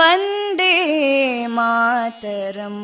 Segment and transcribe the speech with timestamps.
[0.00, 0.74] വണ്ടേ
[1.46, 2.78] മാതരം.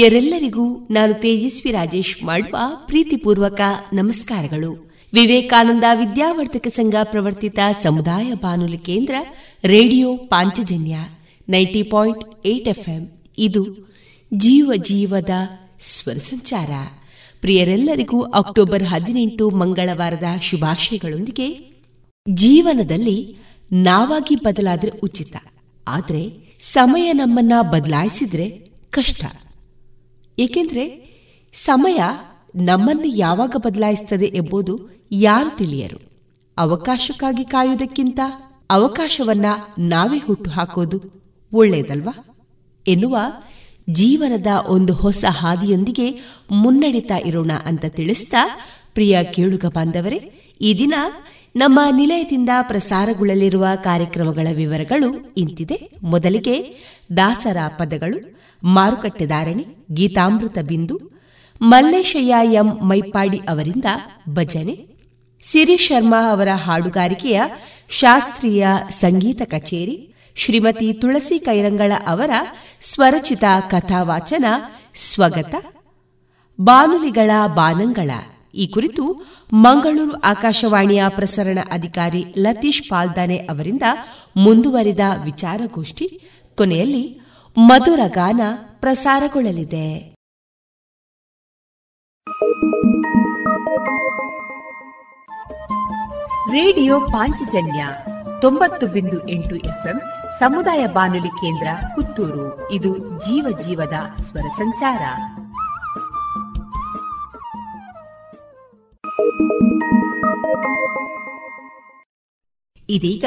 [0.00, 3.60] ಪ್ರಿಯರೆಲ್ಲರಿಗೂ ನಾನು ತೇಜಸ್ವಿ ರಾಜೇಶ್ ಮಾಡುವ ಪ್ರೀತಿಪೂರ್ವಕ
[3.92, 4.94] ನಮಸ್ಕಾರಗಳು.
[5.12, 9.14] ವಿವೇಕಾನಂದ ವಿದ್ಯಾವರ್ತಕ ಸಂಘ ಪ್ರವರ್ತಿತ ಸಮುದಾಯ ಬಾನುಲಿ ಕೇಂದ್ರ
[9.64, 10.96] radio Panchajanya
[11.48, 13.22] ninety point eight FM.
[13.38, 13.94] ಇದು
[14.34, 15.30] ಜೀವ ಜೀವದ
[15.80, 16.70] ಸ್ವರ ಸಂಚಾರ.
[17.40, 21.74] ಪ್ರಿಯರೆಲ್ಲರಿಗೂ ಅಕ್ಟೋಬರ್ ಹದಿನೆಂಟು ಮಂಗಳವಾರದ ಶುಭಾಶಯಗಳೊಂದಿಗೆ
[22.28, 23.36] ಜೀವನದಲ್ಲಿ
[23.72, 25.36] ನಾವಾಗಿ ಬದಲಾದ್ರೆ ಉಚಿತ.
[25.88, 28.50] ಆದರೆ ಸಮಯ ನಮ್ಮನ್ನ ಬದಲಾಯಿಸಿದ್ರೆ
[28.90, 29.24] ಕಷ್ಟ.
[30.40, 31.10] ಏಕೆಂದ್ರೆ
[31.52, 31.98] ಸಮಯ
[32.56, 35.98] ನಮ್ಮನ್ನು ಯಾವಾಗ ಬದಲಾಯಿಸುತ್ತದೆ ಎಂಬುದು ಯಾರು ತಿಳಿಯರು?
[36.56, 38.20] ಅವಕಾಶಕ್ಕಾಗಿ ಕಾಯುವುದಕ್ಕಿಂತ
[38.70, 39.46] ಅವಕಾಶವನ್ನ
[39.78, 41.02] ನಾವೇ ಹುಟ್ಟು ಹಾಕೋದು
[41.52, 42.36] ಒಳ್ಳೆಯದಲ್ವಾ?
[42.86, 43.18] ಎನ್ನುವ
[43.90, 46.20] ಜೀವನದ ಒಂದು ಹೊಸ ಹಾದಿಯೊಂದಿಗೆ
[46.50, 48.60] ಮುನ್ನಡಿತಾ ಇರೋಣ ಅಂತ ತಿಳಿಸ್ತಾ
[48.94, 50.94] ಪ್ರಿಯ ಕೇಳುಗ ಬಾಂಧವರೇ, ಈ ದಿನ
[51.56, 55.90] ನಮ್ಮ ನಿಲಯದಿಂದ ಪ್ರಸಾರಗೊಳ್ಳಲಿರುವ ಕಾರ್ಯಕ್ರಮಗಳ ವಿವರಗಳು ಇಂತಿದೆ.
[56.02, 56.76] ಮೊದಲಿಗೆ
[57.16, 61.00] ದಾಸರ ಪದಗಳು ಮಾರುಕಟ್ಟೆದಾರಣೆ ಗೀತಾಮೃತ ಬಿಂದು,
[61.62, 63.84] ಮಲ್ಲೇಶಯ್ಯ ಎಂ ಮೈಪಾಡಿ ಅವರಿಂದ
[64.28, 64.86] ಭಜನೆ,
[65.42, 67.42] ಸಿರಿ ಶರ್ಮಾ ಅವರ ಹಾಡುಗಾರಿಕೆಯ
[67.88, 72.30] ಶಾಸ್ತ್ರೀಯ ಸಂಗೀತ ಕಚೇರಿ, ಶ್ರೀಮತಿ ತುಳಸಿ ಕೈರಂಗಳ ಅವರ
[72.80, 74.44] ಸ್ವರಚಿತ ಕಥಾವಾಚನ,
[74.94, 75.54] ಸ್ವಗತ,
[76.60, 78.10] ಬಾನುಲಿಗಳ ಬಾನಂಗಳ.
[78.54, 83.82] ಈ ಕುರಿತು ಮಂಗಳೂರು ಆಕಾಶವಾಣಿಯ ಪ್ರಸರಣ ಅಧಿಕಾರಿ ಲತೀಶ್ ಪಾಲ್ದಾನೆ ಅವರಿಂದ
[84.36, 86.20] ಮುಂದುವರಿದ ವಿಚಾರಗೋಷ್ಠಿ,
[86.54, 87.19] ಕೊನೆಯಲ್ಲಿ
[87.56, 88.40] ಮಧುರ ಗಾನ
[88.80, 90.14] ಪ್ರಸಾರಗೊಳ್ಳಲಿದೆ.
[96.52, 97.86] ರೇಡಿಯೋ ಪಾಂಚಜನ್ಯ
[98.40, 100.00] ತೊಂಬತ್ತು ಬಿಂದು ಎಂಟು ಎಫ್ಎಂ
[100.38, 102.70] ಸಮುದಾಯ ಬಾನುಲಿ ಕೇಂದ್ರ ಪುತ್ತೂರು.
[102.72, 105.00] ಇದು ಜೀವ ಜೀವದ ಸ್ವರ ಸಂಚಾರ.
[112.88, 113.24] ಇದೀಗ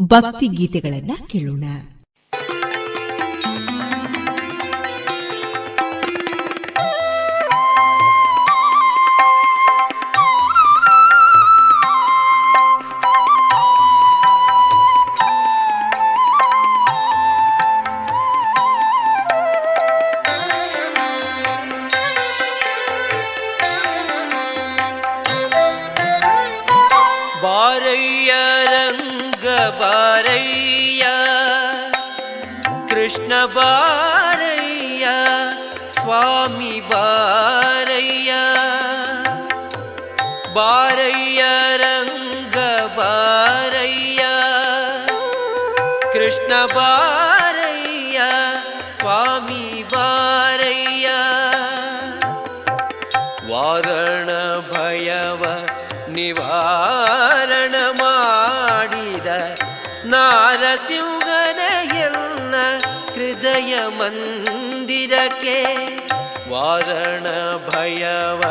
[0.00, 1.64] ಭಕ್ತಿ ಗೀತೆಗಳನ್ನ ಕೇಳೋಣ.
[33.56, 35.06] ಬಾರಯ್ಯ
[35.88, 38.32] ಸ್ವಾಮಿ ಬಾರಯ್ಯ.
[40.54, 41.44] ಬಾರಯ್ಯ
[41.76, 42.56] ರಂಗ
[42.98, 44.26] ಬಾರಯ್ಯ
[46.12, 48.20] ಕೃಷ್ಣ ಬಾರಯ್ಯ
[48.90, 51.08] ಸ್ವಾಮಿ ಬಾರಯ್ಯ.
[53.52, 54.28] ವಾರಣ
[54.72, 55.42] ಭಯವ
[56.08, 56.95] ನಿವಾರಣ
[64.08, 65.56] ಮಂದಿರಕ್ಕೆ
[66.48, 67.26] ವಾರಣ
[67.68, 68.42] ಭಯವ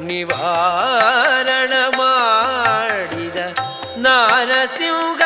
[0.00, 3.38] ನಿವಾರಣ ಮಾಡಿದ
[3.96, 5.19] ನಾರಸಿಂಹನ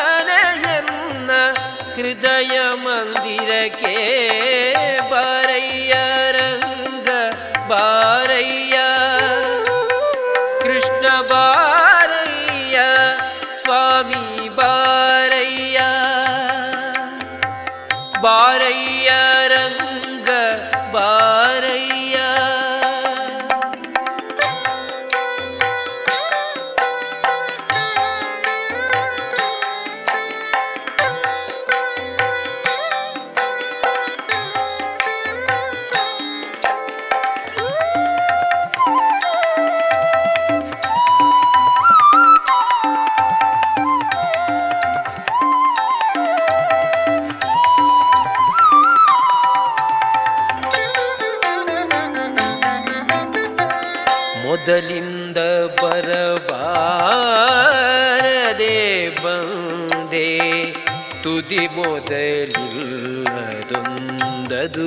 [62.44, 64.86] ಮೊದಲಿಲ್ಲದೊಂದದು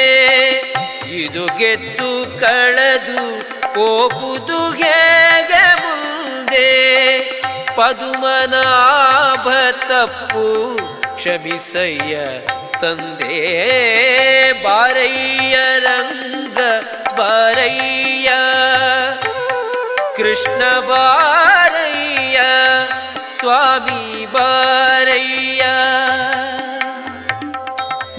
[1.09, 3.19] ಇದು ಗೆದ್ದು ಕಳೆದು
[3.75, 5.21] ಕೋಪುದು ಹೇಗೆ
[7.76, 9.46] ಪದುಮನಾಭ
[9.82, 10.46] ತಪ್ಪು
[11.16, 12.14] ಕ್ಷಮಿಸಯ್ಯ
[12.82, 13.36] ತಂದೆ
[14.64, 16.58] ಬಾರಯ್ಯ ರಂಗ
[17.18, 18.30] ಬಾರಯ್ಯ
[20.16, 22.38] ಕೃಷ್ಣ ಬಾರಯ್ಯ
[23.38, 24.02] ಸ್ವಾಮಿ
[24.34, 25.62] ಬಾರಯ್ಯ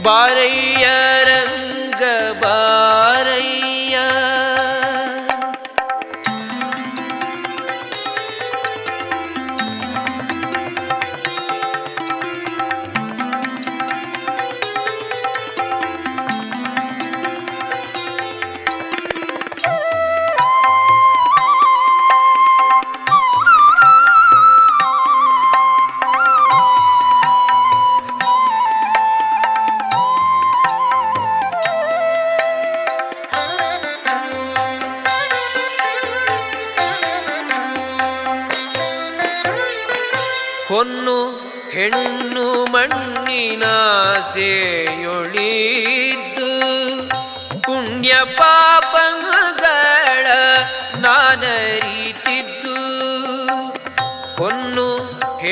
[0.08, 0.73] ಬಾರಯ್ಯ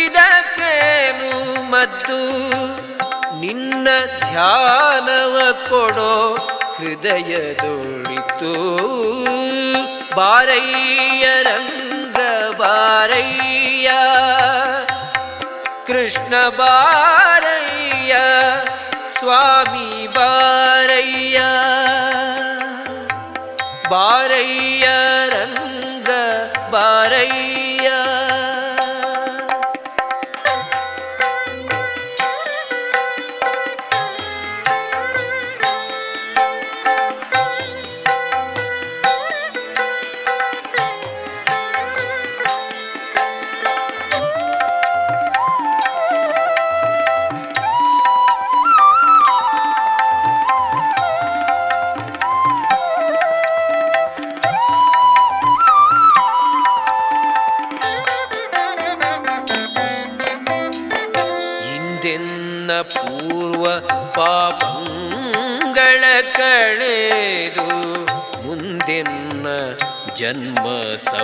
[0.05, 1.31] ಇದಕ್ಕೇನು
[1.71, 2.21] ಮದ್ದು?
[3.39, 3.87] ನಿನ್ನ
[4.19, 5.35] ಧ್ಯಾನವ
[5.69, 6.15] ಕೊಡೋ
[6.81, 8.53] ಹೃದಯದೊಳಿತು
[10.15, 12.15] ಬಾರಯ್ಯ ರಂಗ
[12.57, 13.91] ಬಾರಯ್ಯ.
[15.87, 18.15] ಕೃಷ್ಣ ಬಾರಯ್ಯ
[19.19, 21.41] ಸ್ವಾಮಿ ಬಾರಯ್ಯ.
[23.89, 24.80] ಬಾರಯ್ಯ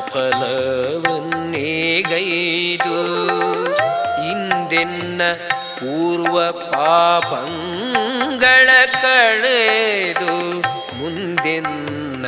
[0.08, 2.98] ಸಫಲವನ್ನೇಗೈದು
[4.24, 5.22] ಹಿಂದೆನ್ನ
[5.80, 8.70] ಪೂರ್ವ ಪಾಪಂಗಳ
[9.02, 10.36] ಕಳೆದು
[10.98, 12.26] ಮುಂದೆನ್ನ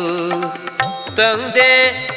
[1.16, 2.09] ತಂದೆ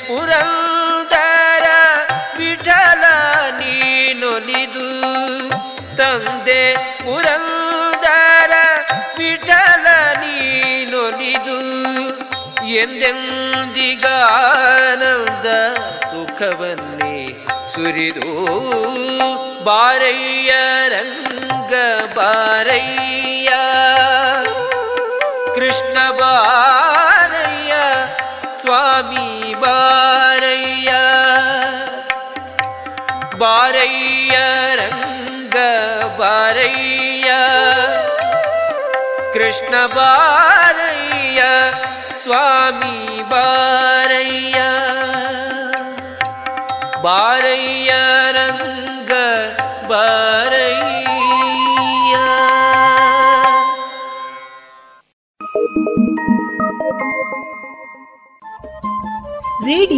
[16.53, 17.15] ಸುಖವನ್ನೇ
[17.73, 18.31] ಸುರಿದು
[19.67, 20.51] ಬಾರಯ್ಯ
[20.93, 21.73] ರಂಗ
[22.17, 23.49] ಬಾರಯ್ಯ
[25.55, 27.73] ಕೃಷ್ಣ ಬಾರಯ್ಯ
[28.61, 29.25] ಸ್ವಾಮಿ
[29.63, 30.91] ಬಾರಯ್ಯ
[33.43, 34.37] ಬಾರಯ್ಯ
[34.81, 35.57] ರಂಗ
[36.21, 37.31] ಬಾರಯ್ಯ
[39.33, 41.41] ಕೃಷ್ಣ ಬಾರಯ್ಯ
[42.23, 42.95] ಸ್ವಾಮಿ
[43.31, 43.92] ಬಾರಯ್ಯ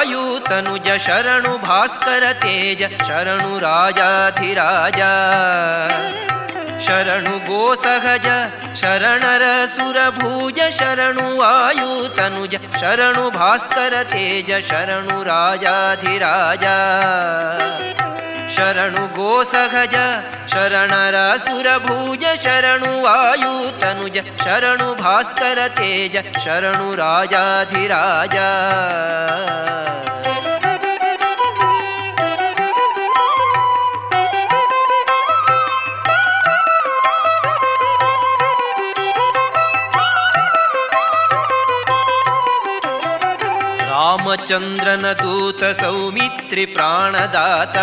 [0.00, 5.00] वायुतनुज शरणु भास्कर तेज शरणुराजाधिराज
[6.84, 8.26] शरणुगोसहज
[8.80, 16.78] शरणरसुरभुज शरणु आयुतनुज शरणु भास्कर तेज शरणु शरणुराजाधिराजा
[18.59, 19.95] ಶರಣು ರಾಜಾಧಿರಾಜ ಶರಣು ಗೋಸಹಜ
[20.53, 28.37] ಶರಣರ ಸುರಭೂಜ ಶರಣು ವಾಯು ತನುಜ ಶರಣು ಭಾಸ್ಕರ ತೇಜ ಶರಣು ರಾಜಾಧಿರಾಜ
[44.30, 47.76] ರಾಮಚಂದ್ರನ ದೂತ ಸೌಮಿತ್ರಿ ಪ್ರಾಣದಾತ.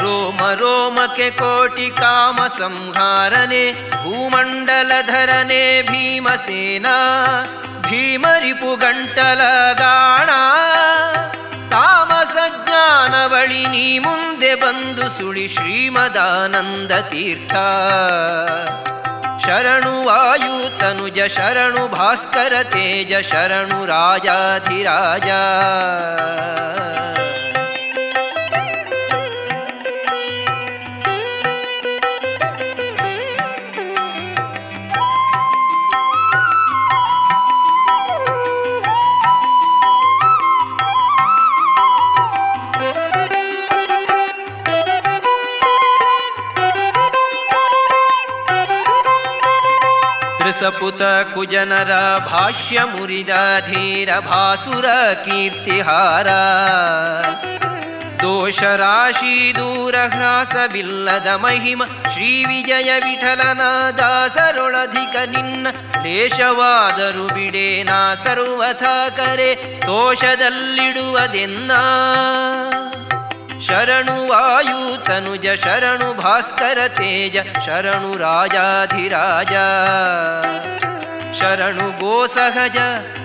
[0.00, 6.96] ರೋಮ ರೋಮಕ್ಕೆ ಕೋಟಿ ಕಾಮ ಸಂಹಾರನೆ ಭೂಮಂಡಲಧರನೆ ಭೀಮಸೇನಾ.
[7.90, 9.40] ಭೀಮರಿಪು ಗಂಟಲ
[9.72, 10.30] ಗಾಣ.
[11.70, 17.54] ತಾಮಸ ಜ್ಞಾನ ಬಳಿ ನೀ ಮುಂದೆ ಬಂದು ಸುಳಿ ಶ್ರೀಮದಾನಂದ ತೀರ್ಥ.
[19.48, 25.38] शरणु वायु तनुज शरणु भास्कर तेज शरणु राजाधिराजा।
[50.58, 53.28] ತ್ರಿಸಪುತ ಕುಜನರ ಭಾಷ್ಯ ಮುರಿದ
[53.70, 54.86] ಧೀರ ಭಾಸುರ
[55.24, 56.28] ಕೀರ್ತಿಹಾರ.
[58.22, 63.60] ದೋಷ ರಾಶಿ ದೂರ ಹ್ರಾಸವಿಲ್ಲದ ಮಹಿಮ, ಶ್ರೀ ವಿಜಯ ವಿಠಲನ
[63.98, 65.66] ದಾಸರೊಳಧಿಕ ನಿನ್ನ,
[66.02, 68.82] ದೇಶವಾದರು ಬಿಡೇನಾ ಸರ್ವಥ
[69.16, 71.72] ಕರೆ ತೋಷದಲ್ಲಿಡುವದೆನ್ನ
[73.66, 79.52] शरणुवायुतनुज शरणु भास्कर तेज शरणु राजाधिराज।
[81.38, 82.76] शरणु शरणुगोसहज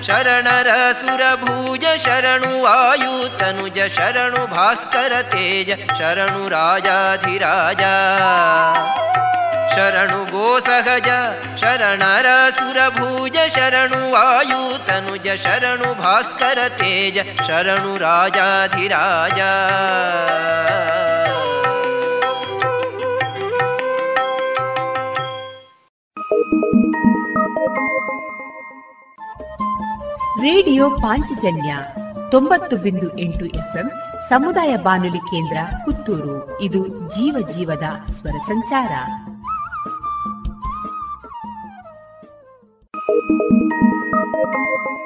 [0.08, 7.84] शरणरसुरभुज शरणुवायुतनुज शरणुभास्कर तेज शरणु शरणुराजाधिराज
[9.76, 11.08] ಶರಣು ಗೋಸಹಜ,
[11.62, 19.40] ಶರಣರ ಸುರಭುಜ, ಶರಣು ವಾಯು ತನುಜ, ಶರಣು ಭಾಸ್ಕರ ತೇಜ, ಶರಣು ರಾಜಾಧಿರಾಜ.
[30.42, 31.76] ರೇಡಿಯೋ ಪಾಂಚಜನ್ಯ
[32.32, 33.92] ತೊಂಬತ್ತು ಬಿಂದು ಎಂಟು ಎಫ್ಎಂ
[34.30, 36.62] ಸಮುದಾಯ ಬಾನುಲಿ ಕೇಂದ್ರ ಪುತ್ತೂರು.
[36.62, 38.92] ಇದು ಜೀವ ಜೀವದ ಸ್ವರ ಸಂಚಾರ.
[43.40, 45.03] Thank you.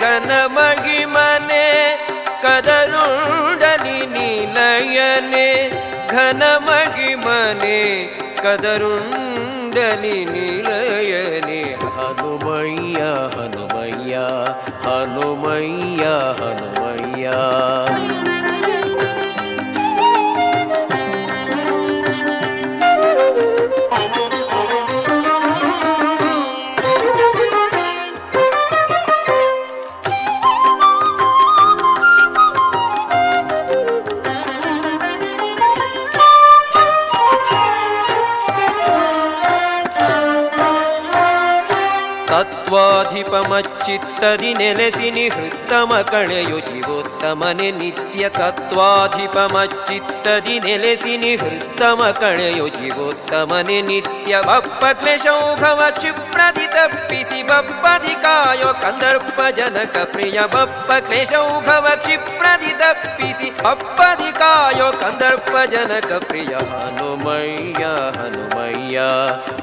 [0.00, 1.66] ಘನ ಮಹಿಮನೆ
[2.42, 5.48] ಕದರುಂಡಲಿ ನಿಲಯನೆ
[6.12, 7.78] ಘನ ಮಹಿಮನೆ
[8.42, 11.60] ಕದರುಂಡಲಿ ನಿಲಯನೆ
[11.96, 13.00] ಹನುಮಯ್ಯ
[13.36, 14.14] ಹನುಮಯ್ಯ
[14.86, 16.04] ಹನುಮಯ್ಯ
[43.89, 56.67] ತತ್ವಾಧಿಪಮಚ್ಚಿತ್ತದಿ ನೆಲೆಸಿ ನಿಹೃತ್ತಮ ಕಳೆಯು ಜೀವೋತ್ತಮನೆ ನಿತ್ಯ ತತ್ವಾಧಿಪಮಚ್ಚಿತ್ತದಿ ನೆಲೆಸಿ ನಿಹೃತ್ತಮ ಕಳೆಯು ಜೀವೋತ್ತಮನೆ ನಿತ್ಯ ಬಪ್ಪ ಕ್ಲೇಶೌಘವ ಕ್ಷಿಪ್ರದಿ
[56.67, 66.53] ತಪ್ಪಿಸಿ ಬಪ್ಪದಿ ಕಾಯೋ ಕಂದರ್ಪ ಜನಕ ಪ್ರಿಯ ಬಪ್ಪ ಕ್ಲೇಶೌಘವ ಕ್ಷಿಪ್ರದಿ ತಪ್ಪಿಸಿ ಬಪ್ಪದಿ ಕಾಯೋ ಕಂದರ್ಪ ಜನಕ ಪ್ರಿಯ
[66.73, 67.83] ಹನುಮಯ್ಯ
[68.17, 68.97] ಹನುಮಯ್ಯ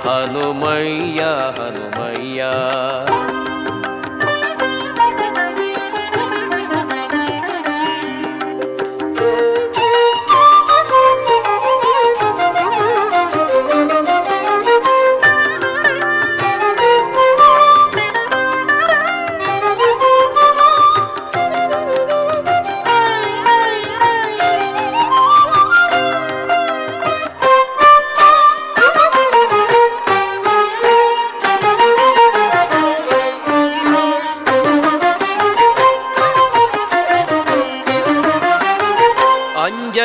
[0.06, 1.22] ಹನುಮಯ್ಯ
[1.58, 2.40] ಹನುಮಯ್ಯ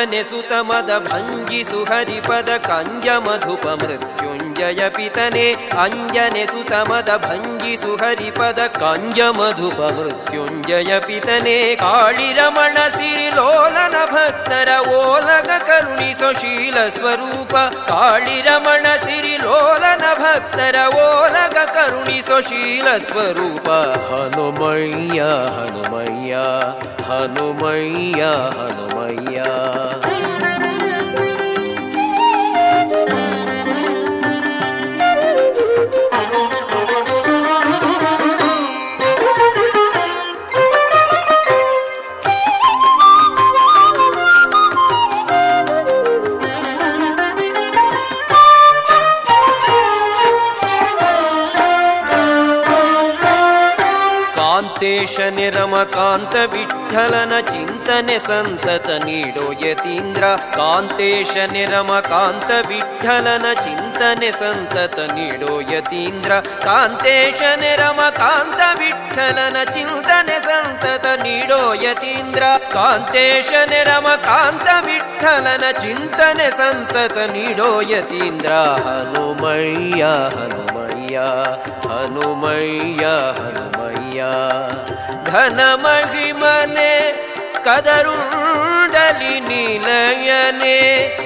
[0.03, 5.53] ಅಂಜನೆ ಸುತ ಮದ ಭಂಜಿಸು ಹರಿಪದ ಕಂಜ ಮಧುಪ ಮೃತ್ಯುಂಜಯ ಪಿತನೆ.
[5.53, 11.75] ಅಂಜನೆ ಸುತ ಮದ ಭಂಜಿಸು ಹರಿಪದ ಕಂಜ ಮಧುಪ ಮೃತ್ಯುಂಜಯ ಪಿತನೆ.
[11.75, 17.32] ಕಾಳಿರಮಣ ಸಿರಿಲೋಲನ ಭಕ್ತರ ಓಲಗ ಕರುಣಿಸೋ ಶೀಲ ಸ್ವರೂಪ
[17.87, 23.69] ಕಾಳಿರಮಣ ಸಿರಿಲೋಲನ ಭಕ್ತರ ಓಲಗ ಕರುಣಿಸೋ ಶೀಲ ಸ್ವರೂಪ.
[24.09, 25.21] ಹನುಮಯ್ಯ
[25.57, 26.33] ಹನುಮಯ್ಯ
[27.03, 28.23] ಹನುಮಯ್ಯ
[28.59, 29.41] ಹನುಮಯ್ಯ.
[55.73, 60.23] ನಿರಮಕಾಂತ ವಿಠಲನ ಚಿಂತನೆ ಸಂತತ ನೀಡೋ ಯತೀಂದ್ರ,
[60.55, 66.31] ಕಾಂತೇಶ ನಿರಮಕಾಂತ ವಿಠಲನ ಚಿಂತನೆ ಸಂತತ ನೀಡೋ ಯತೀಂದ್ರ,
[66.65, 78.51] ಕಾಂತೇಶ ನಿರಮಕಾಂತ ವಿಠಲನ ಚಿಂತನೆ ಸಂತತ ನೀಡೋ ಯತೀಂದ್ರ, ಕಾಂತೇಶ ನಿರಮಕಾಂತ ವಿಠಲನ ಚಿಂತನೆ ಸಂತತ ನೀಡೋ ಯತೀಂದ್ರ.
[78.85, 80.03] ಹನುಮಯ್ಯ
[80.37, 81.17] ಹನುಮಯ್ಯ
[81.89, 83.05] ಹನುಮಯ್ಯ.
[84.19, 87.11] ಹನುಮಯ್ಯ ಘನ ಮಹಿಮನೆ
[87.63, 90.77] ಕದರುಂಡಲಿ ನಿಲಯನೆ.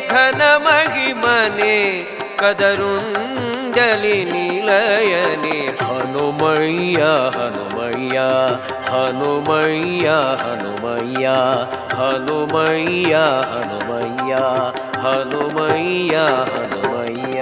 [0.10, 2.04] ಘನ ಮಹಿಮನೆ
[2.38, 5.86] ಕದರುಂಡಲಿ ನಿಲಯನೆ.
[5.86, 7.04] ಹನುಮಯ್ಯ
[7.40, 8.20] ಹನುಮಯ್ಯ
[8.90, 11.30] ಹನುಮಯ್ಯ ಹನುಮಯ್ಯ
[11.96, 14.36] ಹನುಮಯ್ಯ ಹನುಮಯ್ಯ
[15.00, 17.42] ಹನುಮಯ್ಯ ಹನುಮಯ್ಯ.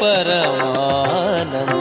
[0.00, 1.79] परमानन्द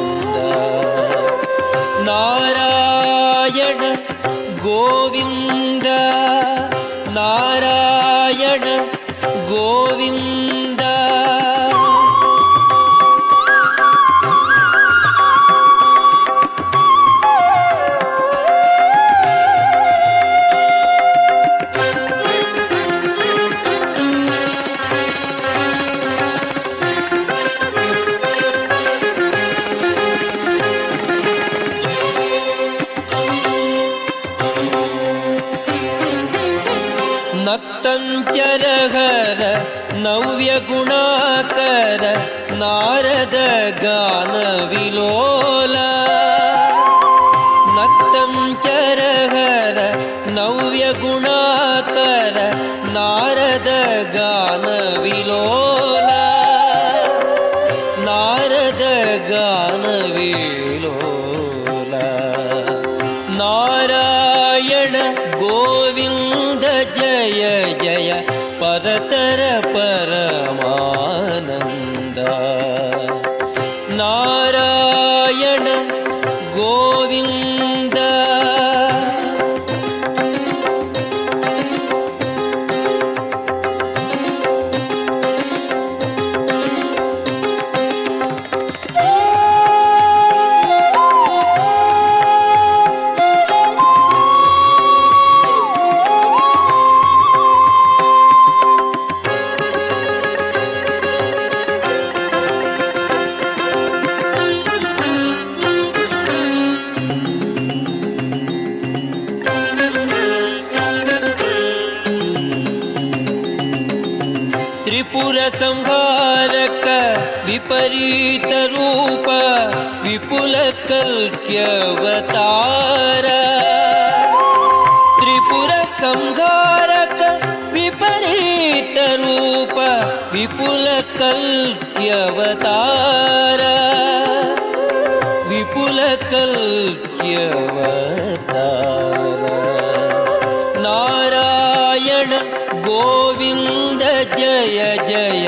[144.60, 145.46] जय जय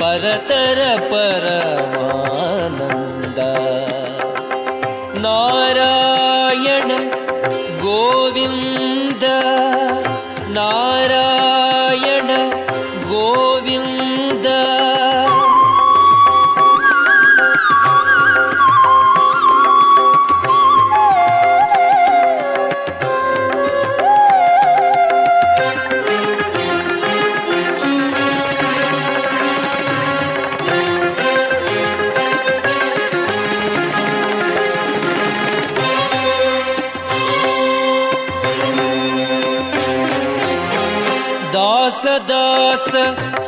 [0.00, 0.78] परतर
[1.10, 1.93] परमानन्द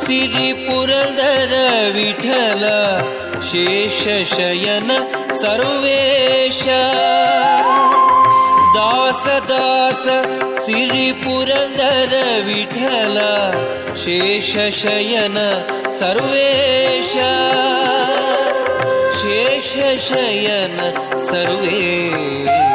[0.07, 1.01] श्रीपुरन्दरविठल
[1.95, 2.61] विठल
[3.47, 4.91] शेषशयन
[5.39, 6.61] सर्वेश
[8.77, 10.05] दास दास
[10.65, 12.13] श्रीपुरन्दर
[12.45, 13.17] विठल
[14.03, 15.37] शेषशयन
[15.99, 17.13] सर्वेश
[19.19, 20.77] शेषशयन शयन
[21.27, 22.66] सर्वे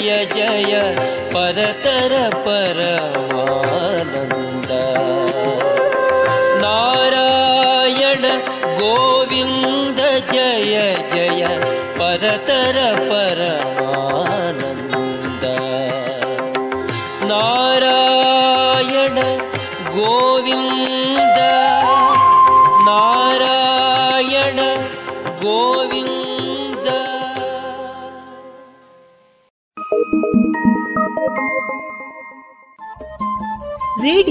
[0.00, 0.94] जय
[1.34, 1.86] परत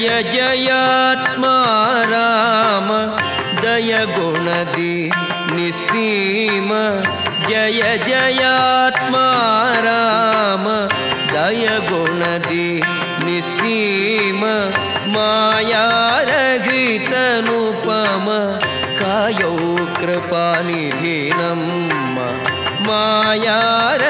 [0.00, 1.54] जय जयात्मा
[2.04, 2.88] राम
[3.62, 5.10] दय गुणदि
[5.52, 6.68] निसीम।
[7.48, 9.26] जय जयात्मा
[9.78, 10.64] राम
[11.34, 12.82] दय गुणदि
[13.24, 14.40] निसीम।
[15.14, 15.76] मायारहितनुपम,
[19.02, 19.56] कायौ
[20.00, 21.62] कृपानिधिनं
[22.86, 24.09] मायारहितनुपम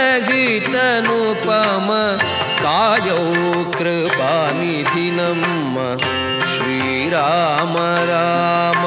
[7.20, 7.76] राम
[8.08, 8.79] राम।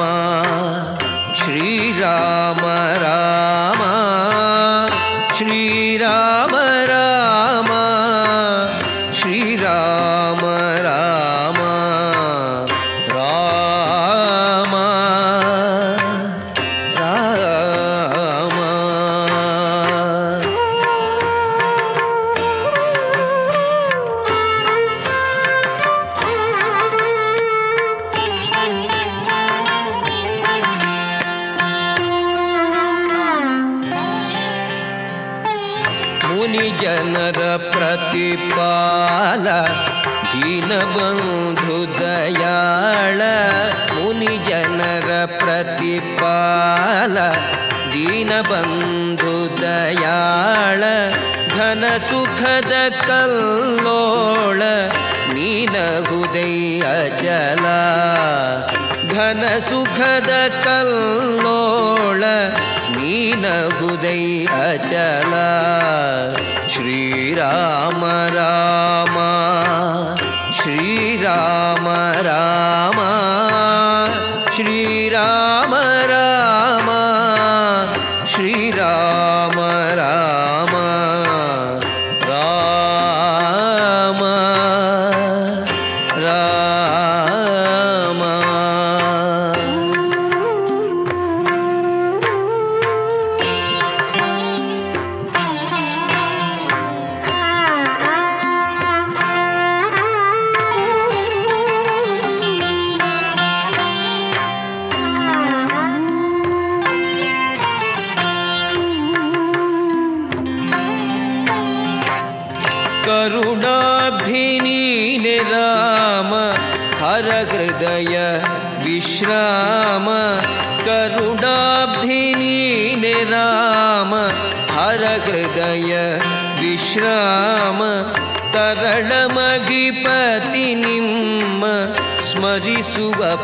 [60.64, 62.22] ಕಲ್ಲೋಳ
[62.96, 64.22] ನೀನಗುದೈ
[64.62, 65.32] ಅಚಲ
[66.68, 67.83] ಶ್ರೀರಾಮ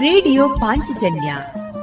[0.00, 1.34] ರೇಡಿಯೋ ಪಾಂಚಜನ್ಯ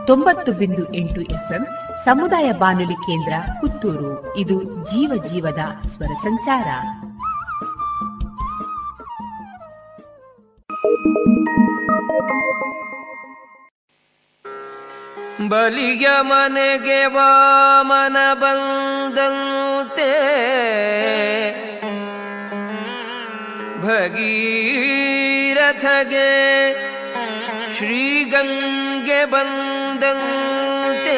[0.08, 1.68] ತೊಂಬತ್ತು ಬಿಂದು ಎಂಟು ಎಫ್ಎಂ
[2.06, 4.38] ಸಮುದಾಯ ಬಾನುಲಿ ಕೇಂದ್ರ ಪುತ್ತೂರು.
[4.38, 6.68] ಇದು ಜೀವ ಜೀವದ ಸ್ವರ ಸಂಚಾರ.
[15.50, 20.10] ಬಲಿಯ ಮನೆಗೆ ವಾಮನ ಬಂದಂತೆ.
[25.82, 26.30] ಭಗೀರಥಗೆ
[27.76, 31.18] ಶ್ರೀಗಂಗೆ ಬಂದಂತೆ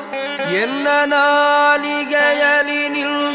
[0.55, 3.34] ಎನ್ನ ನಾಲಿಗೆಯಲಿ ಬಂದು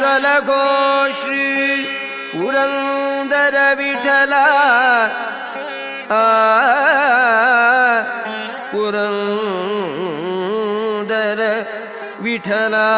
[0.00, 1.46] சலகோஷ்ரீ
[2.32, 4.44] புரந்தர விட்டலா
[9.70, 11.40] புரந்தர
[12.24, 12.88] விட்டலா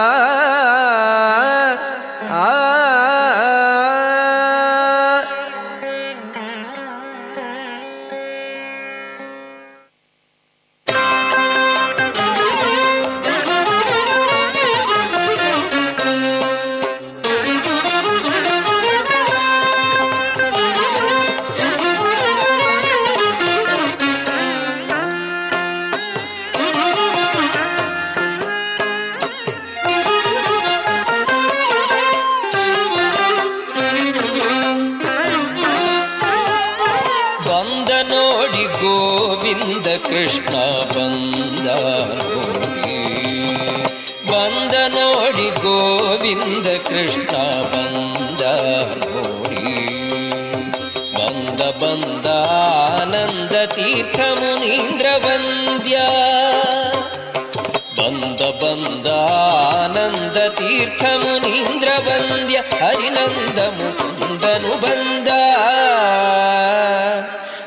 [62.56, 65.28] ಹರಿನಂದ ಮುಂದನು ಬಂದ.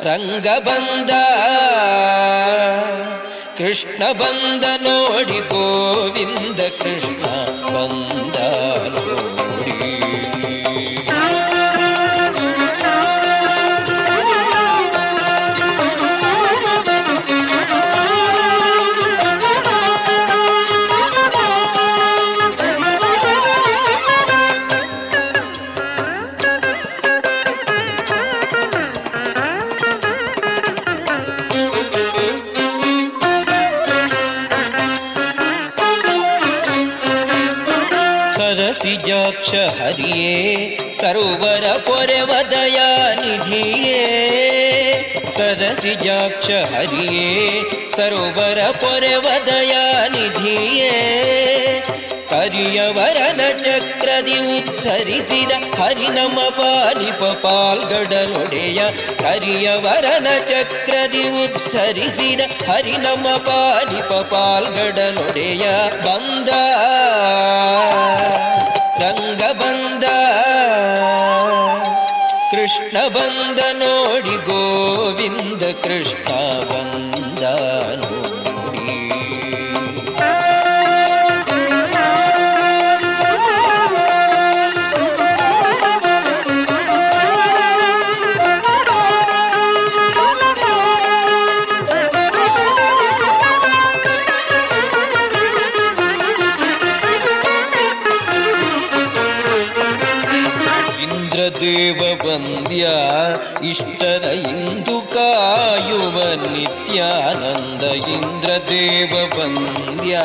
[0.07, 1.09] ರಂಗ ಬಂದ.
[3.57, 7.25] ಕೃಷ್ಣ ಬಂದ ನೋಡಿ ಗೋವಿಂದ ಕೃಷ್ಣ
[7.75, 8.35] ಬಂದ
[45.84, 47.24] ಸರಸಿಜಾಕ್ಷ ಹರಿಯೇ
[47.96, 49.72] ಸರೋವರ ಪೊರೆವದಯ
[50.12, 50.92] ನಿಧಿಯೇ
[52.30, 58.80] ಕರಿಯವರನ ಚಕ್ರದಿ ಉತ್ತರಿಸಿದ ಹರಿನಮ ಪಾಲಿಪ ಪಾಲ್ಗಡಲೊಡೆಯ
[59.22, 65.66] ಕರಿಯವರನ ಚಕ್ರದಿ ಉತ್ತರಿಸಿದ ಹರಿನಮ ಪಾಲಿಪ ಪಾಲ್ಗಡಲೊಡೆಯ
[66.06, 66.48] ಬಂದ
[69.02, 69.83] ರಂಗ ಬಂದ
[72.75, 76.29] ಕೃಷ್ಣ ಬಂದ ನೋಡಿ ಗೋವಿಂದ ಕೃಷ್ಣ
[76.71, 77.43] ಬಂದ
[103.75, 110.19] ಇಷ್ಟರ ಇಂದು ಕಾಯುವ ನಿತ್ಯಾನಂದ ಇಂದ್ರದೇವ ಬಂದ್ಯ.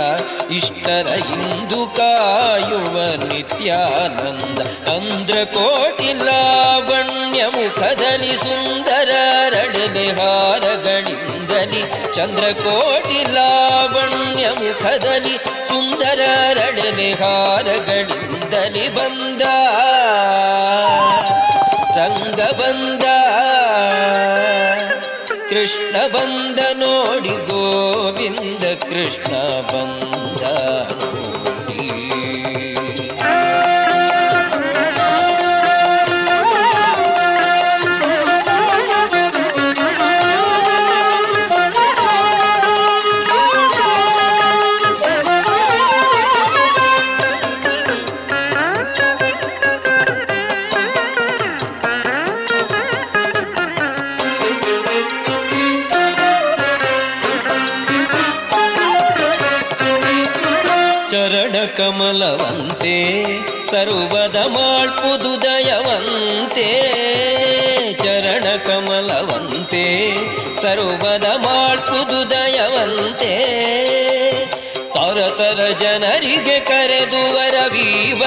[0.54, 9.10] ಇಷ್ಟರ ಇಂದು ಕಾಯುವ ನಿತ್ಯಾನಂದ ಅಂದ್ರ ಕೋಟಿ ಲಾವಣ್ಯ ಮುಖದಲ್ಲಿ ಸುಂದರ
[9.48, 12.14] ರಡನೆ ಹಾರಗಳಿಂದಲಿ.
[12.14, 19.42] ಚಂದ್ರಕೋಟಿ ಲಾವಣ್ಯ ಮುಖದಲ್ಲಿ ಸುಂದರ ರಡನೆ ಹಾರಗಳಿಂದಲಿ ಬಂದ.
[21.96, 23.04] ರಂಗ ಬಂದ
[25.60, 29.32] ಕೃಷ್ಣ ಬಂದ ನೋಡಿ ಗೋವಿಂದ ಕೃಷ್ಣ
[29.72, 30.09] ಬಂದ.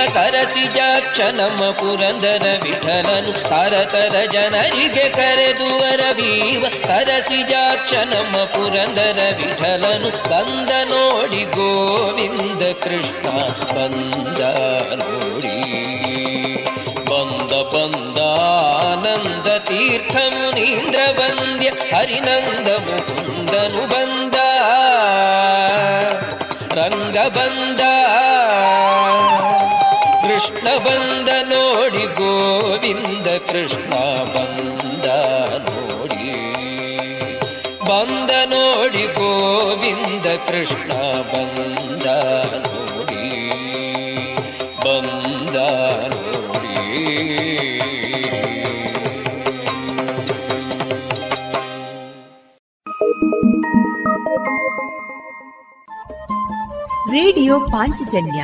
[0.08, 12.62] ಸರಸಿಜಾಕ್ಷ ನಮ್ಮ ಪುರಂದರ ವಿಠಲನು ತರತರ ಜನರಿಗೆ ಕರೆದು ವರವೀವ ಸರಸಿಜಾಕ್ಷ ನಮ್ಮ ಪುರಂದರ ವಿಠಲನು, ಬಂದ ನೋಡಿ ಗೋವಿಂದ
[12.62, 13.30] ಕೃಷ್ಣ,
[13.74, 14.40] ಬಂದ
[14.94, 15.58] ನೋಡಿ.
[17.06, 18.18] ಬಂದ ಬಂದ
[18.80, 24.36] ಆನಂದ ತೀರ್ಥ ಮುನೀಂದ್ರ ಬಂದ್ಯ, ಹರಿನಂದ ಮುಕುಂದನು ಬಂದ.
[26.74, 27.80] ರಂಗ ಬಂದ
[30.78, 33.94] ಬಂದ ನೋಡಿ ಗೋವಿಂದ ಕೃಷ್ಣ
[34.34, 35.06] ಬಂದ
[35.68, 36.32] ನೋಡಿ
[37.90, 40.92] ಬಂದ ನೋಡಿ ಗೋವಿಂದ ಕೃಷ್ಣ
[41.32, 42.06] ಬಂದ
[42.58, 43.24] ನೋಡಿ
[44.86, 45.58] ಬಂದ
[46.14, 46.80] ನೋಡಿ
[57.14, 58.44] ರೇಡಿಯೋ ಪಾಂಚಜನ್ಯ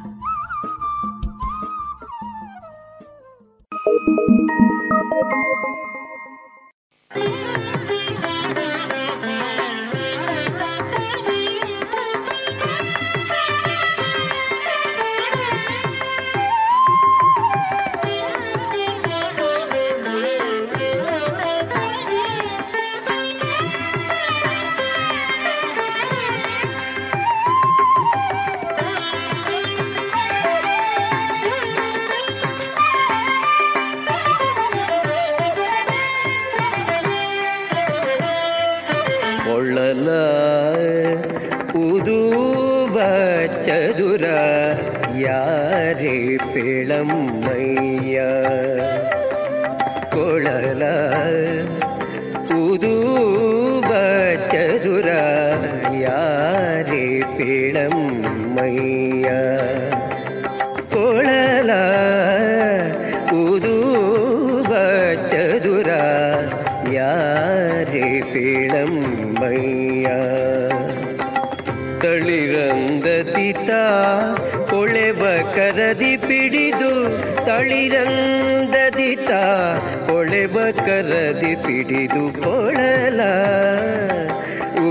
[82.43, 83.21] ಕೊಳಲ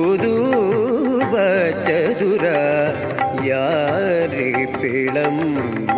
[0.00, 1.34] ಉದೂಬ
[1.86, 2.46] ಚದುರ
[3.50, 5.89] ಯಾರೇ ಪಿಳಮ್ಮಯ್ಯ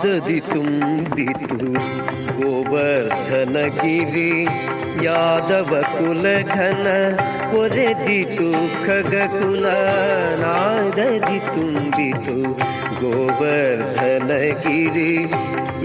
[0.00, 1.56] ನಾದದಿ ತುಂಬಿತು.
[2.36, 4.30] ಗೋವರ್ಧನಗಿರಿ,
[5.04, 6.86] ಯಾದವ ಕುಲಘನ
[7.58, 8.48] ಒರೆದಿತು
[8.86, 9.66] ಖಗಕುಲ
[10.44, 12.36] ನಾದದಿ ತುಂಬಿತು.
[13.00, 13.92] ಗೋವರ್ಧನಗಿರಿ,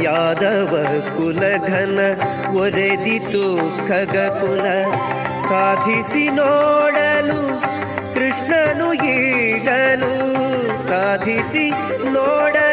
[0.03, 0.73] ಯಾದವ
[1.17, 1.99] ಕುಲಘನ
[2.57, 3.45] ಒರೆದಿತು
[3.87, 4.65] ಖಗಕುಲ
[5.49, 7.41] ಸಾಧಿಸಿ ನೋಡಲು,
[8.15, 10.13] ಕೃಷ್ಣನು ಈಡಲು
[10.87, 11.65] ಸಾಧಿಸಿ
[12.13, 12.64] ನೋಡಲು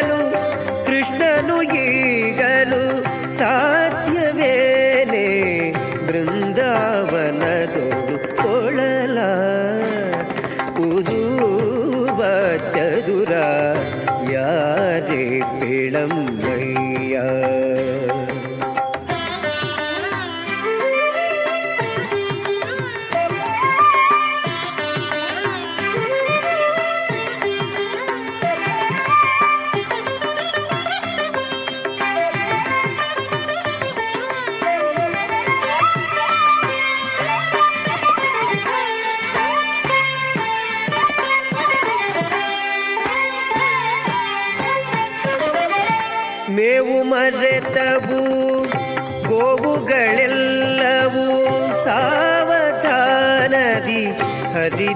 [3.38, 3.81] सा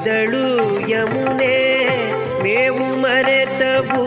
[0.06, 0.48] ಹರಿದಳು
[0.88, 1.54] ಯಮುನೆ
[2.42, 4.02] ಮೇವು ಮರೆತವು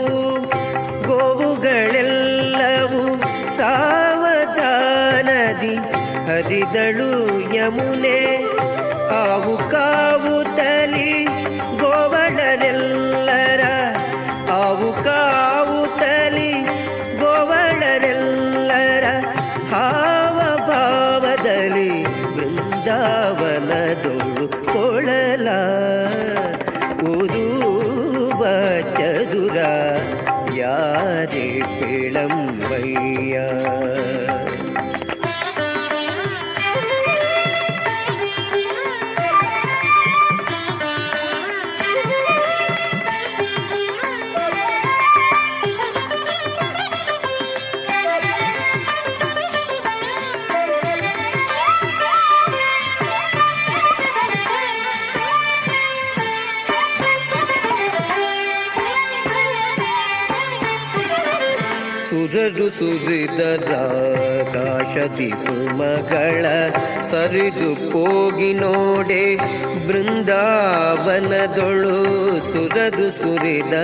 [1.06, 3.02] ಗೋವುಗಳೆಲ್ಲವೂ
[3.56, 5.74] ಸಾವಧಾನದಿ
[6.28, 7.10] ಹರಿದಳು
[7.54, 8.18] ಯಮುನೆ.
[9.20, 10.09] ಆವು ಕಾವು
[62.32, 63.66] ಸುರರು ಸುರಿದರಾಕಾಶದಿ
[65.44, 66.44] ಸುಮಗಳ
[67.08, 69.24] ಸರಿದು ಹೋಗಿ ನೋಡೆ
[69.86, 70.36] ಬೃಂದಾವನದೊಳು
[72.50, 73.82] ಸುರರು ಸುರಿದರಾಕಾಶದಿ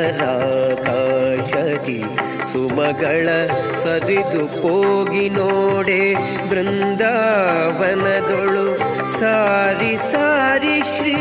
[2.51, 3.27] ಸುಮಗಳ
[3.83, 6.03] ಸರಿದು ಹೋಗಿ ನೋಡೆ
[6.53, 7.07] ಬೃಂದಾವನದೊಳು
[9.19, 11.19] ಸಾರಿ ಸಾರಿ ಶ್ರೀ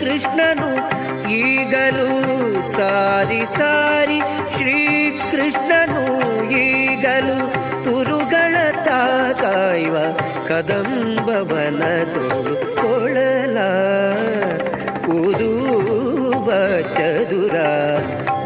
[0.00, 0.70] ಕೃಷ್ಣನು
[1.36, 2.10] ಈಗಲೂ
[2.72, 4.18] ಸಾರಿ ಸಾರಿ
[4.56, 4.76] ಶ್ರೀ
[9.76, 9.98] ತಾಕಾಯುವ
[10.48, 13.58] ಕದಂಬವನದೋಳು ಕೊಳಲ
[15.16, 16.48] ಉದೂಬ
[16.94, 17.56] ಚದುರ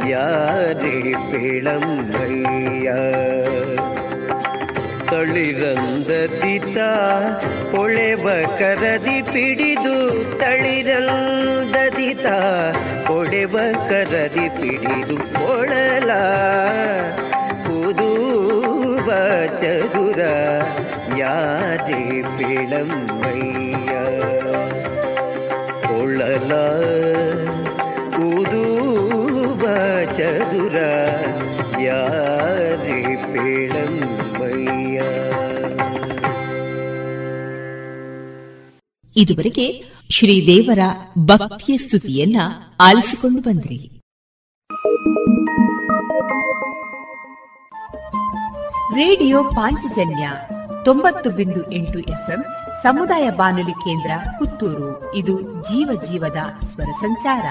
[0.08, 2.88] ಯಾರಿ ಪಿಳಂಬಯ್ಯ.
[5.10, 6.78] ತಳಿರಂದದಿತ
[7.74, 8.28] ಪೊಳೆವ
[8.58, 9.96] ಕರದಿ ಪಿಡಿದು
[10.38, 12.26] ತಳಿರಂದದಿತ
[13.06, 13.56] ಪೊಳೆವ
[13.88, 16.10] ಕರದಿ ಪಿಡಿದು ಕೊಳಲ
[22.62, 23.92] இளமைய
[25.82, 26.52] கொள்ளல?
[28.18, 29.62] உதூப
[30.12, 30.76] சதுர
[31.80, 34.98] யாரி பிளமைய
[39.16, 40.78] ಇದುವರೆಗೆ ಶ್ರೀದೇವರ
[41.18, 42.36] ಭಕ್ತಿಯ ಸ್ತುತಿಯನ್ನ
[42.80, 44.00] ಆಲಿಸಿಕೊಂಡು ಬಂದ್ರಿ.
[48.94, 50.30] ರೇಡಿಯೋ ಪಾಂಚಜನ್ಯ
[50.84, 52.44] ತೊಂಬತ್ತು ಬಿಂದು ಎಂಟು ಎಫ್ಎಂ
[52.82, 55.14] ಸಮುದಾಯ ಬಾನುಲಿ ಕೇಂದ್ರ ಪುತ್ತೂರು.
[55.14, 57.46] ಇದು ಜೀವ ಜೀವದ ಸ್ವರ ಸಂಚಾರ.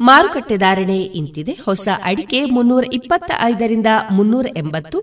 [0.00, 1.58] ಮಾರುಕಟ್ಟೆ ಧಾರಣೆ ಇಂತಿದೆ.
[1.64, 4.98] ಹೊಸ ಅಡಿಕೆ ಮುನ್ನೂರ ಇಪ್ಪತ್ತ ಐದರಿಂದ ಮುನ್ನೂರ ಎಂಬತ್ತು,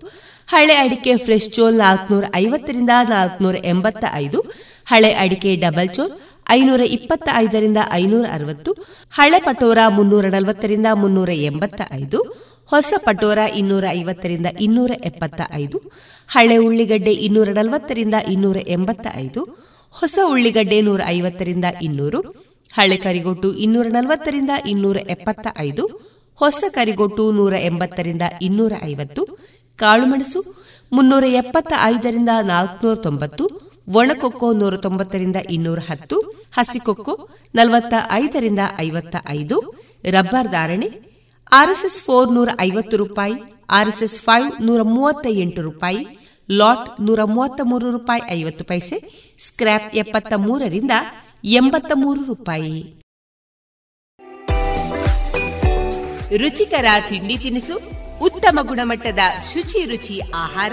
[0.48, 4.40] ಹಳೆ ಅಡಿಕೆ ಫ್ರೆಶ್ ಚೋಲ್ ನಾಲ್ಕನೂರ ಐವತ್ತರಿಂದ ನಾಲ್ಕನೂರ ಎಂಬತ್ತ ಐದು
[4.86, 6.10] ಹಳೆ ಅಡಿಕೆ ಡಬಲ್ ಚೋಲ್
[6.46, 8.70] ಐನೂರ ಇಪ್ಪತ್ತ ಐದರಿಂದ ಐನೂರ ಅರವತ್ತು,
[9.12, 12.18] ಹಳೆ ಪಟೋರ ಮುನ್ನೂರ ನಲವತ್ತರಿಂದ ಮುನ್ನೂರ ಎಂಬತ್ತ ಐದು
[12.66, 15.78] ಹೊಸ ಪಟೋರ ಇನ್ನೂರ ಐವತ್ತರಿಂದ ಇನ್ನೂರ ಎಪ್ಪತ್ತ ಐದು
[16.28, 19.42] ಹಳೆ ಉಳ್ಳಿಗಡ್ಡೆ ಇನ್ನೂರ ನಲವತ್ತರಿಂದ ಇನ್ನೂರ ಎಂಬತ್ತ ಐದು
[19.94, 22.20] ಹೊಸ ಉಳ್ಳಿಗಡ್ಡೆ ನೂರ ಐವತ್ತರಿಂದ ಇನ್ನೂರು,
[22.74, 25.84] ಹಳೆ ಕರಿಗೊಟ್ಟು ಇನ್ನೂರ ನಲವತ್ತರಿಂದ ಇನ್ನೂರ ಎಪ್ಪತ್ತ ಐದು
[26.38, 29.24] ಹೊಸ ಕರಿಗೊಟ್ಟು ನೂರ ಎಂಬತ್ತರಿಂದ ಇನ್ನೂರ ಐವತ್ತು
[29.78, 30.40] ಕಾಳುಮೆಣಸು
[30.92, 36.20] ಮುನ್ನೂರ ಎಪ್ಪತ್ತ ಐದರಿಂದ ನಾಲ್ಕುನೂರ ತೊಂಬತ್ತು ಒಣಕೊಕ್ಕೋ ನೂರ ತೊಂಬತ್ತರಿಂದ ಇನ್ನೂರ ಹತ್ತು,
[36.52, 39.74] ಹಸಿಕೊಕ್ಕೋ ನಲವತ್ತ ಐದರಿಂದ ಐವತ್ತ ಐದು
[40.10, 40.88] ರಬ್ಬರ್ ಧಾರಣೆ,
[41.52, 43.34] ಆರ್ಎಸ್ಎಸ್ ಫೋರ್ ನೂರ ಐವತ್ತು ರೂಪಾಯಿ,
[43.70, 46.06] ಆರ್ಎಸ್ಎಸ್ ಫೈವ್ ನೂರ ಮೂವತ್ತ ಎಂಟು ರೂಪಾಯಿ,
[46.50, 50.90] ಲಾಟ್ ನೂರ ಮೂವತ್ತ ಮೂರು ರೂಪಾಯಿ ಐವತ್ತು ಪೈಸೆ ಸ್ಕ್ರಾಪ್ ಎಪ್ಪತ್ತ ಮೂರರಿಂದ
[51.44, 53.02] ಎಂಬತ್ತ ಮೂರು ರೂಪಾಯಿ.
[56.36, 57.80] ರುಚಿಕರ ತಿಂಡಿ ತಿನಿಸು,
[58.24, 59.18] ಉತ್ತಮ ಗುಣಮಟ್ಟದ
[59.52, 60.72] ಶುಚಿ ರುಚಿ ಆಹಾರ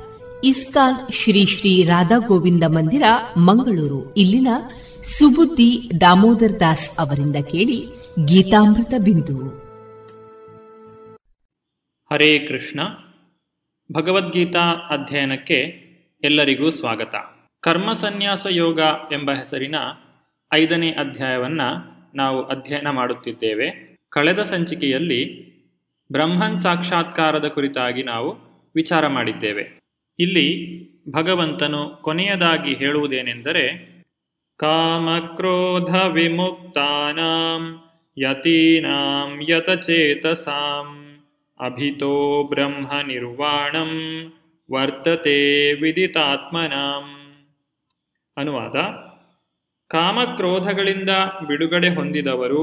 [0.43, 3.03] ಇಸ್ಕಾನ್ ಶ್ರೀ ಶ್ರೀ ರಾಧಾ ಗೋವಿಂದ ಮಂದಿರ,
[3.37, 4.13] ಮಂಗಳೂರು.
[4.13, 4.47] ಇಲ್ಲಿನ
[5.03, 7.85] ಸುಬುದ್ದಿ ದಾಮೋದರ್ ದಾಸ್ ಅವರಿಂದ ಕೇಳಿ
[8.25, 9.47] ಗೀತಾಮೃತ ಬಿಂದು.
[12.13, 12.79] ಹರೇ ಕೃಷ್ಣ.
[13.91, 15.59] ಭಗವದ್ಗೀತಾ ಅಧ್ಯಯನಕ್ಕೆ
[16.23, 17.15] ಎಲ್ಲರಿಗೂ ಸ್ವಾಗತ.
[17.59, 18.79] ಕರ್ಮ ಸನ್ಯಾಸ ಯೋಗ
[19.11, 19.75] ಎಂಬ ಹೆಸರಿನ
[20.53, 23.97] ಐದನೇ ಅಧ್ಯಾಯವನ್ನು ನಾವು ಅಧ್ಯಯನ ಮಾಡುತ್ತಿದ್ದೇವೆ.
[24.09, 25.51] ಕಳೆದ ಸಂಚಿಕೆಯಲ್ಲಿ
[26.11, 29.80] ಬ್ರಹ್ಮನ್ ಸಾಕ್ಷಾತ್ಕಾರದ ಕುರಿತಾಗಿ ನಾವು ವಿಚಾರ ಮಾಡಿದ್ದೇವೆ.
[30.21, 30.47] ಇಲ್ಲಿ
[31.11, 33.65] ಭಗವಂತನು ಕೊನೆಯದಾಗಿ ಹೇಳುವುದೇನೆಂದರೆ
[34.57, 37.63] ಕಾಮಕ್ರೋಧ ವಿಮುಕ್ತಾನಾಂ
[38.17, 40.89] ಯತೀನಾಂ ಯತಚೇತಸಾಂ
[41.59, 43.91] ಅಭಿತೋ ಬ್ರಹ್ಮ ನಿರ್ವಾಣಂ
[44.69, 45.39] ವರ್ತತೆ
[45.73, 47.07] ವಿದಿತಾತ್ಮನಾಂ.
[48.37, 48.77] ಅನುವಾದ,
[49.87, 51.09] ಕಾಮಕ್ರೋಧಗಳಿಂದ
[51.47, 52.61] ಬಿಡುಗಡೆ ಹೊಂದಿದವರು,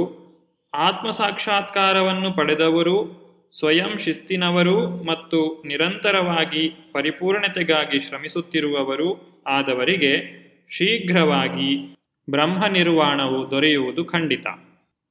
[0.75, 10.39] ಆತ್ಮಸಾಕ್ಷಾತ್ಕಾರವನ್ನು ಪಡೆದವರು ಸ್ವಯಂ ಶಿಸ್ತಿನವರು ಮತ್ತು ನಿರಂತರವಾಗಿ ಪರಿಪೂರ್ಣತೆಗಾಗಿ ಶ್ರಮಿಸುತ್ತಿರುವವರು ಆದವರಿಗೆ
[10.71, 11.97] ಶೀಘ್ರವಾಗಿ
[12.31, 14.47] ಬ್ರಹ್ಮ ನಿರ್ವಾಣವು ದೊರೆಯುವುದು ಖಂಡಿತ.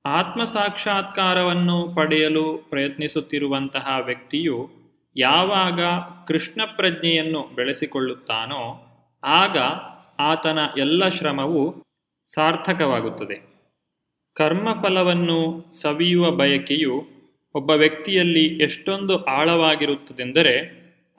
[0.06, 4.70] ಆತ್ಮಸಾಕ್ಷಾತ್ಕಾರವನ್ನು ಪಡೆಯಲು ಪ್ರಯತ್ನಿಸುತ್ತಿರುವಂತಹ ವ್ಯಕ್ತಿಯು
[5.18, 5.82] ಯಾವಾಗ
[6.28, 8.84] ಕೃಷ್ಣ ಪ್ರಜ್ಞೆಯನ್ನು ಬೆಳೆಸಿಕೊಳ್ಳುತ್ತಾನೋ
[9.24, 9.58] ಆಗ
[10.20, 11.84] ಆತನ ಎಲ್ಲ ಶ್ರಮವು
[12.34, 13.58] ಸಾರ್ಥಕವಾಗುತ್ತದೆ.
[14.36, 17.17] ಕರ್ಮಫಲವನ್ನು ಸವಿಯುವ ಬಯಕೆಯು
[17.58, 20.56] ಒಬ್ಬ ವ್ಯಕ್ತಿಯಲ್ಲಿ ಎಷ್ಟೊಂದು ಆಳವಾಗಿರುತ್ತದೆಂದರೆ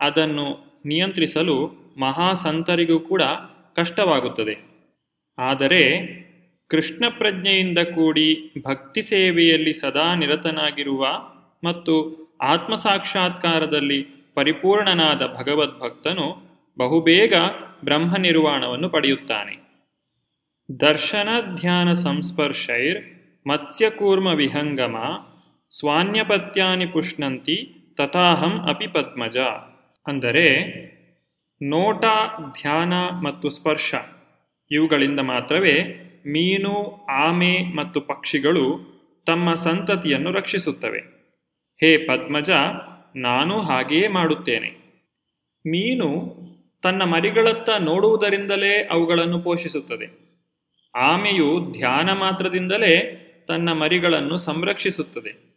[0.01, 0.47] ಅದನ್ನು
[0.87, 1.57] ನಿಯಂತ್ರಿಸಲು
[1.99, 3.23] ಮಹಾಸಂತರಿಗೂ ಕೂಡ
[3.77, 4.55] ಕಷ್ಟವಾಗುತ್ತದೆ.
[5.39, 5.83] ಆದರೆ
[6.71, 8.29] ಕೃಷ್ಣ ಪ್ರಜ್ಞೆಯಿಂದ ಕೂಡಿ
[8.67, 11.03] ಭಕ್ತಿ ಸೇವೆಯಲ್ಲಿ ಸದಾ ನಿರತನಾಗಿರುವ
[11.65, 11.95] ಮತ್ತು
[12.43, 14.01] ಆತ್ಮಸಾಕ್ಷಾತ್ಕಾರದಲ್ಲಿ
[14.35, 16.27] ಪರಿಪೂರ್ಣನಾದ ಭಗವದ್ಭಕ್ತನು
[16.79, 17.35] ಬಹುಬೇಗ
[17.85, 19.55] ಬ್ರಹ್ಮ ನಿರ್ವಾಣವನ್ನು ಪಡೆಯುತ್ತಾನೆ.
[20.69, 23.01] ದರ್ಶನ ಧ್ಯಾನ ಸಂಸ್ಪರ್ಶೈರ್
[23.49, 24.97] ಮತ್ಸ್ಯಕೂರ್ಮ ವಿಹಂಗಮ
[25.71, 29.37] ಸ್ವಾನ್ಯಪತ್ಯಾನಿ ಪುಷ್ಣಂತಿ ತಥಾಹಂ ಅಪಿ ಪದ್ಮಜ.
[30.07, 30.63] ಅಂದರೆ
[31.63, 32.05] ನೋಟ,
[32.53, 32.93] ಧ್ಯಾನ
[33.23, 33.95] ಮತ್ತು ಸ್ಪರ್ಶ
[34.71, 35.83] ಇವುಗಳಿಂದ ಮಾತ್ರವೇ
[36.27, 38.81] ಮೀನು, ಆಮೆ ಮತ್ತು ಪಕ್ಷಿಗಳು
[39.27, 40.99] ತಮ್ಮ ಸಂತತಿಯನ್ನು ರಕ್ಷಿಸುತ್ತವೆ.
[41.81, 42.51] ಹೇ ಪದ್ಮಜ,
[43.17, 44.69] ನಾನು ಹಾಗೆಯೇ ಮಾಡುತ್ತೇನೆ.
[45.67, 46.39] ಮೀನು
[46.83, 50.29] ತನ್ನ ಮರಿಗಳತ್ತ ನೋಡುವುದರಿಂದಲೇ ಅವುಗಳನ್ನು ಪೋಷಿಸುತ್ತದೆ.
[50.97, 55.48] ಆಮೆಯು ಧ್ಯಾನ ಮಾತ್ರದಿಂದಲೇ ತನ್ನ ಮರಿಗಳನ್ನು ಸಂರಕ್ಷಿಸುತ್ತದೆ.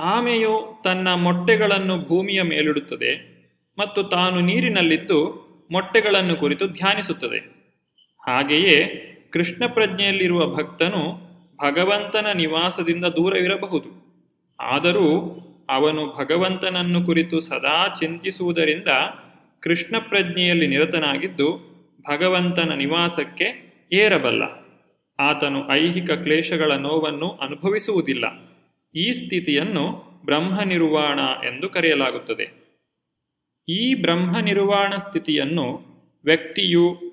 [0.00, 3.32] ಆಮೆಯು ತನ್ನ ಮೊಟ್ಟೆಗಳನ್ನು ಭೂಮಿಯ ಮೇಲಿಡುತ್ತದೆ
[3.78, 7.38] ಮತ್ತು ತಾನು ನೀರಿನಲ್ಲಿದ್ದು ಮೊಟ್ಟೆಗಳನ್ನು ಕುರಿತು ಧ್ಯಾನಿಸುತ್ತದೆ.
[8.26, 14.02] ಹಾಗೆಯೇ ಕೃಷ್ಣ ಪ್ರಜ್ಞೆಯಲ್ಲಿರುವ ಭಕ್ತನು ಭಗವಂತನ ನಿವಾಸದಿಂದ ದೂರವಿರಬಹುದು
[14.60, 15.38] ಆದರೂ
[15.70, 18.88] ಅವನು ಭಗವಂತನನ್ನು ಕುರಿತು ಸದಾ ಚಿಂತಿಸುವುದರಿಂದ
[19.60, 21.72] ಕೃಷ್ಣ ಪ್ರಜ್ಞೆಯಲ್ಲಿ ನಿರತನಾಗಿದ್ದು
[22.10, 24.42] ಭಗವಂತನ ನಿವಾಸಕ್ಕೆ ಏರಬಲ್ಲ.
[25.20, 28.51] ಆತನು ಐಹಿಕ ಕ್ಲೇಶಗಳ ನೋವನ್ನು ಅನುಭವಿಸುವುದಿಲ್ಲ.
[28.94, 32.62] ಈ ಸ್ಥಿತಿಯನ್ನು ಬ್ರಹ್ಮ ನಿರ್ವಾಣ ಎಂದು ಕರೆಯಲಾಗುತ್ತದೆ.
[33.68, 35.92] ಈ ಬ್ರಹ್ಮ ನಿರ್ವಾಣ ಸ್ಥಿತಿಯನ್ನು
[36.24, 37.12] ವ್ಯಕ್ತಿಯು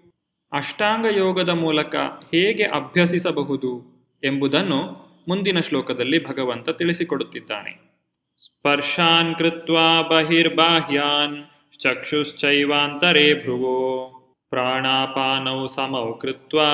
[0.51, 1.95] ಅಷ್ಟಾಂಗ ಯೋಗದ ಮೂಲಕ
[2.33, 7.89] ಹೇಗೆ ಅಭ್ಯಸಿಸಬಹುದು ಎಂಬುದನ್ನು ಮುಂದಿನ ಶ್ಲೋಕದಲ್ಲಿ ಭಗವಂತ ತಿಳಿಸಿಕೊಡುತ್ತಿದ್ದಾನೆ.
[8.37, 11.43] ಸ್ಪರ್ಶಾನ್ ಕೃತ್ವಾ ಬಹಿರ್ಬಾಹ್ಯಾನ್
[11.79, 14.11] ಚಕ್ಷುಶ್ಚೈವಾಂತರೇ ಭ್ರುವೋ
[14.49, 16.71] ಪ್ರಾಣಾಪಾನೌ ಸಮೌ ಕೃತ್ವಾ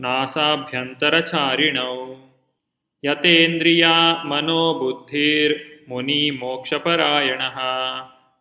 [0.00, 2.31] ನಾಸಾಭ್ಯಂತರಚಾರಿಣೌ.
[3.04, 7.40] ಯತೇಂದ್ರಿಯಾ ಮನೋಬುದ್ಧಿರ್ ಮುನಿ ಮೋಕ್ಷಪರಾಯಣ.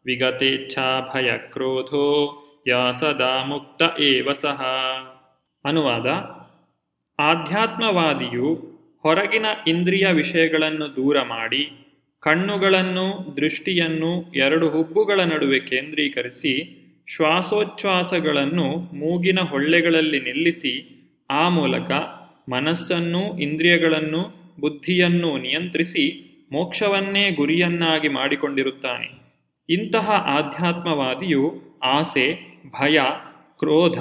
[0.05, 2.37] ವಿಗತೇಚ್ಛಾ ಭಯಕ್ರೋಧೋ,
[2.67, 4.61] ಯಾ ಸದಾ ಮುಕ್ತ ಏವ ಸಹ.
[5.65, 6.07] ಅನುವಾದ,
[7.19, 8.53] ಆಧ್ಯಾತ್ಮವಾದಿಯು
[9.03, 11.69] ಹೊರಗಿನ ಇಂದ್ರಿಯ ವಿಷಯಗಳನ್ನು ದೂರ ಮಾಡಿ,
[12.19, 16.77] ಕಣ್ಣುಗಳನ್ನು, ದೃಷ್ಟಿಯನ್ನು, ಎರಡು ಹುಬ್ಬುಗಳ ನಡುವೆ ಕೇಂದ್ರೀಕರಿಸಿ,
[17.15, 20.97] ಶ್ವಾಸೋಚ್ಛ್ವಾಸಗಳನ್ನು ಮೂಗಿನ ಹೊಳ್ಳೆಗಳಲ್ಲಿ ನಿಲ್ಲಿಸಿ,
[21.29, 21.91] ಆ ಮೂಲಕ
[22.49, 29.21] ಮನಸ್ಸನ್ನು ಇಂದ್ರಿಯಗಳನ್ನು ಬುದ್ಧಿಯನ್ನು ನಿಯಂತ್ರಿಸಿ ಮೋಕ್ಷವನ್ನೇ ಗುರಿಯನ್ನಾಗಿ ಮಾಡಿಕೊಂಡಿರುತ್ತಾನೆ.
[29.69, 32.33] ಇಂತಹ ಆಧ್ಯಾತ್ಮವಾದಿಯು ಆಸೆ,
[32.81, 32.99] ಭಯ,
[33.59, 33.97] ಕ್ರೋಧ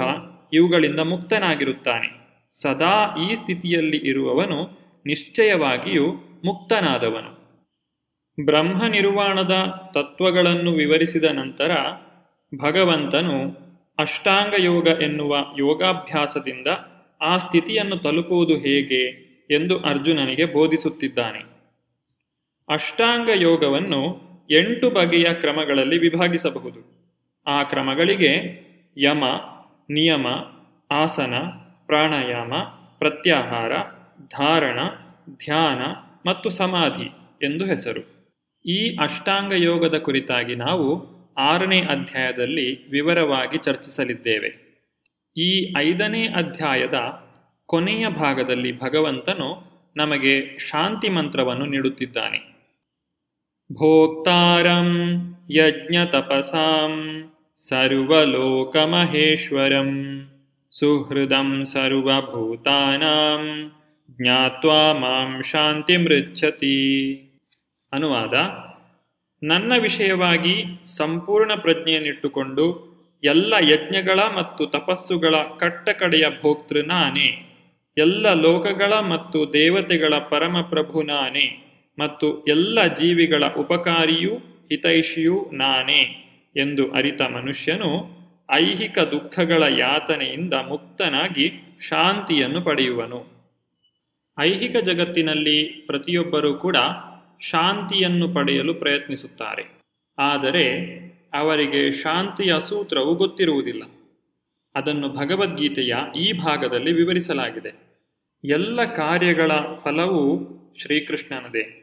[0.53, 2.21] ಇವುಗಳಿಂದ ಮುಕ್ತನಾಗಿರುತ್ತಾನೆ.
[2.61, 6.07] ಸದಾ ಈ ಸ್ಥಿತಿಯಲ್ಲಿ ಇರುವವನು ನಿಶ್ಚಯವಾಗಿಯೂ
[6.45, 7.41] ಮುಕ್ತನಾದವನು.
[8.45, 9.51] ಬ್ರಹ್ಮ ನಿರ್ವಾಣದ
[9.93, 11.71] ತತ್ವಗಳನ್ನು ವಿವರಿಸಿದ ನಂತರ
[12.55, 13.57] ಭಗವಂತನು
[13.99, 16.67] ಅಷ್ಟಾಂಗ ಯೋಗ ಎನ್ನುವ ಯೋಗಾಭ್ಯಾಸದಿಂದ
[17.21, 19.30] ಆ ಸ್ಥಿತಿಯನ್ನು ತಲುಪುವುದು ಹೇಗೆ?
[19.51, 21.39] ಎಂದು ಅರ್ಜುನನಿಗೆ ಬೋಧಿಸುತ್ತಿದ್ದಾನೆ.
[22.69, 27.01] ಅಷ್ಟಾಂಗ ಯೋಗವನ್ನು ಎಂಟು ಬಗೆಯ ಕ್ರಮಗಳಲ್ಲಿ ವಿಭಾಗಿಸಬಹುದು.
[27.47, 28.61] ಆ ಕ್ರಮಗಳಿಗೆ
[28.97, 29.23] ಯಮ,
[29.89, 30.27] ನಿಯಮ,
[30.91, 31.33] ಆಸನ,
[31.85, 32.53] ಪ್ರಾಣಾಯಾಮ,
[32.97, 33.71] ಪ್ರತ್ಯಾಹಾರ,
[34.25, 34.79] ಧಾರಣ,
[35.37, 35.81] ಧ್ಯಾನ
[36.29, 37.11] ಮತ್ತು ಸಮಾಧಿ
[37.45, 38.31] ಎಂದು ಹೆಸರು.
[38.65, 44.71] ಈ ಅಷ್ಟಾಂಗ ಯೋಗದ ಕುರಿತಾಗಿ ನಾವು ಆರನೇ ಅಧ್ಯಾಯದಲ್ಲಿ ವಿವರವಾಗಿ ಚರ್ಚಿಸಲಿದ್ದೇವೆ.
[45.37, 46.93] ಈ ಐದನೇ ಅಧ್ಯಾಯದ
[47.71, 49.49] ಕೊನೆಯ ಭಾಗದಲ್ಲಿ ಭಗವಂತನು
[49.95, 52.39] ನಮಗೆ ಶಾಂತಿ ಮಂತ್ರವನ್ನು ನೀಡುತ್ತಿದ್ದಾನೆ.
[53.73, 54.89] ಭೋಕ್ತಾರಂ
[55.49, 56.93] ಯಜ್ಞ ಯಜ್ಞತಪಸಾಂ
[57.57, 59.01] ಸರ್ವಲೋಕಮಹೇಶ್ವರಂ
[60.71, 63.43] ಸುಹೃದಂ ಸರ್ವಭೂತಾನಾಂ
[64.11, 66.77] ಜ್ಞಾತ್ವಾ ಮಾಂ ಶಾಂತಿ ಮೃಚ್ಛತಿ.
[67.91, 68.33] ಅನುವಾದ,
[69.43, 72.65] ನನ್ನ ವಿಷಯವಾಗಿ ಸಂಪೂರ್ಣ ಪ್ರಜ್ಞೆಯನ್ನಿಟ್ಟುಕೊಂಡು
[73.23, 77.50] ಎಲ್ಲ ಯಜ್ಞಗಳ ಮತ್ತು ತಪಸ್ಸುಗಳ ಕಟ್ಟಕಡೆಯ ಭೋಕ್ತೃ ನಾನೇ.
[78.01, 81.47] ಎಲ್ಲ ಲೋಕಗಳ ಮತ್ತು ದೇವತೆಗಳ ಪರಮಪ್ರಭು ನಾನೇ
[81.99, 84.33] ಮತ್ತು ಎಲ್ಲ ಜೀವಿಗಳ ಉಪಕಾರಿಯೂ
[84.71, 86.01] ಹಿತೈಷಿಯೂ ನಾನೇ
[86.55, 88.21] ಎಂದು ಅರಿತ ಮನುಷ್ಯನು
[88.51, 93.19] ಐಹಿಕ ದುಃಖಗಳ ಯಾತನೆಯಿಂದ ಮುಕ್ತನಾಗಿ ಶಾಂತಿಯನ್ನು ಪಡೆಯುವನು.
[94.39, 96.77] ಐಹಿಕ ಜಗತ್ತಿನಲ್ಲಿ ಪ್ರತಿಯೊಬ್ಬರೂ ಕೂಡ
[97.41, 99.63] ಶಾಂತಿಯನ್ನು ಪಡೆಯಲು ಪ್ರಯತ್ನಿಸುತ್ತಾರೆ.
[100.19, 100.65] ಆದರೆ
[101.33, 103.83] ಅವರಿಗೆ ಶಾಂತಿಯ ಸೂತ್ರವು ಗೊತ್ತಿರುವುದಿಲ್ಲ.
[104.75, 107.90] ಅದನ್ನು ಭಗವದ್ಗೀತೆಯ ಈ ಭಾಗದಲ್ಲಿ ವಿವರಿಸಲಾಗಿದೆ.
[108.43, 109.51] ಎಲ್ಲ ಕಾರ್ಯಗಳ
[109.83, 111.77] ಫಲವು ಶ್ರೀಕೃಷ್ಣನದೇ.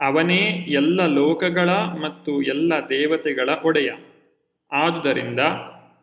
[0.00, 3.92] ಅವನೇ ಎಲ್ಲ ಲೋಕಗಳ ಮತ್ತು ಎಲ್ಲ ದೇವತೆಗಳ ಒಡೆಯ.
[4.72, 5.40] ಆದುದರಿಂದ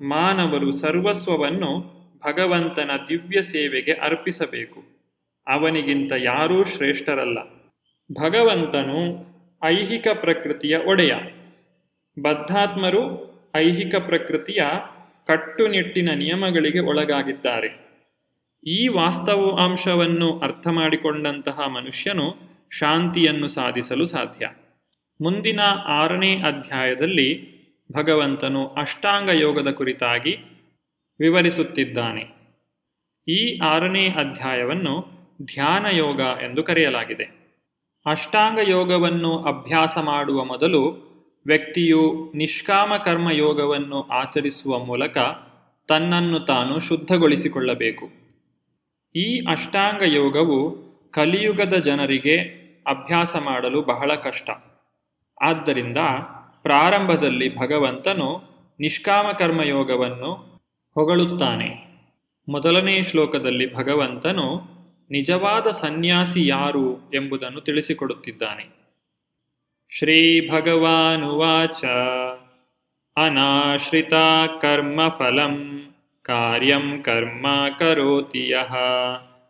[0.01, 4.83] ಮಾನವರು ಸರ್ವಸ್ವವನ್ನು ಭಗವಂತನ ದಿವ್ಯ ಸೇವೆಗೆ ಅರ್ಪಿಸಬೇಕು.
[5.47, 7.37] ಅವನಿಗಿಂತ ಯಾರೂ ಶ್ರೇಷ್ಠರಲ್ಲ.
[8.11, 9.25] ಭಗವಂತನು
[9.63, 11.13] ಐಹಿಕ ಪ್ರಕೃತಿಯ ಒಡೆಯ.
[12.21, 14.63] ಬದ್ಧಾತ್ಮರು ಐಹಿಕ ಪ್ರಕೃತಿಯ
[15.27, 17.90] ಕಟ್ಟುನಿಟ್ಟಿನ ನಿಯಮಗಳಿಗೆ ಒಳಗಾಗಿದ್ದಾರೆ.
[18.67, 22.35] ಈ ವಾಸ್ತವ ಅಂಶವನ್ನು ಅರ್ಥ ಮಾಡಿಕೊಂಡಂತಹ ಮನುಷ್ಯನು
[22.71, 24.49] ಶಾಂತಿಯನ್ನು ಸಾಧಿಸಲು ಸಾಧ್ಯ.
[25.21, 27.51] ಮುಂದಿನ ಆರನೇ ಅಧ್ಯಾಯದಲ್ಲಿ
[27.91, 30.37] ಭಗವಂತನು ಅಷ್ಟಾಂಗ ಯೋಗದ ಕುರಿತಾಗಿ
[31.19, 32.29] ವಿವರಿಸುತ್ತಿದ್ದಾನೆ.
[33.27, 35.05] ಈ ಆರನೇ ಅಧ್ಯಾಯವನ್ನು
[35.45, 37.23] ಧ್ಯಾನ ಯೋಗ ಎಂದು ಕರೆಯಲಾಗಿದೆ.
[38.05, 41.11] ಅಷ್ಟಾಂಗ ಯೋಗವನ್ನು ಅಭ್ಯಾಸ ಮಾಡುವ ಮೊದಲು
[41.45, 45.17] ವ್ಯಕ್ತಿಯು ನಿಷ್ಕಾಮ ಕರ್ಮ ಯೋಗವನ್ನು ಆಚರಿಸುವ ಮೂಲಕ
[45.87, 48.20] ತನ್ನನ್ನು ತಾನು ಶುದ್ಧಗೊಳಿಸಿಕೊಳ್ಳಬೇಕು.
[49.15, 52.37] ಈ ಅಷ್ಟಾಂಗ ಯೋಗವು ಕಲಿಯುಗದ ಜನರಿಗೆ
[52.87, 54.49] ಅಭ್ಯಾಸ ಮಾಡಲು ಬಹಳ ಕಷ್ಟ.
[55.41, 55.97] ಆದ್ದರಿಂದ
[56.61, 58.43] ಪ್ರಾರಂಭದಲ್ಲಿ ಭಗವಂತನು
[58.79, 60.33] ನಿಷ್ಕಾಮ ಕರ್ಮಯೋಗವನ್ನು
[60.93, 61.91] ಹೊಗಳುತ್ತಾನೆ.
[62.49, 64.71] ಮೊದಲನೇ ಶ್ಲೋಕದಲ್ಲಿ ಭಗವಂತನು
[65.11, 68.81] ನಿಜವಾದ ಸನ್ಯಾಸಿ ಯಾರು ಎಂಬುದನ್ನು ತಿಳಿಸಿಕೊಡುತ್ತಿದ್ದಾನೆ.
[69.97, 71.85] ಶ್ರೀ ಭಗವಾನುವಾಚ
[73.17, 74.13] ಅನಾಶ್ರಿತ
[74.61, 75.80] ಕರ್ಮಫಲಂ
[76.31, 77.47] ಕಾರ್ಯಂ ಕರ್ಮ
[77.79, 78.75] ಕರೋತಿ ಯಃ.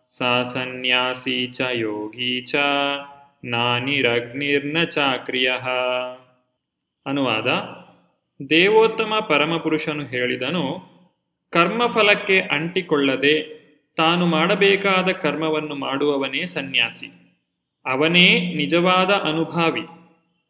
[0.09, 2.55] ಸಾ ಸನ್ಯಾಸಿ ಚ ಯೋಗಿ ಚ.
[3.43, 5.51] ನಾನಿರಗ್ನಿರ್ನ ಚಾಕ್ರಿಯ.
[7.05, 7.47] ಅನುವಾದ.
[8.49, 10.79] ದೇವೋತ್ತಮ ಪರಮಪುರುಷನು ಹೇಳಿದನು,
[11.49, 13.41] ಕರ್ಮಫಲಕ್ಕೆ ಅಂಟಿಕೊಳ್ಳದೆ
[13.97, 17.39] ತಾನು ಮಾಡಬೇಕಾದ ಕರ್ಮವನ್ನು ಮಾಡುವವನೇ ಸನ್ಯಾಸಿ.
[17.85, 19.85] ಅವನೇ ನಿಜವಾದ ಅನುಭಾವಿ.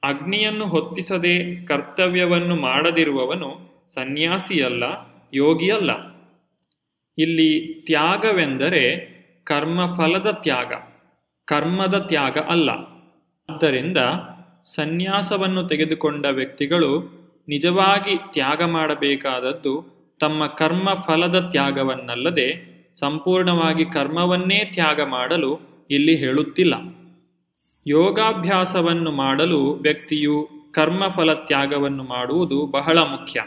[0.04, 3.60] ಅಗ್ನಿಯನ್ನು ಹೊತ್ತಿಸದೆ ಕರ್ತವ್ಯವನ್ನು ಮಾಡದಿರುವವನು
[3.94, 4.84] ಸನ್ಯಾಸಿಯಲ್ಲ,
[5.34, 6.11] ಯೋಗಿಯಲ್ಲ.
[7.18, 9.12] ಇಲ್ಲಿ ತ್ಯಾಗವೆಂದರೆ
[9.44, 10.74] ಕರ್ಮಫಲದ ತ್ಯಾಗ,
[11.46, 12.70] ಕರ್ಮದ ತ್ಯಾಗ ಅಲ್ಲ.
[13.50, 13.98] ಆದ್ದರಿಂದ
[14.64, 25.60] ಸನ್ಯಾಸವನ್ನು ತೆಗೆದುಕೊಂಡ ವ್ಯಕ್ತಿಗಳು ನಿಜವಾಗಿ ತ್ಯಾಗ ಮಾಡಬೇಕಾದದ್ದು ತಮ್ಮ ಕರ್ಮ ಫಲದ ತ್ಯಾಗವನ್ನಲ್ಲದೆ ಸಂಪೂರ್ಣವಾಗಿ ಕರ್ಮವನ್ನೇ ತ್ಯಾಗ ಮಾಡಲು
[25.92, 26.74] ಇಲ್ಲಿ ಹೇಳುತ್ತಿಲ್ಲ.
[27.88, 33.44] ಯೋಗಾಭ್ಯಾಸವನ್ನು ಮಾಡಲು ವ್ಯಕ್ತಿಯು ಕರ್ಮಫಲ ತ್ಯಾಗವನ್ನು ಮಾಡುವುದು ಬಹಳ ಮುಖ್ಯ.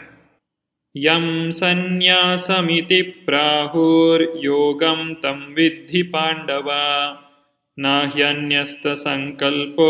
[0.97, 3.25] ಯಂ ಸನ್ಯಾಸಮಿತಿ
[4.43, 6.71] ಯೋಗಂ ತಂ ವಿದ್ಧಿ ಪಾಂಡವ
[7.79, 9.89] ನಾಹ್ಯನ್ಯಸ್ತ ಸಂಕಲ್ಪೋ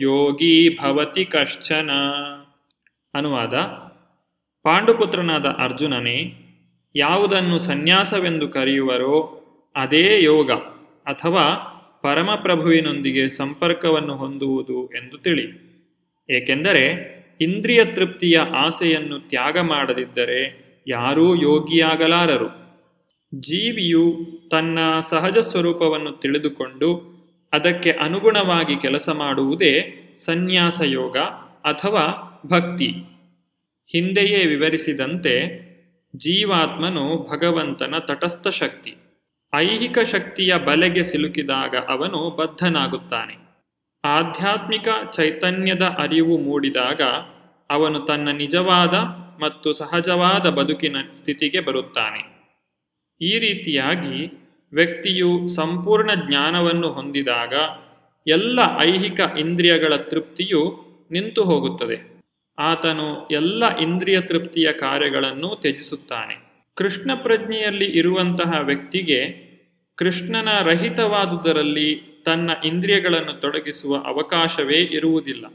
[0.00, 1.90] ಯೋಗಿ ಭವತಿ ಕಶ್ಚನ
[3.14, 3.54] ಅನುವಾದ
[4.62, 6.32] ಪಾಂಡುಪುತ್ರನಾದ ಅರ್ಜುನನೇ,
[6.96, 9.42] ಯಾವುದನ್ನು ಸನ್ಯಾಸವೆಂದು ಕರೆಯುವರೋ
[9.76, 10.50] ಅದೇ ಯೋಗ
[11.06, 11.44] ಅಥವಾ
[12.02, 15.46] ಪರಮಪ್ರಭುವಿನೊಂದಿಗೆ ಸಂಪರ್ಕವನ್ನು ಹೊಂದುವುದು ಎಂದು ತಿಳಿ.
[16.30, 22.48] ಏಕೆಂದರೆ ಇಂದ್ರಿಯ ತೃಪ್ತಿಯ ಆಸೆಯನ್ನು ತ್ಯಾಗ ಮಾಡದಿದ್ದರೆ ಯಾರೂ ಯೋಗಿಯಾಗಲಾರರು.
[23.34, 24.16] ಜೀವಿಯು
[24.50, 27.20] ತನ್ನ ಸಹಜ ಸ್ವರೂಪವನ್ನು ತಿಳಿದುಕೊಂಡು
[27.52, 31.16] ಅದಕ್ಕೆ ಅನುಗುಣವಾಗಿ ಕೆಲಸ ಮಾಡುವುದೇ ಸನ್ಯಾಸ ಯೋಗ
[31.64, 32.02] ಅಥವಾ
[32.46, 32.86] ಭಕ್ತಿ.
[33.86, 35.70] ಹಿಂದೆಯೇ ವಿವರಿಸಿದಂತೆ
[36.16, 38.94] ಜೀವಾತ್ಮನು ಭಗವಂತನ ತಟಸ್ಥ ಶಕ್ತಿ.
[39.54, 43.39] ಐಹಿಕ ಶಕ್ತಿಯ ಬಲೆಗೆ ಸಿಲುಕಿದಾಗ ಅವನು ಬದ್ಧನಾಗುತ್ತಾನೆ.
[44.04, 47.02] ಆಧ್ಯಾತ್ಮಿಕ ಚೈತನ್ಯದ ಅರಿವು ಮೂಡಿದಾಗ
[47.70, 48.94] ಅವನು ತನ್ನ ನಿಜವಾದ
[49.42, 52.40] ಮತ್ತು ಸಹಜವಾದ ಬದುಕಿನ ಸ್ಥಿತಿಗೆ ಬರುತ್ತಾನೆ.
[53.20, 54.40] ಈ ರೀತಿಯಾಗಿ
[54.72, 57.52] ವ್ಯಕ್ತಿಯು ಸಂಪೂರ್ಣ ಜ್ಞಾನವನ್ನು ಹೊಂದಿದಾಗ
[58.26, 62.22] ಎಲ್ಲ ಐಹಿಕ ಇಂದ್ರಿಯಗಳ ತೃಪ್ತಿಯು ನಿಂತು ಹೋಗುತ್ತದೆ.
[62.58, 66.36] ಆತನು ಎಲ್ಲ ಇಂದ್ರಿಯ ತೃಪ್ತಿಯ ಕಾರ್ಯಗಳನ್ನು ತ್ಯಜಿಸುತ್ತಾನೆ.
[66.76, 69.50] ಕೃಷ್ಣ ಪ್ರಜ್ಞೆಯಲ್ಲಿ ಇರುವಂತಹ ವ್ಯಕ್ತಿಗೆ
[69.96, 75.46] ಕೃಷ್ಣನ ರಹಿತವಾದುದರಲ್ಲಿ ತನ್ನ ಇಂದ್ರಿಯಗಳನ್ನು ತೊಡಗಿಸುವ ಅವಕಾಶವೇ ಇರುವುದಿಲ್ಲ.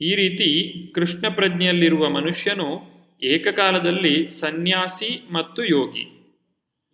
[0.00, 6.34] ಈ ರೀತಿ ಕೃಷ್ಣ ಪ್ರಜ್ಞೆಯಲ್ಲಿರುವ ಮನುಷ್ಯನು ಏಕಕಾಲದಲ್ಲಿ ಸನ್ಯಾಸಿ ಮತ್ತು ಯೋಗಿ.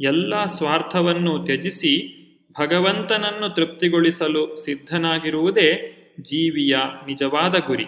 [0.01, 2.25] ಎಲ್ಲ ಸ್ವಾರ್ಥವನ್ನು ತ್ಯಜಿಸಿ
[2.61, 7.87] ಭಗವಂತನನ್ನು ತೃಪ್ತಿಗೊಳಿಸಲು ಸಿದ್ಧನಾಗಿರುವುದೇ ಜೀವಿಯ ನಿಜವಾದ ಗುರಿ.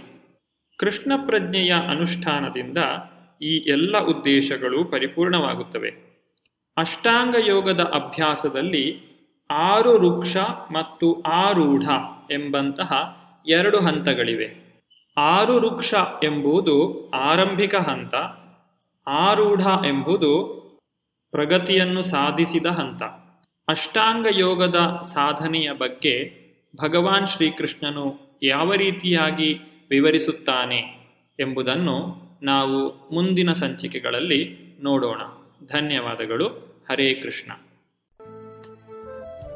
[0.76, 2.78] ಕೃಷ್ಣ ಪ್ರಜ್ಞೆಯ ಅನುಷ್ಠಾನದಿಂದ
[3.42, 6.06] ಈ ಎಲ್ಲ ಉದ್ದೇಶಗಳು ಪರಿಪೂರ್ಣವಾಗುತ್ತವೆ.
[6.76, 9.05] ಅಷ್ಟಾಂಗ ಯೋಗದ ಅಭ್ಯಾಸದಲ್ಲಿ
[9.50, 10.36] ಆರು ವೃಕ್ಷ
[10.72, 11.84] ಮತ್ತು ಆರೂಢ
[12.30, 12.92] ಎಂಬಂತಹ
[13.48, 14.66] ಎರಡು ಹಂತಗಳಿವೆ.
[15.16, 15.94] ಆರು ವೃಕ್ಷ
[16.24, 18.14] ಎಂಬುದು ಆರಂಭಿಕ ಹಂತ
[19.08, 20.56] ಆರೂಢ ಎಂಬುದು
[21.30, 23.02] ಪ್ರಗತಿಯನ್ನು ಸಾಧಿಸಿದ ಹಂತ.
[23.68, 26.46] ಅಷ್ಟಾಂಗ ಯೋಗದ ಸಾಧನೆಯ ಬಗ್ಗೆ
[26.82, 35.20] ಭಗವಾನ್ ಶ್ರೀಕೃಷ್ಣನು ಯಾವ ರೀತಿಯಾಗಿ ವಿವರಿಸುತ್ತಾನೆ ಎಂಬುದನ್ನು ನಾವು ಮುಂದಿನ ಸಂಚಿಕೆಗಳಲ್ಲಿ ನೋಡೋಣ.
[35.66, 36.46] ಧನ್ಯವಾದಗಳು.
[36.90, 37.65] ಹರೇ ಕೃಷ್ಣ.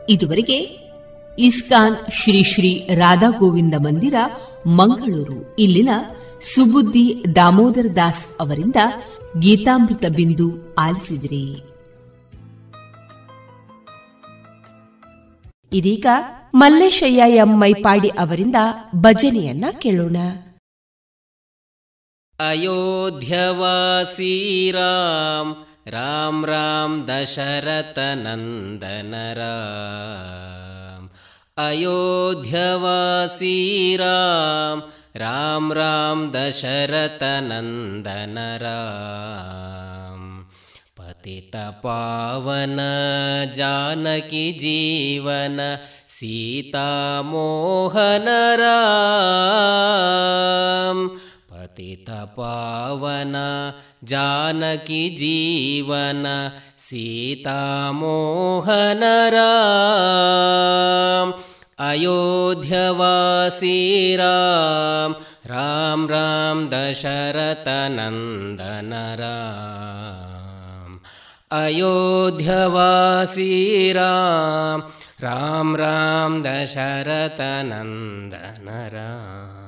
[0.08, 0.80] ಇದುವರೆಗೆ
[1.38, 4.14] ಇಸ್ಕಾನ್ ಶ್ರೀ ಶ್ರೀ ರಾಧಾ ಗೋವಿಂದ ಮಂದಿರ
[4.66, 5.88] ಮಂಗಳೂರು, ಇಲ್ಲಿನ
[6.54, 8.76] ಸುಬುದ್ದಿ ದಾಮೋದರ ದಾಸ್ ಅವರಿಂದ
[9.38, 11.62] ಗೀತಾಮೃತ ಬಿಂದು ಆಲಿಸಿದ್ರಿ.
[15.72, 16.06] ಇದೀಗ
[16.54, 18.56] ಮಲ್ಲೇಶಯ್ಯ ಎಂ ಮೈಪಾಡಿ ಅವರಿಂದ
[18.96, 20.16] ಭಜನೆಯನ್ನ ಕೇಳೋಣ.
[22.38, 31.08] ಅಯೋಧ್ಯವಾಸಿ ರಾಮ್ राम राम दशरथनन्दन राम
[31.64, 33.52] अयोध्यवासी
[34.00, 34.82] राम
[35.16, 40.26] राम राम दशरथनन्दन राम
[40.98, 42.76] पतितपावन
[43.56, 45.56] जानकी जीवन
[46.18, 47.08] सीतामोहन
[48.60, 49.90] राम
[51.60, 53.34] पतितपावन
[54.10, 56.24] जानकी जीवन
[56.84, 57.82] सीतामोहन
[59.34, 61.32] राम
[61.88, 63.76] अयोध्यवासी
[64.20, 65.10] राम
[65.52, 67.32] राम राम दशरथनन्दन
[69.20, 70.90] राम
[71.62, 73.52] अयोध्यवासी
[74.00, 74.78] राम
[75.24, 77.08] राम राम दशरथनन्दन
[78.96, 79.59] राम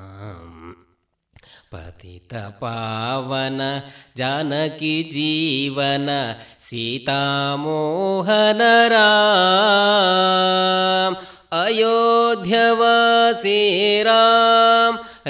[1.72, 3.58] पतितपावन
[4.16, 6.08] जानकी जीवन
[6.68, 8.62] सीतामोहन
[8.94, 11.12] राम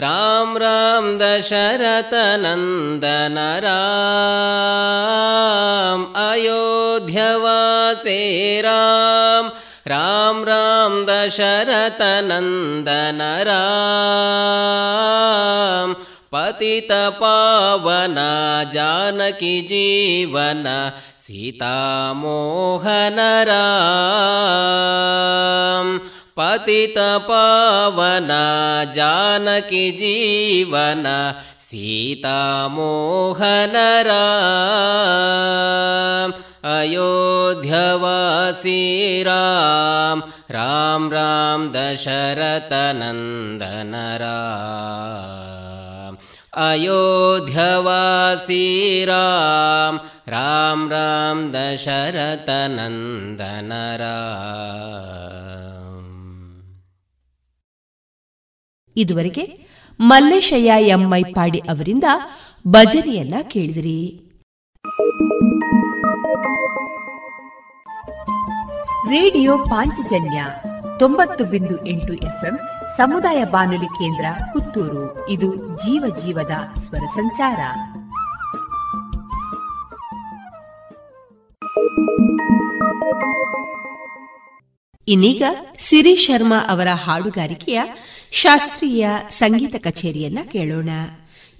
[0.02, 1.06] राम राम
[3.64, 4.62] राम
[8.64, 9.50] राम
[9.88, 15.94] राम राम दशरथनन्दन राम
[16.34, 18.18] पतितपावन
[18.74, 20.62] जानकी जीवन
[21.24, 23.18] सीतामोहन
[23.48, 23.58] राम
[26.38, 28.30] पतितपावन
[28.96, 31.04] जानकी जीवन
[31.68, 33.76] सीतामोहन
[34.08, 36.28] राम
[36.74, 38.76] अयोध्यवासी
[39.28, 40.18] राम
[40.56, 45.61] राम राम दशरथनन्दन राम
[46.57, 53.71] अयोध्यवासी राम राम राम दशरथनन्दन
[58.95, 59.67] ಇದುವರೆಗೆ
[59.99, 62.03] ಮಲ್ಲೇಶಯ್ಯ ಎಂಐ ಪಾಡಿ ಅವರಿಂದ
[62.67, 64.21] ಭಜನೆಯನ್ನ ಕೇಳಿದಿರಿ
[69.09, 70.43] ರೇಡಿಯೋ ಪಾಂಚಜನ್ಯ
[70.99, 72.59] ತೊಂಬತ್ತು ಬಿಂದು ಎಂಟು ಎಫ್ಎಂ
[72.96, 75.28] ಸಮುದಾಯ ಬಾನುಲಿ ಕೇಂದ್ರ ಪುತ್ತೂರು.
[75.28, 77.60] ಇದು ಜೀವ ಜೀವದ ಸ್ವರ ಸಂಚಾರ.
[85.08, 85.42] ಇನ್ನೀಗ
[85.78, 87.82] ಸಿರಿ ಶರ್ಮಾ ಅವರ ಹಾಡುಗಾರಿಕೆಯ
[88.32, 90.90] ಶಾಸ್ತ್ರೀಯ ಸಂಗೀತ ಕಚೇರಿಯನ್ನ ಕೇಳೋಣ.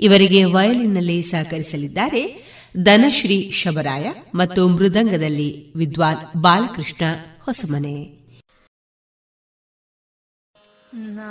[0.01, 2.53] ಇವರಿಗೆ ವಯಲಿನ್ನಲ್ಲಿ ಸಹಕರಿಸಲಿದ್ದಾರೆ
[2.83, 7.05] ಧನಶ್ರೀ ಶಬರಾಯ ಮತ್ತು ಮೃದಂಗದಲ್ಲಿ ವಿದ್ವಾನ್ ಬಾಲಕೃಷ್ಣ
[7.41, 8.22] ಹೊಸಮನೆ.
[10.95, 11.23] 那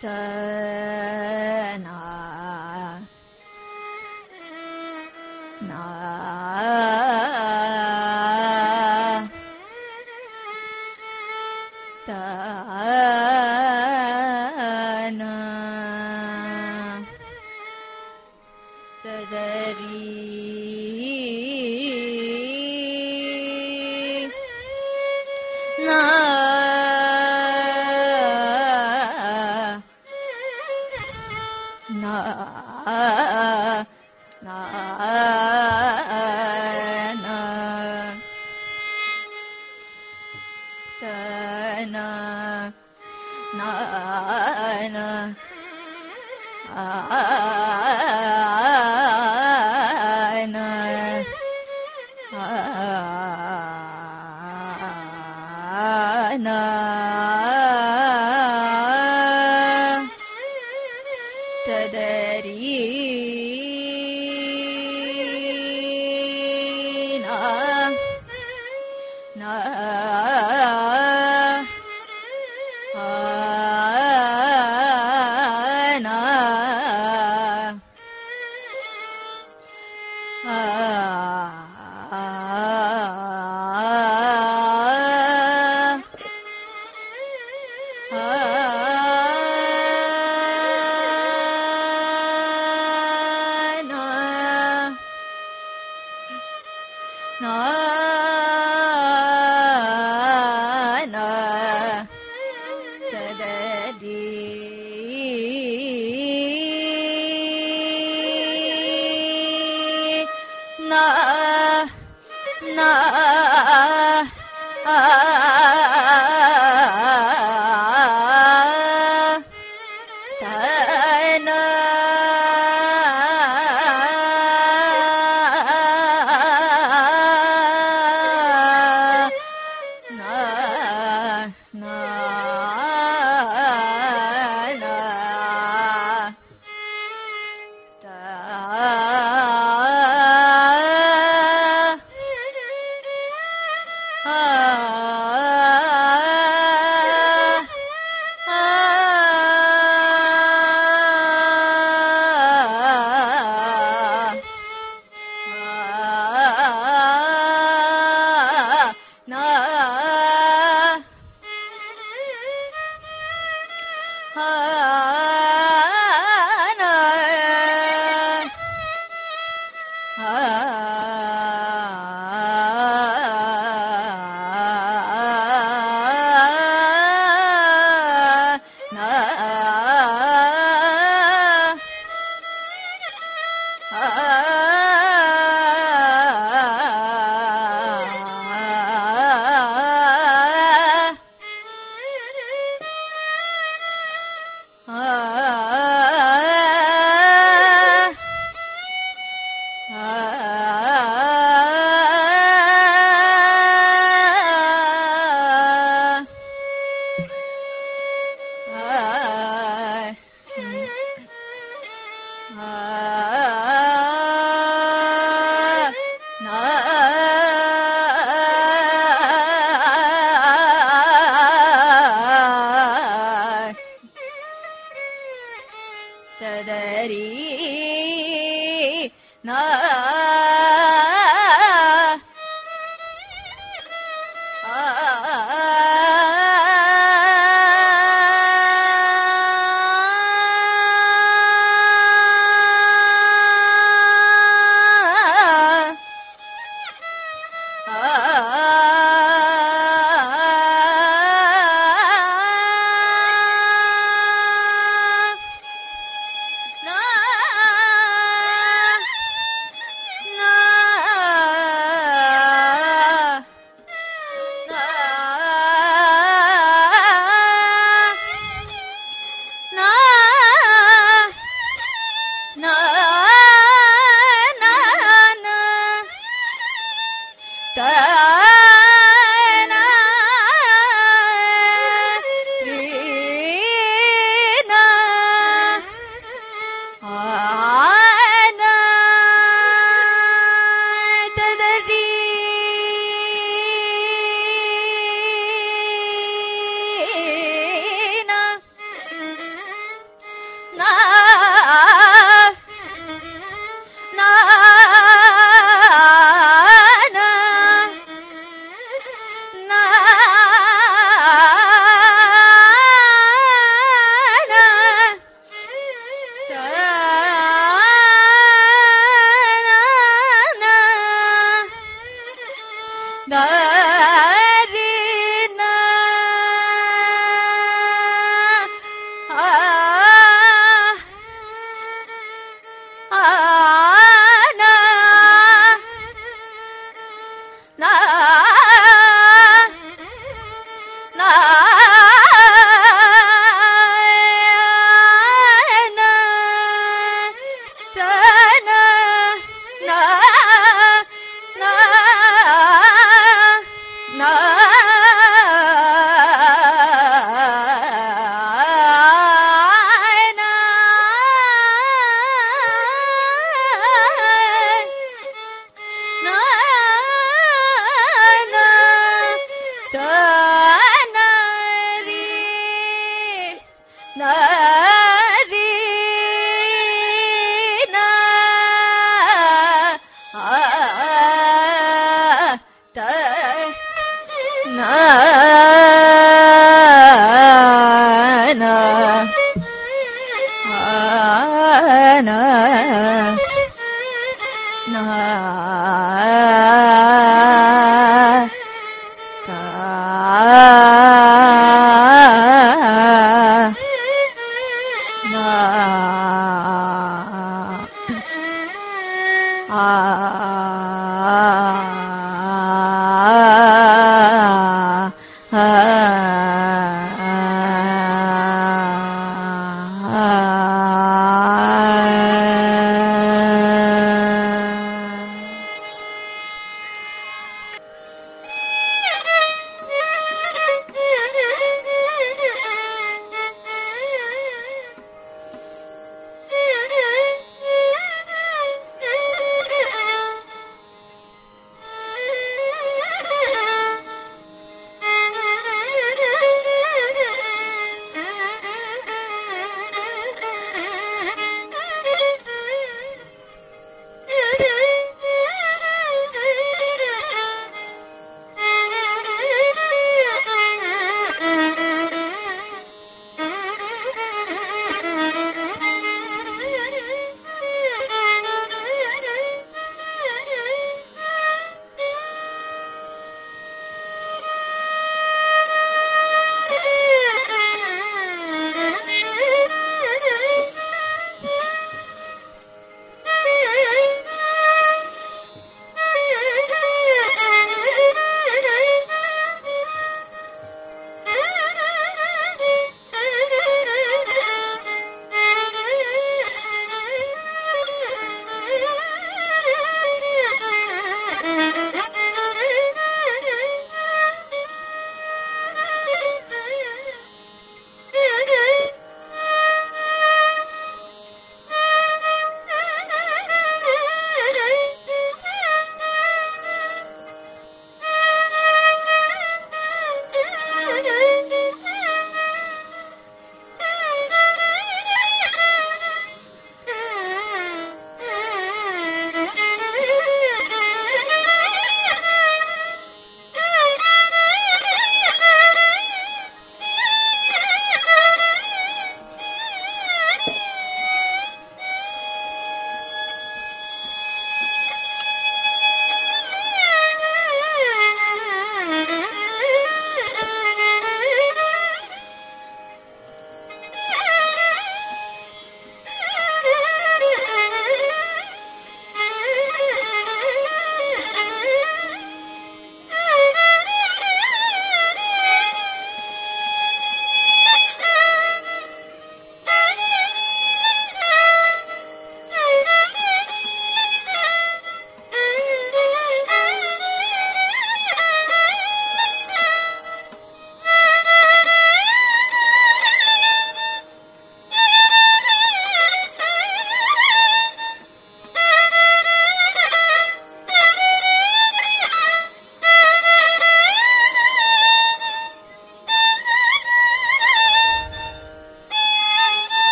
[0.00, 0.47] 的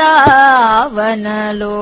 [0.00, 1.76] వృందావనలో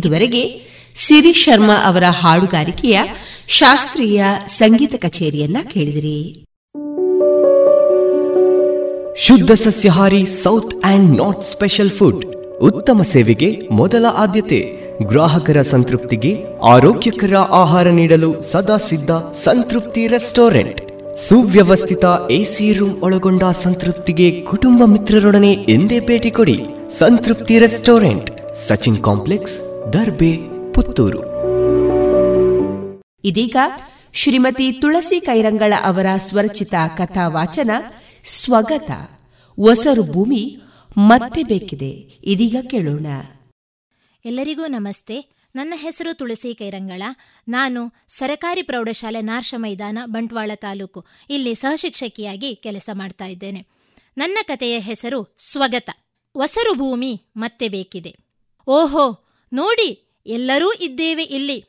[0.00, 0.44] ಇದುವರೆಗೆ
[1.06, 2.98] ಸಿರಿ ಶರ್ಮಾ ಅವರ ಹಾಡುಗಾರಿಕೆಯ
[3.58, 4.24] ಶಾಸ್ತ್ರೀಯ
[4.58, 6.18] ಸಂಗೀತ ಕಚೇರಿಯನ್ನ ಕೇಳಿದಿರಿ.
[9.26, 12.22] ಶುದ್ಧ ಸಸ್ಯಹಾರಿ south and north special food
[12.68, 14.60] ಉತ್ತಮ ಸೇವೆಗೆ ಮೊದಲ ಆದ್ಯತೆ.
[15.10, 16.32] ಗ್ರಾಹಕರ ಸಂತೃಪ್ತಿಗೆ
[16.72, 19.10] ಆರೋಗ್ಯಕರ ಆಹಾರ ನೀಡಲು ಸದಾ ಸಿದ್ಧ
[19.44, 20.80] ಸಂತೃಪ್ತಿ ರೆಸ್ಟೋರೆಂಟ್.
[21.26, 26.58] ಸುವ್ಯವಸ್ಥಿತ ಎಸಿ ರೂಮ್ ಒಳಗೊಂಡ ಸಂತೃಪ್ತಿಗೆ ಕುಟುಂಬ ಮಿತ್ರರೊಡನೆ ಎಂದೇ ಭೇಟಿ ಕೊಡಿ.
[26.98, 28.30] Santrupti restaurant,
[28.68, 29.58] Sachin complex
[29.92, 30.36] Darbe
[30.72, 31.22] Puttur.
[33.24, 33.56] ಇದೀಗ
[34.12, 37.70] ಶ್ರೀಮತಿ ತುಳಸಿ ಕೈರಂಗಳ ಅವರ ಸ್ವರಚಿತ ಕಥಾ ವಾಚನ
[38.24, 38.90] ಸ್ವಗತ.
[39.58, 40.58] ಒಸರು ಭೂಮಿ
[40.98, 41.90] ಮತ್ತೆ ಬೇಕಿದೆ
[42.24, 43.06] ಇದೀಗ ಕೇಳೋಣ.
[44.24, 45.40] ಎಲ್ಲರಿಗೂ ನಮಸ್ತೆ.
[45.54, 47.02] ನನ್ನ ಹೆಸರು ತುಳಸಿ ಕೈರಂಗಳ.
[47.48, 51.04] ನಾನು ಸರಕಾರಿ ಪ್ರೌಢಶಾಲೆ ನಾರ್ಷ ಮೈದಾನ ಬಂಟ್ವಾಳ ತಾಲೂಕು.
[51.30, 53.66] ಇಲ್ಲಿ ಸಹಶಿಕ್ಷಕಿಯಾಗಿ ಕೆಲಸ ಮಾಡ್ತಾ ಇದ್ದೇನೆ.
[54.18, 55.90] ನನ್ನ ಕಥೆಯ ಹೆಸರು ಸ್ವಗತ.
[56.34, 58.16] ಒಸರು ಭೂಮಿ ಮತ್ತೆ ಬೇಕಿದೆ.
[58.66, 61.64] ಓಹೋ ನೋಡಿ, ಎಲ್ಲರೂ ಇದ್ದೇವೆ ಇಲ್ಲಿ.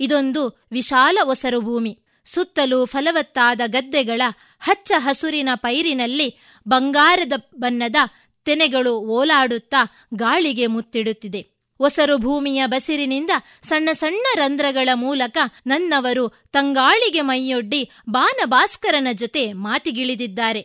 [0.00, 1.98] ಇದೊಂದು ವಿಶಾಲ ಒಸರು ಭೂಮಿ.
[2.24, 4.22] ಸುತ್ತಲೂ ಫಲವತ್ತಾದ ಗದ್ದೆಗಳ
[4.60, 6.28] ಹಚ್ಚ ಹಸುರಿನ ಪೈರಿನಲ್ಲಿ
[6.68, 7.96] ಬಂಗಾರದ ಬಣ್ಣದ
[8.44, 11.46] ತೆನೆಗಳು ಓಲಾಡುತ್ತಾ ಗಾಳಿಗೆ ಮುತ್ತಿಡುತ್ತಿದೆ.
[11.80, 13.30] ಒಸರು ಭೂಮಿಯ ಬಸಿರಿನಿಂದ
[13.62, 20.62] ಸಣ್ಣ ಸಣ್ಣ ರಂಧ್ರಗಳ ಮೂಲಕ ನನ್ನವರು ತಂಗಾಳಿಗೆ ಮೈಯೊಡ್ಡಿ ಬಾನಭಾಸ್ಕರನ ಜೊತೆ ಮಾತಿಗಿಳಿದಿದ್ದಾರೆ.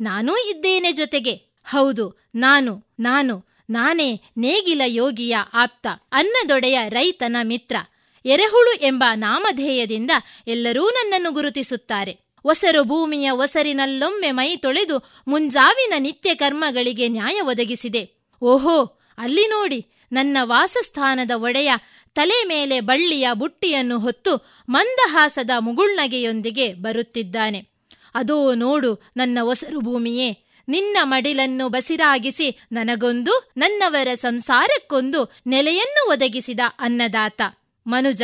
[0.00, 1.34] ನಾನೂ ಇದ್ದೇನೆ ಜೊತೆಗೆ.
[1.64, 7.76] ಹೌದು, ನಾನು ನಾನು ನಾನೇ ನೇಗಿಲ ಯೋಗಿಯ ಆಪ್ತ, ಅನ್ನದೊಡೆಯ ರೈತನ ಮಿತ್ರ.
[8.24, 10.10] ಎರೆಹುಳು ಎಂಬ ನಾಮಧೇಯದಿಂದ
[10.46, 12.18] ಎಲ್ಲರೂ ನನ್ನನ್ನು ಗುರುತಿಸುತ್ತಾರೆ.
[12.44, 18.30] ಒಸರು ಭೂಮಿಯ ಒಸರಿನಲ್ಲೊಮ್ಮೆ ಮೈ ತೊಳೆದು ಮುಂಜಾವಿನ ನಿತ್ಯ ಕರ್ಮಗಳಿಗೆ ನ್ಯಾಯ ಒದಗಿಸಿದೆ.
[18.42, 21.70] ಓಹೋ, ಅಲ್ಲಿ ನೋಡಿ, ನನ್ನ ವಾಸಸ್ಥಾನದ ಒಡೆಯ
[22.14, 27.66] ತಲೆ ಮೇಲೆ ಬಳ್ಳಿಯ ಬುಟ್ಟಿಯನ್ನು ಹೊತ್ತು ಮಂದಹಾಸದ ಮುಗುಳ್ನಗೆಯೊಂದಿಗೆ ಬರುತ್ತಿದ್ದಾನೆ.
[28.14, 37.42] ಅದೋ ನೋಡು, ನನ್ನ ಒಸರು ಭೂಮಿಯೇ ನಿನ್ನ ಮಡಿಲನ್ನು ಬಸಿರಾಗಿಸಿ ನನಗೊಂದು, ನನ್ನವರ ಸಂಸಾರಕ್ಕೊಂದು ನೆಲೆಯನ್ನು ಒದಗಿಸಿದ ಅನ್ನದಾತ.
[37.86, 38.22] ಮನುಜ,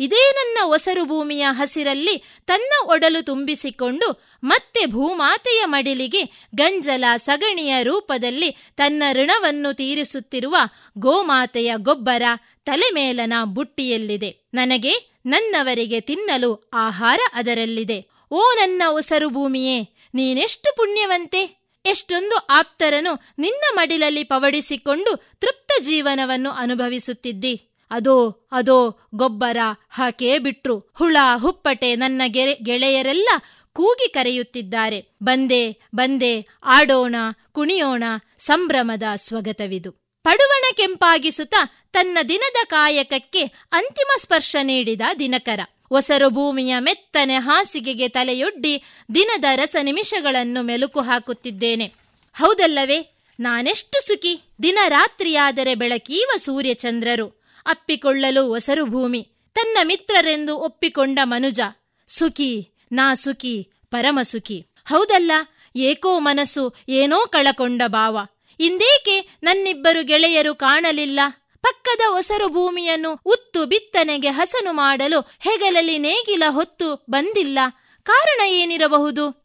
[0.00, 9.02] ಇದೇ ನನ್ನ ಒಸರು ಭೂಮಿಯ ಹಸಿರಲ್ಲಿ ತನ್ನ ಒಡಲು ತುಂಬಿಸಿಕೊಂಡು ಮತ್ತೆ ಭೂಮಾತೆಯ ಮಡಿಲಿಗೆ ಗಂಜಲ ಸಗಣಿಯ ರೂಪದಲ್ಲಿ ತನ್ನ
[9.12, 10.56] ಋಣವನ್ನು ತೀರಿಸುತ್ತಿರುವ
[10.98, 12.22] ಗೋಮಾತೆಯ ಗೊಬ್ಬರ
[12.64, 14.36] ತಲೆಮೇಲನ ಬುಟ್ಟಿಯಲ್ಲಿದೆ.
[14.54, 14.92] ನನಗೆ
[15.26, 18.08] ನನ್ನವರಿಗೆ ತಿನ್ನಲು ಆಹಾರ ಅದರಲ್ಲಿದೆ.
[18.30, 21.63] ಓ ನನ್ನ ಒಸರು ಭೂಮಿಯೇ, ನೀನೆಷ್ಟು ಪುಣ್ಯವಂತೆ?
[21.86, 27.70] ಎಷ್ಟೊಂದು ಆಪ್ತರನು ನಿನ್ನ ಮಡಿಲಲ್ಲಿ ಪವಡಿಸಿಕೊಂಡು ತೃಪ್ತ ಜೀವನವನ್ನು ಅನುಭವಿಸುತ್ತಿದ್ದಿ.
[27.90, 29.56] ಅದೋ ಅದೋ, ಗೊಬ್ಬರ
[29.90, 30.78] ಹಾಕೇ ಬಿಟ್ರು.
[30.94, 33.28] ಹುಳ, ಹುಪ್ಪಟೆ ನನ್ನ ಗೆರೆ, ಗೆಳೆಯರೆಲ್ಲ
[33.72, 35.16] ಕೂಗಿ ಕರೆಯುತ್ತಿದ್ದಾರೆ.
[35.22, 37.14] ಬಂದೆ ಬಂದೆ, ಆಡೋಣ,
[37.52, 38.04] ಕುಣಿಯೋಣ,
[38.38, 39.92] ಸಂಭ್ರಮದ ಸ್ವಗತವಿದು.
[40.22, 41.54] ಪಡುವಣ ಕೆಂಪಾಗಿಸುತ್ತ
[41.94, 43.42] ತನ್ನ ದಿನದ ಕಾಯಕಕ್ಕೆ
[43.72, 45.60] ಅಂತಿಮ ಸ್ಪರ್ಶ ನೀಡಿದ ದಿನಕರ.
[45.90, 48.82] ಒಸರು ಭೂಮಿಯ ಮೆತ್ತನೆ ಹಾಸಿಗೆಗೆ ತಲೆಯೊಡ್ಡಿ
[49.14, 51.86] ದಿನದ ರಸ ನಿಮಿಷಗಳನ್ನು ಮೆಲುಕು ಹಾಕುತ್ತಿದ್ದೇನೆ.
[52.34, 53.26] ಹೌದಲ್ಲವೇ?
[53.40, 54.40] ನಾನೆಷ್ಟು ಸುಖಿ?
[54.62, 57.26] ದಿನ ರಾತ್ರಿಯಾದರೆ ಬೆಳಕೀವ ಸೂರ್ಯಚಂದ್ರರು.
[57.66, 61.60] ಅಪ್ಪಿಕೊಳ್ಳಲು ಒಸರು ಭೂಮಿ ತನ್ನ ಮಿತ್ರರೆಂದು ಒಪ್ಪಿಕೊಂಡ ಮನುಜ.
[62.08, 64.66] ಸುಖಿ, ನಾ ಸುಖಿ, ಪರಮ ಸುಖಿ.
[64.84, 65.32] ಹೌದಲ್ಲ?
[65.76, 68.18] ಏಕೋ ಮನಸ್ಸು, ಏನೋ ಕಳಕೊಂಡ ಭಾವ.
[68.60, 71.20] ಇಂದೇಕೆ ನನ್ನಿಬ್ಬರು ಗೆಳೆಯರು ಕಾಣಲಿಲ್ಲ?
[71.64, 77.58] ಪಕ್ಕದ ಒಸರು ಭೂಮಿಯನ್ನು ಉತ್ತು ಬಿತ್ತನೆಗೆ ಹಸನು ಮಾಡಲು ಹೆಗಲಲ್ಲಿ ನೇಗಿಲ ಹೊತ್ತು ಬಂದಿಲ್ಲ.
[78.02, 79.44] ಕಾರಣ ಏನಿರಬಹುದು?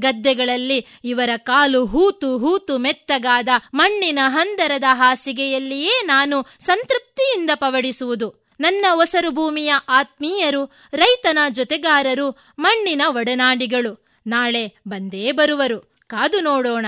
[0.00, 8.56] ಗದ್ದೆಗಳಲ್ಲಿ ಇವರ ಕಾಲು ಹೂತು ಹೂತು ಮೆತ್ತಗಾದ ಮಣ್ಣಿನ ಹಂದರದ ಹಾಸಿಗೆಯಲ್ಲಿಯೇ ನಾನು ಸಂತೃಪ್ತಿಯಿಂದ ಪವಡಿಸುವುದು.
[8.60, 15.78] ನನ್ನ ಒಸರು ಭೂಮಿಯ ಆತ್ಮೀಯರು, ರೈತನ ಜೊತೆಗಾರರು, ಮಣ್ಣಿನ ಒಡನಾಡಿಗಳು ನಾಳೆ ಬಂದೇ ಬರುವರು.
[16.06, 16.86] ಕಾದು ನೋಡೋಣ.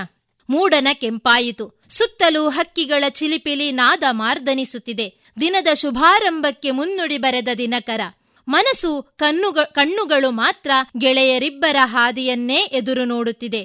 [0.51, 1.83] ಮೂಡನ ಕೆಂಪಾಯಿತು.
[1.89, 5.23] ಸುತ್ತಲೂ ಹಕ್ಕಿಗಳ ಚಿಲಿಪಿಲಿ ನಾದ ಮಾರ್ದನಿಸುತ್ತಿದೆ.
[5.41, 8.01] ದಿನದ ಶುಭಾರಂಭಕ್ಕೆ ಮುನ್ನುಡಿ ಬರೆದ ದಿನಕರ.
[8.49, 13.63] ಮನಸ್ಸು ಕಣ್ಣುಗ, ಕಣ್ಣುಗಳು ಮಾತ್ರ ಗೆಳೆಯರಿಬ್ಬರ ಹಾದಿಯನ್ನೇ ಎದುರು ನೋಡುತ್ತಿದೆ.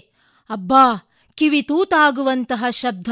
[0.49, 3.08] ಅಬ್ಬಾ, ಕಿವಿ ತೂತಾಗುವಂತಹ ಶಬ್ದ.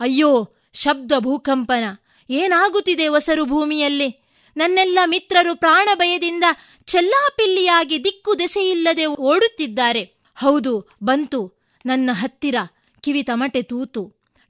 [0.00, 1.84] ಅಯ್ಯೋ, ಶಬ್ದ ಭೂಕಂಪನ.
[2.30, 4.24] ಏನಾಗುತ್ತಿದೆ ಒಸರು ಭೂಮಿಯಲ್ಲಿ?
[4.56, 6.44] ನನ್ನೆಲ್ಲ ಮಿತ್ರರು ಪ್ರಾಣ ಭಯದಿಂದ
[6.84, 10.02] ಚೆಲ್ಲಾಪಿಲ್ಲಿಯಾಗಿ ದಿಕ್ಕು ದೆಸೆಯಿಲ್ಲದೆ ಓಡುತ್ತಿದ್ದಾರೆ.
[10.36, 11.58] ಹೌದು, ಬಂತು.
[11.86, 12.54] ನನ್ನ ಹತ್ತಿರ.
[13.02, 14.02] ಕಿವಿ ತಮಟೆ ತೂತು,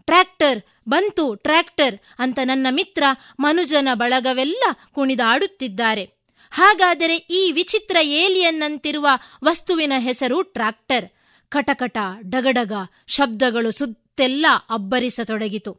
[0.08, 0.58] ಟ್ರ್ಯಾಕ್ಟರ್,
[0.88, 3.04] ಬಂತು, ಟ್ರ್ಯಾಕ್ಟರ್ ಅಂತ ನನ್ನ ಮಿತ್ರ
[3.40, 6.04] ಮನುಜನ ಬಳಗವೆಲ್ಲ ಕುಣಿದಾಡುತ್ತಿದ್ದಾರೆ
[6.52, 9.08] ಹಾಗಾದರೆ ಈ ವಿಚಿತ್ರ ಏಲಿಯನ್ನಂತಿರುವ
[9.44, 11.06] ವಸ್ತುವಿನ ಹೆಸರು ಟ್ರಾಕ್ಟರ್
[11.52, 12.72] ಕಟಕಟ, ಡಗಡಗ,
[13.06, 15.72] ಶಬ್ದಗಳು ಸುತ್ತೆಲ್ಲ ಅಬ್ಬರಿಸತೊಡಗಿತು.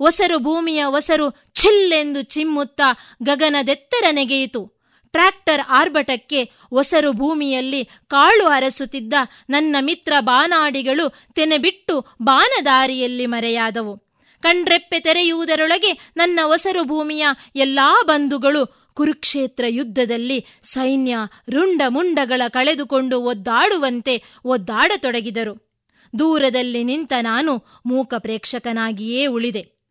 [0.00, 2.88] ಒಸರು ಭೂಮಿಯ ಒಸರು ಛಿಲ್ಲೆಂದು ಚಿಮ್ಮುತ್ತಾ
[3.22, 4.81] ಗಗನದೆತ್ತರ ನೆಗೆಯಿತು
[5.12, 9.14] ಟ್ರ್ಯಾಕ್ಟರ್ ಆರ್ಭಟಕ್ಕೆ ಒಸರು ಭೂಮಿಯಲ್ಲಿ ಕಾಳು ಅರಸುತ್ತಿದ್ದ
[9.50, 13.96] ನನ್ನ ಮಿತ್ರ ಬಾನಾಡಿಗಳು ತೆನೆಬಿಟ್ಟು ಬಾನದಾರಿಯಲ್ಲಿ ಮರೆಯಾದವು.
[14.40, 17.26] ಕಣ್ರೆಪ್ಪೆ ತೆರೆಯುವುದರೊಳಗೆ ನನ್ನ ಒಸರು ಭೂಮಿಯ
[17.56, 21.16] ಎಲ್ಲಾ ಬಂಧುಗಳು ಕುರುಕ್ಷೇತ್ರ ಯುದ್ಧದಲ್ಲಿ ಸೈನ್ಯ
[21.50, 25.54] ರುಂಡ ಮುಂಡಗಳ ಕಳೆದುಕೊಂಡು ಒದ್ದಾಡುವಂತೆ ಒದ್ದಾಡತೊಡಗಿದರು.
[26.18, 29.82] ದೂರದಲ್ಲಿ ನಿಂತ ನಾನು ಮೂಕ ಪ್ರೇಕ್ಷಕನಾಗಿಯೇ ಉಳಿದೆ.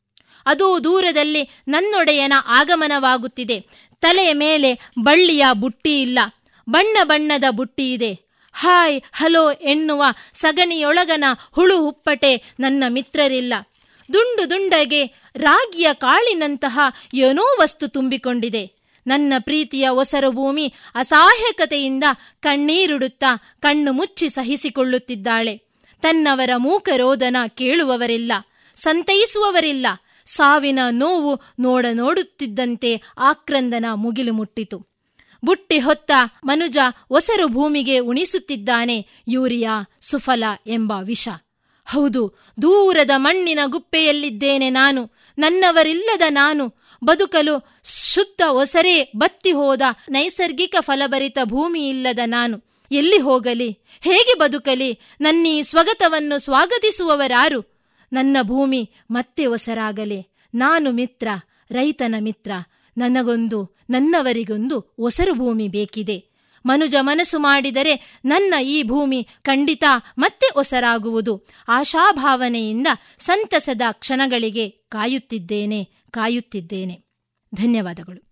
[0.45, 3.57] ಅದೂ ದೂರದಲ್ಲಿ ನನ್ನೊಡೆಯನ ಆಗಮನವಾಗುತ್ತಿದೆ.
[4.01, 6.19] ತಲೆಯ ಮೇಲೆ ಬಳ್ಳಿಯ ಬುಟ್ಟಿ ಇಲ್ಲ.
[6.69, 8.19] ಬಣ್ಣ ಬಣ್ಣದ ಬುಟ್ಟಿ ಇದೆ.
[8.53, 10.03] ಹಾಯ್, ಹಲೋ ಎನ್ನುವ
[10.33, 13.53] ಸಗಣಿಯೊಳಗನ ಹುಳು ಹುಪ್ಪಟೆ ನನ್ನ ಮಿತ್ರರಿಲ್ಲ.
[14.13, 15.05] ದುಂಡು ದುಂಡಗೆ
[15.35, 16.79] ರಾಗಿಯ ಕಾಳಿನಂತಹ
[17.13, 18.81] ಏನೋ ವಸ್ತು ತುಂಬಿಕೊಂಡಿದೆ.
[19.07, 22.03] ನನ್ನ ಪ್ರೀತಿಯ ಒಸರು ಭೂಮಿ ಅಸಹಾಯಕತೆಯಿಂದ
[22.39, 25.57] ಕಣ್ಣೀರುಡುತ್ತಾ ಕಣ್ಣು ಮುಚ್ಚಿ ಸಹಿಸಿಕೊಳ್ಳುತ್ತಿದ್ದಾಳೆ.
[26.01, 28.31] ತನ್ನವರ ಮೂಕರೋದನ ಕೇಳುವವರಿಲ್ಲ.
[28.75, 29.87] ಸಂತೈಸುವವರಿಲ್ಲ.
[30.35, 34.91] ಸಾವಿನ ನೋವು ನೋಡ ನೋಡುತ್ತಿದ್ದಂತೆ ಆಕ್ರಂದನ ಮುಗಿಲು ಮುಟ್ಟಿತು.
[35.43, 36.11] ಬುಟ್ಟಿ ಹೊತ್ತ
[36.43, 36.77] ಮನುಜ
[37.09, 41.27] ಒಸರು ಭೂಮಿಗೆ ಉಣಿಸುತ್ತಿದ್ದಾನೆ ಯೂರಿಯಾ ಸುಫಲ ಎಂಬ ವಿಷ.
[41.85, 46.81] ಹೌದು, ದೂರದ ಮಣ್ಣಿನ ಗುಪ್ಪೆಯಲ್ಲಿದ್ದೇನೆ ನಾನು, ನನ್ನವರಿಲ್ಲದ ನಾನು.
[47.03, 52.57] ಬದುಕಲು ಶುದ್ಧ ಒಸರೇ ಬತ್ತಿ ಹೋದ ನೈಸರ್ಗಿಕ ಫಲಭರಿತ ಭೂಮಿಯಿಲ್ಲದ ನಾನು.
[52.91, 53.69] ಎಲ್ಲಿ ಹೋಗಲಿ,
[54.01, 57.70] ಹೇಗೆ ಬದುಕಲಿ, ನನ್ನೀ ಸ್ವಗತವನ್ನು ಸ್ವಾಗತಿಸುವವರಾರು.
[58.11, 60.35] ನನ್ನ ಭೂಮಿ ಮತ್ತೆ ಒಸರಾಗಲಿ.
[60.53, 61.27] ನಾನು ಮಿತ್ರ,
[61.71, 62.51] ರೈತನ ಮಿತ್ರ.
[62.97, 66.31] ನನಗೊಂದು, ನನ್ನವರಿಗೊಂದು ಒಸರು ಭೂಮಿ ಬೇಕಿದೆ.
[66.65, 69.83] ಮನುಜ ಮನಸ್ಸು ಮಾಡಿದರೆ ನನ್ನ ಈ ಭೂಮಿ ಖಂಡಿತ
[70.17, 71.47] ಮತ್ತೆ ಒಸರಾಗುವುದು.
[71.67, 77.03] ಆಶಾಭಾವನೆಯಿಂದ ಸಂತಸದ ಕ್ಷಣಗಳಿಗೆ ಕಾಯುತ್ತಿದ್ದೇನೆ ಕಾಯುತ್ತಿದ್ದೇನೆ.
[77.55, 78.31] ಧನ್ಯವಾದಗಳು.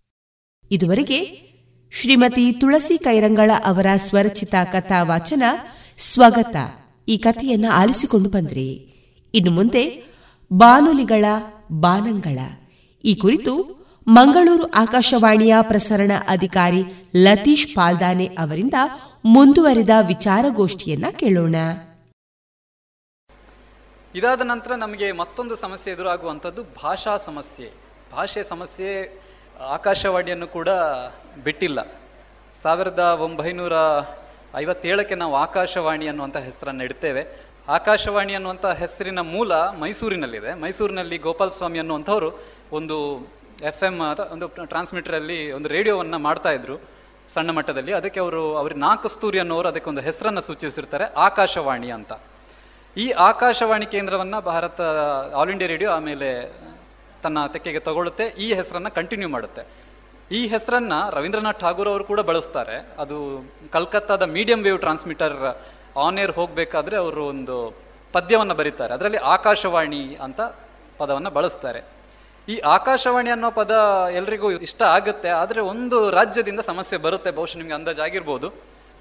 [0.72, 1.49] ಇದುವರೆಗೆ
[1.91, 5.43] ಶ್ರೀಮತಿ ತುಳಸಿ ಕೈರಂಗಳ ಅವರ ಸ್ವರಚಿತ ಕಥಾ ವಾಚನ
[5.97, 6.56] ಸ್ವಗತ.
[7.07, 8.88] ಈ ಕಥೆಯನ್ನ ಆಲಿಸಿಕೊಂಡು ಬಂದ್ರಿ.
[9.34, 10.03] ಇನ್ನು ಮುಂದೆ
[10.53, 11.26] ಬಾನುಲಿಗಳ
[11.72, 12.39] ಬಾನಂಗಳ.
[13.03, 16.84] ಈ ಕುರಿತು ಮಂಗಳೂರು ಆಕಾಶವಾಣಿಯ ಪ್ರಸರಣ ಅಧಿಕಾರಿ
[17.15, 18.73] ಲತೀಶ್ ಪಾಲ್ದಾನೆ ಅವರಿಂದ
[19.26, 21.56] ಮುಂದುವರೆದ ವಿಚಾರಗೋಷ್ಠಿಯನ್ನ ಕೇಳೋಣ.
[24.15, 27.72] ಇದಾದ ನಂತರ ನಮಗೆ ಮತ್ತೊಂದು ಸಮಸ್ಯೆ ಎದುರಾಗುವಂಥದ್ದು ಭಾಷಾ ಸಮಸ್ಯೆ.
[28.11, 29.22] ಭಾಷೆ ಸಮಸ್ಯೆ
[29.60, 30.69] ಆಕಾಶವಾಣಿಯನ್ನು ಕೂಡ
[31.43, 31.80] ಬಿಟ್ಟಿಲ್ಲ.
[32.64, 33.73] ಸಾವಿರದ ಒಂಬೈನೂರ
[34.56, 37.48] ಐವತ್ತೇಳಕ್ಕೆ ನಾವು ಆಕಾಶವಾಣಿ ಅನ್ನುವಂಥ ಹೆಸರನ್ನು ಇಡ್ತೇವೆ.
[37.75, 39.51] ಆಕಾಶವಾಣಿ ಅನ್ನುವಂಥ ಹೆಸರಿನ ಮೂಲ
[39.81, 40.51] ಮೈಸೂರಿನಲ್ಲಿದೆ.
[40.63, 42.29] ಮೈಸೂರಿನಲ್ಲಿ ಗೋಪಾಲ್ ಸ್ವಾಮಿ ಅನ್ನುವಂಥವ್ರು
[42.77, 42.95] ಒಂದು
[43.71, 43.95] ಎಫ್ ಎಂ
[44.33, 46.75] ಒಂದು ಟ್ರಾನ್ಸ್ಮಿಟರಲ್ಲಿ ಒಂದು ರೇಡಿಯೋವನ್ನು ಮಾಡ್ತಾ ಇದ್ರು
[47.35, 47.93] ಸಣ್ಣ ಮಟ್ಟದಲ್ಲಿ.
[47.99, 52.11] ಅದಕ್ಕೆ ಅವರು ಅವ್ರ ನಾಕಸ್ತೂರಿ ಅನ್ನೋರು ಅದಕ್ಕೆ ಒಂದು ಹೆಸರನ್ನು ಸೂಚಿಸಿರ್ತಾರೆ, ಆಕಾಶವಾಣಿ ಅಂತ.
[52.95, 54.79] ಈ ಆಕಾಶವಾಣಿ ಕೇಂದ್ರವನ್ನು ಭಾರತ,
[55.39, 56.29] ಆಲ್ ಇಂಡಿಯಾ ರೇಡಿಯೋ ಆಮೇಲೆ
[57.23, 59.63] ತನ್ನ ತೆಕ್ಕೆಗೆ ತಗೊಳ್ಳುತ್ತೆ, ಈ ಹೆಸರನ್ನು ಕಂಟಿನ್ಯೂ ಮಾಡುತ್ತೆ.
[60.37, 62.77] ಈ ಹೆಸರನ್ನು ರವೀಂದ್ರನಾಥ್ ಠಾಗೂರ್ ಅವರು ಕೂಡ ಬಳಸ್ತಾರೆ.
[63.03, 63.17] ಅದು
[63.75, 65.37] ಕಲ್ಕತ್ತಾದ medium wave transmitter
[66.05, 67.55] on air ಹೋಗಬೇಕಾದ್ರೆ ಅವರು ಒಂದು
[68.15, 68.91] ಪದ್ಯವನ್ನು ಬರೀತಾರೆ.
[68.97, 70.39] ಅದರಲ್ಲಿ ಆಕಾಶವಾಣಿ ಅಂತ
[70.99, 71.81] ಪದವನ್ನು ಬಳಸ್ತಾರೆ.
[72.47, 73.71] ಈ ಆಕಾಶವಾಣಿ ಅನ್ನೋ ಪದ
[74.19, 78.47] ಎಲ್ರಿಗೂ ಇಷ್ಟ ಆಗುತ್ತೆ, ಆದರೆ ಒಂದು ರಾಜ್ಯದಿಂದ ಸಮಸ್ಯೆ ಬರುತ್ತೆ, ಬಹುಶಃ ನಿಮಗೆ ಅಂದಾಜಾಗಿರ್ಬೋದು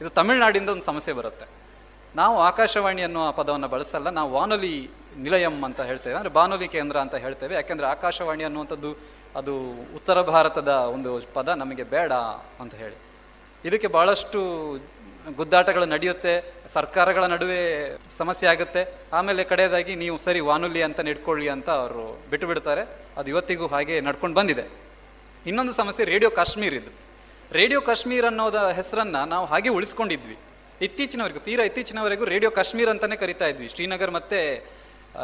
[0.00, 1.46] ಇದು ತಮಿಳ್ನಾಡಿಂದ ಒಂದು ಸಮಸ್ಯೆ ಬರುತ್ತೆ.
[2.14, 4.74] ನಾವು ಆಕಾಶವಾಣಿ ಅನ್ನೋ ಪದವನ್ನು ಬಳಸಲ್ಲ, ನಾವು ವಾನೊಲಿ
[5.24, 7.54] ನಿಲಯಂ ಅಂತ ಹೇಳ್ತೇವೆ, ಅಂದರೆ ಬಾನುಲಿ ಕೇಂದ್ರ ಅಂತ ಹೇಳ್ತೇವೆ.
[7.60, 8.90] ಯಾಕೆಂದರೆ ಆಕಾಶವಾಣಿ ಅನ್ನುವಂಥದ್ದು
[9.38, 9.54] ಅದು
[9.98, 12.12] ಉತ್ತರ ಭಾರತದ ಒಂದು ಪದ, ನಮಗೆ ಬೇಡ
[12.62, 12.96] ಅಂತ ಹೇಳಿ.
[13.64, 14.40] ಇದಕ್ಕೆ ಬಹಳಷ್ಟು
[15.36, 18.94] ಗುದ್ದಾಟಗಳು ನಡೆಯುತ್ತೆ, ಸರ್ಕಾರಗಳ ನಡುವೆ ಸಮಸ್ಯೆ ಆಗುತ್ತೆ.
[19.12, 24.36] ಆಮೇಲೆ ಕಡೆಯದಾಗಿ ನೀವು ಸರಿ ವಾನುಲಿ ಅಂತ ನೆಡ್ಕೊಳ್ಳಿ ಅಂತ ಅವರು ಬಿಟ್ಟು ಬಿಡ್ತಾರೆ ಅದು ಇವತ್ತಿಗೂ ಹಾಗೆ ನಡ್ಕೊಂಡು
[24.36, 24.62] ಬಂದಿದೆ.
[25.46, 26.90] ಇನ್ನೊಂದು ಸಮಸ್ಯೆ ರೇಡಿಯೋ ಕಾಶ್ಮೀರ್ ಇದು.
[27.52, 30.36] ರೇಡಿಯೋ ಕಾಶ್ಮೀರ್ ಅನ್ನೋದ ಹೆಸರನ್ನ ನಾವು ಹಾಗೆ ಉಳಿಸ್ಕೊಂಡಿದ್ವಿ.
[30.82, 33.68] ಇತ್ತೀಚಿನವರೆಗೂ, ತೀರಾ ಇತ್ತೀಚಿನವರೆಗೂ ರೇಡಿಯೋ ಕಾಶ್ಮೀರ್ ಅಂತಾನೆ ಕರಿತಾ ಇದ್ವಿ.
[33.68, 34.64] ಶ್ರೀನಗರ್ ಮತ್ತೆ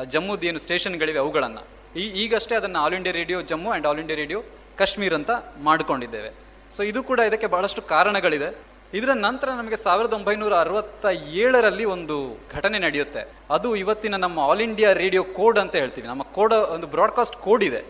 [0.05, 1.63] ಜಮ್ಮುದ ಏನು ಸ್ಟೇಷನ್ಗಳಿವೆ ಅವುಗಳನ್ನು.
[1.99, 4.43] ಈ, ಈಗಷ್ಟೇ ಅದನ್ನು All India Radio, Jammu and All India Radio
[4.79, 5.31] Kashmir ಅಂತ
[5.63, 6.31] ಮಾಡಿಕೊಂಡಿದ್ದೇವೆ.
[6.77, 8.74] ಸೊ ಇದು ಕೂಡ ಇದಕ್ಕೆ ಬಹಳಷ್ಟು ಕಾರಣಗಳಿದೆ.
[8.95, 13.29] ಇದರ ನಂತರ ನಮಗೆ ಸಾವಿರದ ಒಂಬೈನೂರ ಅರವತ್ತ ಏಳರಲ್ಲಿ ಒಂದು ಘಟನೆ ನಡೆಯುತ್ತೆ.
[13.51, 16.09] ಅದು ಇವತ್ತಿನ ನಮ್ಮ ಆಲ್ ಇಂಡಿಯಾ ರೇಡಿಯೋ ಕೋಡ್ ಅಂತ ಹೇಳ್ತೀವಿ.
[16.09, 17.83] ನಮ್ಮ ಕೋಡ್ ಒಂದು ಬ್ರಾಡ್ಕಾಸ್ಟ್ ಕೋಡ್ ಇದೆ.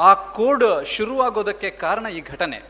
[0.00, 2.62] ಆ ಕೋಡ್ ಶುರುವಾಗೋದಕ್ಕೆ ಕಾರಣ ಈ ಘಟನೆ.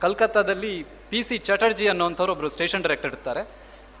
[0.00, 3.48] ಕಲ್ಕತ್ತಾದಲ್ಲಿ ಪಿ ಸಿ ಚಟರ್ಜಿ ಅನ್ನುವಂಥವ್ರು ಒಬ್ಬರು ಸ್ಟೇಷನ್ ಡೈರೆಕ್ಟರ್ ಇರ್ತಾರೆ.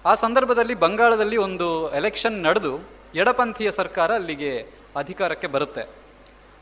[0.06, 2.80] ಆ ಸಂದರ್ಭದಲ್ಲಿ ಬಂಗಾಳದಲ್ಲಿ ಒಂದು ಎಲೆಕ್ಷನ್ ನಡೆದು
[3.14, 4.66] ಎಡಪಂಥೀಯ ಸರ್ಕಾರ ಅಲ್ಲಿಗೆ
[4.96, 5.88] ಅಧಿಕಾರಕ್ಕೆ ಬರುತ್ತೆ.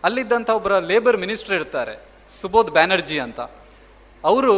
[0.04, 1.98] ಅಲ್ಲಿದ್ದಂಥ ಒಬ್ಬರ ಲೇಬರ್ ಮಿನಿಸ್ಟರ್ ಇರ್ತಾರೆ
[2.40, 3.40] ಸುಬೋಧ್ ಬ್ಯಾನರ್ಜಿ ಅಂತ.
[4.28, 4.54] ಅವರು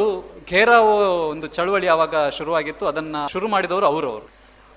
[0.51, 0.93] ಘೇರಾವ್
[1.33, 4.27] ಒಂದು ಚಳುವಳಿ ಆವಾಗ ಶುರುವಾಗಿತ್ತು, ಅದನ್ನು ಶುರು ಮಾಡಿದವರು ಅವರು ಅವರು.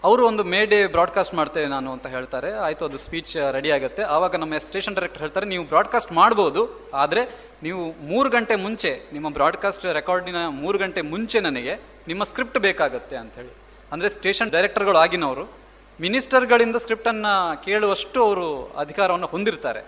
[0.03, 2.49] ಅವರು ಒಂದು ಮೇ ಡೇ ಬ್ರಾಡ್ಕಾಸ್ಟ್ ಮಾಡ್ತೇವೆ ನಾನು ಅಂತ ಹೇಳ್ತಾರೆ.
[2.65, 4.03] ಆಯಿತು, ಅದು ಸ್ಪೀಚ್ ರೆಡಿ ಆಗುತ್ತೆ.
[4.15, 6.63] ಆವಾಗ ನಮ್ಮ ಸ್ಟೇಷನ್ ಡೈರೆಕ್ಟರ್ ಹೇಳ್ತಾರೆ, ನೀವು ಬ್ರಾಡ್ಕಾಸ್ಟ್ ಮಾಡ್ಬೋದು,
[7.03, 7.21] ಆದರೆ
[7.65, 7.81] ನೀವು
[8.11, 11.75] ಮೂರು ಗಂಟೆ ಮುಂಚೆ, ನಿಮ್ಮ ಬ್ರಾಡ್ಕಾಸ್ಟ್ ರೆಕಾರ್ಡಿನ ಮೂರು ಗಂಟೆ ಮುಂಚೆ ನನಗೆ
[12.07, 13.53] ನಿಮ್ಮ ಸ್ಕ್ರಿಪ್ಟ್ ಬೇಕಾಗುತ್ತೆ ಅಂಥೇಳಿ
[13.91, 15.45] ಅಂದರೆ ಸ್ಟೇಷನ್ ಡೈರೆಕ್ಟರ್ಗಳು ಆಗಿನವರು
[15.99, 17.33] ಮಿನಿಸ್ಟರ್ಗಳಿಂದ ಸ್ಕ್ರಿಪ್ಟನ್ನು
[17.65, 18.47] ಕೇಳುವಷ್ಟು ಅವರು
[18.77, 19.81] ಅಧಿಕಾರವನ್ನು ಹೊಂದಿರ್ತಾರೆ.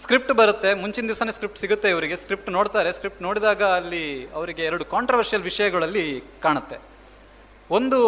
[0.00, 2.16] ಸ್ಕ್ರಿಪ್ಟ್ ಬರುತ್ತೆ, ಮುಂಚಿನ ದಿವಸನೇ ಸ್ಕ್ರಿಪ್ಟ್ ಸಿಗುತ್ತೆ ಇವರಿಗೆ.
[2.16, 6.06] ಸ್ಕ್ರಿಪ್ಟ್ ನೋಡ್ತಾರೆ, ಸ್ಕ್ರಿಪ್ಟ್ ನೋಡಿದಾಗ ಅಲ್ಲಿ ಅವರಿಗೆ ಎರಡು ಕಾಂಟ್ರವರ್ಷಿಯಲ್ ವಿಷಯಗಳಲ್ಲಿ
[6.42, 6.78] ಕಾಣುತ್ತೆ.
[7.70, 8.00] ಒಂದು,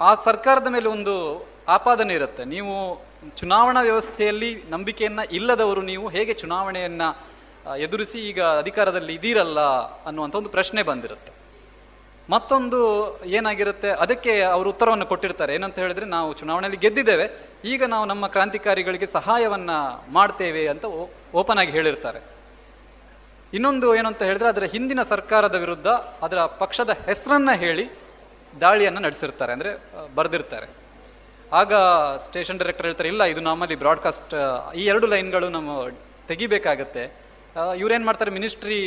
[0.00, 1.14] ಆ ಸರ್ಕಾರದ ಮೇಲೆ ಒಂದು
[1.68, 2.44] ಆಪಾದನೆ ಇರುತ್ತೆ.
[2.44, 2.74] ನೀವು
[3.36, 7.08] ಚುನಾವಣಾ ವ್ಯವಸ್ಥೆಯಲ್ಲಿ ನಂಬಿಕೆಯನ್ನು ಇಲ್ಲದವರು ನೀವು ಹೇಗೆ ಚುನಾವಣೆಯನ್ನು
[7.76, 9.60] ಎದುರಿಸಿ ಈಗ ಅಧಿಕಾರದಲ್ಲಿ ಇದ್ದೀರಲ್ಲ
[10.08, 11.32] ಅನ್ನುವಂಥ ಒಂದು ಪ್ರಶ್ನೆ ಬಂದಿರುತ್ತೆ.
[12.30, 12.78] ಮತ್ತೊಂದು
[13.24, 15.54] ಏನಾಗಿರುತ್ತೆ, ಅದಕ್ಕೆ ಅವರು ಉತ್ತರವನ್ನು ಕೊಟ್ಟಿರ್ತಾರೆ.
[15.54, 17.26] ಏನಂತ ಹೇಳಿದ್ರೆ, ನಾವು ಚುನಾವಣೆಯಲ್ಲಿ ಗೆದ್ದಿದ್ದೇವೆ.
[17.64, 19.70] ಈಗ ನಾವು ನಮ್ಮ ಕ್ರಾಂತಿಕಾರಿಗಳಿಗೆ ಸಹಾಯವನ್ನ
[20.08, 20.84] ಮಾಡ್ತೇವೆ ಅಂತ
[21.34, 22.20] ಓಪನ್ ಆಗಿ ಹೇಳಿರ್ತಾರೆ.
[23.54, 25.86] ಇನ್ನೊಂದು ಏನಂತ ಹೇಳಿದ್ರೆ, ಅದರ ಹಿಂದಿನ ಸರ್ಕಾರದ ವಿರುದ್ಧ
[26.22, 27.90] ಅದರ ಪಕ್ಷದ ಹೆಸರನ್ನ ಹೇಳಿ
[28.60, 29.70] ದಾಳಿಯನ್ನು ನಡೆಸಿರ್ತಾರೆ, ಅಂದ್ರೆ
[30.14, 30.66] ಬರೆದಿರ್ತಾರೆ.
[31.52, 31.74] ಆಗ
[32.16, 34.34] ಸ್ಟೇಷನ್ ಡೈರೆಕ್ಟರ್ ಹೇಳ್ತಾರೆ, ಇಲ್ಲ, ಇದು ನಮ್ಮಲ್ಲಿ ಬ್ರಾಡ್ಕಾಸ್ಟ್
[34.76, 35.88] ಈ ಎರಡು ಲೈನ್ಗಳು ನಮ್ಮ
[36.28, 37.25] ತೆಗಿಬೇಕಾಗತ್ತೆ.
[37.80, 38.30] ಇವ್ರೇನು ಮಾಡ್ತಾರೆ?
[38.38, 38.78] Ministry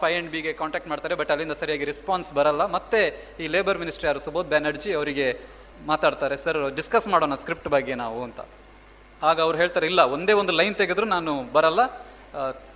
[0.00, 2.62] I and B contact ಮಾಡ್ತಾರೆ ಬಟ್ ಅಲ್ಲಿಂದ ಸರಿಯಾಗಿ ರೆಸ್ಪಾನ್ಸ್ ಬರಲ್ಲ.
[2.76, 3.00] ಮತ್ತೆ
[3.42, 5.26] ಈ ಲೇಬರ್ ಮಿನಿಸ್ಟ್ರಿ ಯಾರು ಸುಬೋಧ್ ಬ್ಯಾನರ್ಜಿ ಅವರಿಗೆ
[5.90, 8.40] ಮಾತಾಡ್ತಾರೆ ಸರ್ ಡಿಸ್ಕಸ್ ಮಾಡೋಣ ಸ್ಕ್ರಿಪ್ಟ್ ಬಗ್ಗೆ ನಾವು ಅಂತ.
[9.30, 11.80] ಆಗ ಅವ್ರು ಹೇಳ್ತಾರೆ, ಇಲ್ಲ, ಒಂದೇ ಒಂದು ಲೈನ್ ತೆಗೆದ್ರು ನಾನು ಬರಲ್ಲ.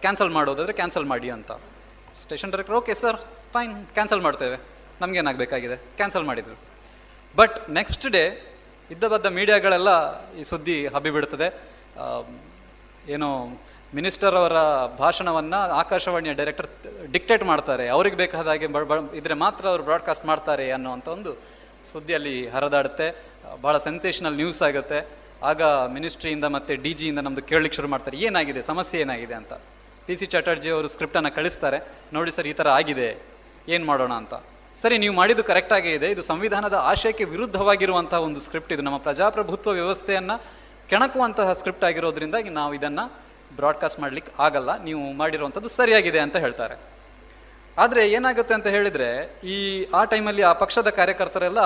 [0.05, 1.53] ಕ್ಯಾನ್ಸಲ್ ಮಾಡೋದಾದರೆ ಕ್ಯಾನ್ಸಲ್ ಮಾಡಿ ಅಂತ.
[2.23, 3.19] Station director okay sir
[3.55, 4.57] fine cancel ಮಾಡ್ತೇವೆ.
[5.01, 5.77] ನಮಗೇನಾಗಬೇಕಾಗಿದೆ?
[5.99, 6.57] ಕ್ಯಾನ್ಸಲ್ ಮಾಡಿದರು.
[7.41, 8.25] ಬಟ್ ನೆಕ್ಸ್ಟ್ ಡೇ
[8.95, 9.91] ಇದ್ದ ಬದ್ದ ಮೀಡಿಯಾಗಳೆಲ್ಲ
[10.41, 11.49] ಈ ಸುದ್ದಿ ಹಬ್ಬಿ ಬಿಡ್ತದೆ
[13.15, 13.29] ಏನು
[13.95, 14.57] ಮಿನಿಸ್ಟರ್ ಅವರ
[14.99, 16.69] ಭಾಷಣವನ್ನು ಆಕಾಶವಾಣಿಯ ಡೈರೆಕ್ಟರ್
[17.13, 17.89] ಡಿಕ್ಟೇಟ್ ಮಾಡ್ತಾರೆ.
[17.89, 18.67] ಅವ್ರಿಗೆ ಬೇಕಾದ ಹಾಗೆ
[19.17, 21.39] ಇದ್ರೆ ಮಾತ್ರ ಅವರು ಬ್ರಾಡ್ಕಾಸ್ಟ್ ಮಾಡ್ತಾರೆ ಅನ್ನುವಂಥ ಒಂದು
[21.93, 23.25] ಸುದ್ದಿಯಲ್ಲಿ ಹರಿದಾಡುತ್ತೆ.
[23.63, 25.09] ಭಾಳ ಸೆನ್ಸೇಷನಲ್ ನ್ಯೂಸ್ ಆಗುತ್ತೆ.
[25.43, 25.63] ಆಗ
[25.93, 28.17] ಮಿನಿಸ್ಟ್ರಿಯಿಂದ ಮತ್ತು ಡಿ ಜಿಯಿಂದ ನಮ್ಮದು ಕೇಳಲಿಕ್ಕೆ ಶುರು ಮಾಡ್ತಾರೆ.
[28.17, 28.63] ಏನಾಗಿದೆ?
[28.63, 29.53] ಸಮಸ್ಯೆ ಏನಾಗಿದೆ ಅಂತ.
[30.07, 31.79] ಪಿ ಸಿ ಚಟರ್ಜಿ ಅವರು ಸ್ಕ್ರಿಪ್ಟನ್ನು ಕಳಿಸ್ತಾರೆ.
[32.13, 33.23] ನೋಡಿ ಸರ್, ಈ ಥರ ಆಗಿದೆ.
[33.69, 34.35] ಏನು ಮಾಡೋಣ ಅಂತ.
[34.83, 36.11] ಸರಿ, ನೀವು ಮಾಡಿದ್ದು ಕರೆಕ್ಟಾಗೇ ಇದೆ.
[36.11, 38.83] ಇದು ಸಂವಿಧಾನದ ಆಶಯಕ್ಕೆ ವಿರುದ್ಧವಾಗಿರುವಂತಹ ಒಂದು ಸ್ಕ್ರಿಪ್ಟ್ ಇದು.
[38.83, 40.43] ನಮ್ಮ ಪ್ರಜಾಪ್ರಭುತ್ವ ವ್ಯವಸ್ಥೆಯನ್ನು
[40.89, 43.01] ಕೆಣಕುವಂತಹ ಸ್ಕ್ರಿಪ್ಟ್ ಆಗಿರೋದ್ರಿಂದಾಗಿ ನಾವು ಇದನ್ನ
[43.59, 46.77] ಬ್ರಾಡ್ಕಾಸ್ಟ್ ಮಾಡ್ಲಿಕ್ಕೆ ಆಗಲ್ಲ, ನೀವು ಮಾಡಿರುವಂಥದ್ದು ಸರಿಯಾಗಿದೆ ಅಂತ ಹೇಳ್ತಾರೆ.
[47.79, 49.09] ಆದರೆ ಏನಾಗುತ್ತೆ ಅಂತ ಹೇಳಿದರೆ,
[49.55, 49.57] ಈ,
[49.99, 51.61] ಆ ಟೈಮಲ್ಲಿ ಆ ಪಕ್ಷದ ಕಾರ್ಯಕರ್ತರೆಲ್ಲ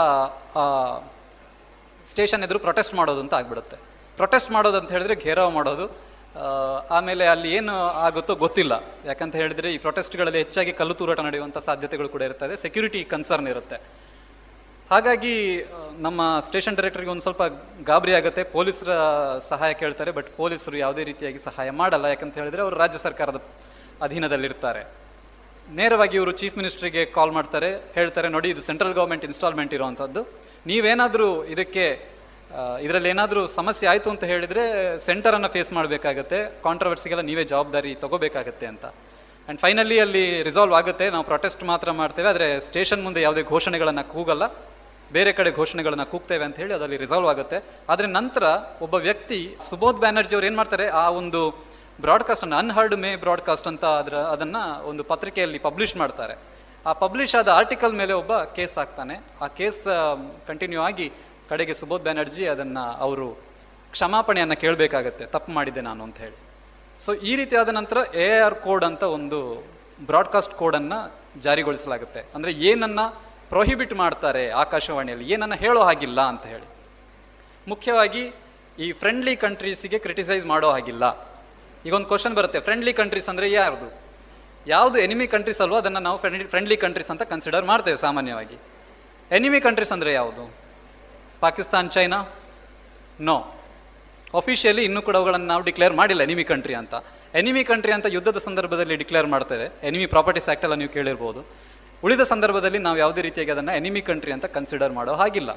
[2.12, 3.76] ಸ್ಟೇಷನ್ ಎದುರು ಪ್ರೊಟೆಸ್ಟ್ ಮಾಡೋದು ಅಂತ ಆಗ್ಬಿಡುತ್ತೆ.
[4.16, 5.86] ಪ್ರೊಟೆಸ್ಟ್ ಮಾಡೋದು ಅಂತ ಹೇಳಿದ್ರೆ ಘೇರಾವ್ ಮಾಡೋದು
[6.96, 7.74] ಆಮೇಲೆ ಅಲ್ಲಿ ಏನು
[8.06, 8.74] ಆಗುತ್ತೋ ಗೊತ್ತಿಲ್ಲ.
[9.10, 13.76] ಯಾಕಂತ ಹೇಳಿದ್ರೆ ಈ ಪ್ರೊಟೆಸ್ಟ್ಗಳಲ್ಲಿ ಹೆಚ್ಚಾಗಿ ಕಲ್ಲು ತೂರಾಟ ನಡೆಯುವಂಥ ಸಾಧ್ಯತೆಗಳು ಕೂಡ ಇರ್ತದೆ ಸೆಕ್ಯೂರಿಟಿ ಕನ್ಸರ್ನ್ ಇರುತ್ತೆ.
[14.94, 15.36] ಹಾಗಾಗಿ
[16.06, 17.42] ನಮ್ಮ ಸ್ಟೇಷನ್ ಡೈರೆಕ್ಟರ್ಗೆ ಒಂದು ಸ್ವಲ್ಪ
[17.88, 18.42] ಗಾಬರಿ ಆಗುತ್ತೆ.
[18.56, 18.90] ಪೊಲೀಸರ
[19.48, 22.06] ಸಹಾಯ ಕೇಳ್ತಾರೆ, ಬಟ್ ಪೊಲೀಸರು ಯಾವುದೇ ರೀತಿಯಾಗಿ ಸಹಾಯ ಮಾಡಲ್ಲ.
[22.12, 23.38] ಯಾಕಂತ ಹೇಳಿದ್ರೆ ಅವರು ರಾಜ್ಯ ಸರ್ಕಾರದ
[24.06, 24.82] ಅಧೀನದಲ್ಲಿರ್ತಾರೆ.
[25.78, 30.22] ನೇರವಾಗಿ ಇವರು ಚೀಫ್ ಮಿನಿಸ್ಟ್ರಿಗೆ ಕಾಲ್ ಮಾಡ್ತಾರೆ, ಹೇಳ್ತಾರೆ, ನೋಡಿ, ಇದು ಸೆಂಟ್ರಲ್ ಗೌರ್ಮೆಂಟ್ ಇನ್ಸ್ಟಾಲ್ಮೆಂಟ್ ಇರುವಂಥದ್ದು.
[30.70, 31.86] ನೀವೇನಾದರೂ ಇದಕ್ಕೆ
[32.86, 34.64] ಇದರಲ್ಲಿ ಏನಾದರೂ ಸಮಸ್ಯೆ ಆಯಿತು ಅಂತ ಹೇಳಿದರೆ
[35.06, 36.38] ಸೆಂಟರನ್ನು ಫೇಸ್ ಮಾಡಬೇಕಾಗತ್ತೆ.
[36.66, 38.84] ಕಾಂಟ್ರವರ್ಸಿಗೆಲ್ಲ ನೀವೇ ಜವಾಬ್ದಾರಿ ತಗೋಬೇಕಾಗತ್ತೆ ಅಂತ.
[39.46, 41.08] ಆ್ಯಂಡ್ ಫೈನಲಿ ಅಲ್ಲಿ ರಿಸಾಲ್ವ್ ಆಗುತ್ತೆ.
[41.14, 44.44] ನಾವು ಪ್ರೊಟೆಸ್ಟ್ ಮಾತ್ರ ಮಾಡ್ತೇವೆ, ಆದರೆ ಸ್ಟೇಷನ್ ಮುಂದೆ ಯಾವುದೇ ಘೋಷಣೆಗಳನ್ನು ಕೂಗಲ್ಲ.
[45.16, 47.58] ಬೇರೆ ಕಡೆ ಘೋಷಣೆಗಳನ್ನು ಕೂಗ್ತೇವೆ ಅಂತ ಹೇಳಿ ಅದರಲ್ಲಿ ರಿಸಾಲ್ವ್ ಆಗುತ್ತೆ.
[47.92, 48.44] ಆದರೆ ನಂತರ
[48.82, 49.38] ಒಬ್ಬ ವ್ಯಕ್ತಿ
[49.68, 50.86] ಸುಬೋಧ್ ಬ್ಯಾನರ್ಜಿ ಅವ್ರು ಏನು ಮಾಡ್ತಾರೆ?
[51.02, 51.40] ಆ ಒಂದು
[52.00, 54.56] ಬ್ರಾಡ್ಕಾಸ್ಟ್ ಅನ್ನು ಅನ್ಹರ್ಡ್ ಮೇ ಬ್ರಾಡ್ಕಾಸ್ಟ್ ಅಂತ ಅದರ, ಅದನ್ನ
[54.90, 56.34] ಒಂದು ಪತ್ರಿಕೆಯಲ್ಲಿ ಪಬ್ಲಿಷ್ ಮಾಡ್ತಾರೆ.
[56.86, 59.14] ಆ ಪಬ್ಲಿಷ್ ಆದ ಆರ್ಟಿಕಲ್ ಮೇಲೆ ಒಬ್ಬ ಕೇಸ್ ಹಾಕ್ತಾನೆ.
[59.44, 59.82] ಆ ಕೇಸ್
[60.48, 61.06] ಕಂಟಿನ್ಯೂ ಆಗಿ
[61.48, 63.28] ಕಡೆಗೆ ಸುಬೋಧ್ ಬ್ಯಾನರ್ಜಿ ಅದನ್ನ ಅವರು
[63.94, 65.24] ಕ್ಷಮಾಪಣೆಯನ್ನು ಕೇಳಬೇಕಾಗತ್ತೆ.
[65.34, 66.38] ತಪ್ಪು ಮಾಡಿದೆ ನಾನು ಅಂತ ಹೇಳಿ.
[67.04, 69.38] ಸೊ ಈ ರೀತಿ ಆದ ನಂತರ ಎ ಆರ್ ಕೋಡ್ ಅಂತ ಒಂದು
[70.06, 70.98] ಬ್ರಾಡ್ಕಾಸ್ಟ್ ಕೋಡನ್ನು
[71.40, 72.20] ಜಾರಿಗೊಳಿಸಲಾಗುತ್ತೆ.
[72.34, 73.00] ಅಂದರೆ ಏನನ್ನ
[73.52, 76.66] ಪ್ರೊಹಿಬಿಟ್ ಮಾಡ್ತಾರೆ ಆಕಾಶವಾಣಿಯಲ್ಲಿ, ಏನನ್ನು ಹೇಳೋ ಹಾಗಿಲ್ಲ ಅಂತ ಹೇಳಿ.
[77.72, 78.22] ಮುಖ್ಯವಾಗಿ
[78.84, 81.04] ಈ ಫ್ರೆಂಡ್ಲಿ ಕಂಟ್ರೀಸಿಗೆ ಕ್ರಿಟಿಸೈಸ್ ಮಾಡೋ ಹಾಗಿಲ್ಲ.
[81.86, 83.88] ಈಗ ಒಂದು ಕ್ವಶನ್ ಬರುತ್ತೆ ಫ್ರೆಂಡ್ಲಿ ಕಂಟ್ರೀಸ್ ಅಂದರೆ ಯಾರ್ದು?
[84.66, 88.56] ಯಾವುದು ಎನಿಮಿ ಕಂಟ್ರೀಸ್ ಅಲ್ವೋ, ಅದನ್ನು ನಾವು ಫ್ರೆಂಡ್ಲಿ ಫ್ರೆಂಡ್ಲಿ ಕಂಟ್ರೀಸ್ ಅಂತ ಕನ್ಸಿಡರ್ ಮಾಡ್ತೇವೆ ಸಾಮಾನ್ಯವಾಗಿ.
[89.30, 90.44] ಎನಿಮಿ ಕಂಟ್ರೀಸ್ ಅಂದರೆ ಯಾವುದು?
[91.40, 92.20] ಪಾಕಿಸ್ತಾನ್, ಚೈನಾ?
[93.28, 93.36] ನೋ
[94.40, 96.94] ಅಫಿಷಿಯಲಿ ಇನ್ನೂ ಕೂಡ ಅವುಗಳನ್ನು ನಾವು ಡಿಕ್ಲೇರ್ ಮಾಡಿಲ್ಲ ಎನಿಮಿ ಕಂಟ್ರಿ ಅಂತ.
[97.40, 99.66] ಎನಿಮಿ ಕಂಟ್ರಿ ಅಂತ ಯುದ್ಧದ ಸಂದರ್ಭದಲ್ಲಿ ಡಿಕ್ಲೇರ್ ಮಾಡ್ತೇವೆ.
[99.88, 101.40] ಎನಿಮಿ ಪ್ರಾಪರ್ಟೀಸ್ ಆಕ್ಟ್ ಎಲ್ಲ ನೀವು ಕೇಳಿರ್ಬೋದು.
[102.04, 105.50] ಉಳಿದ ಸಂದರ್ಭದಲ್ಲಿ ನಾವು ಯಾವುದೇ ರೀತಿಯಾಗಿ ಅದನ್ನು ಎನಿಮಿ ಕಂಟ್ರಿ ಅಂತ ಕನ್ಸಿಡರ್ ಮಾಡೋ ಹಾಗಿಲ್ಲ.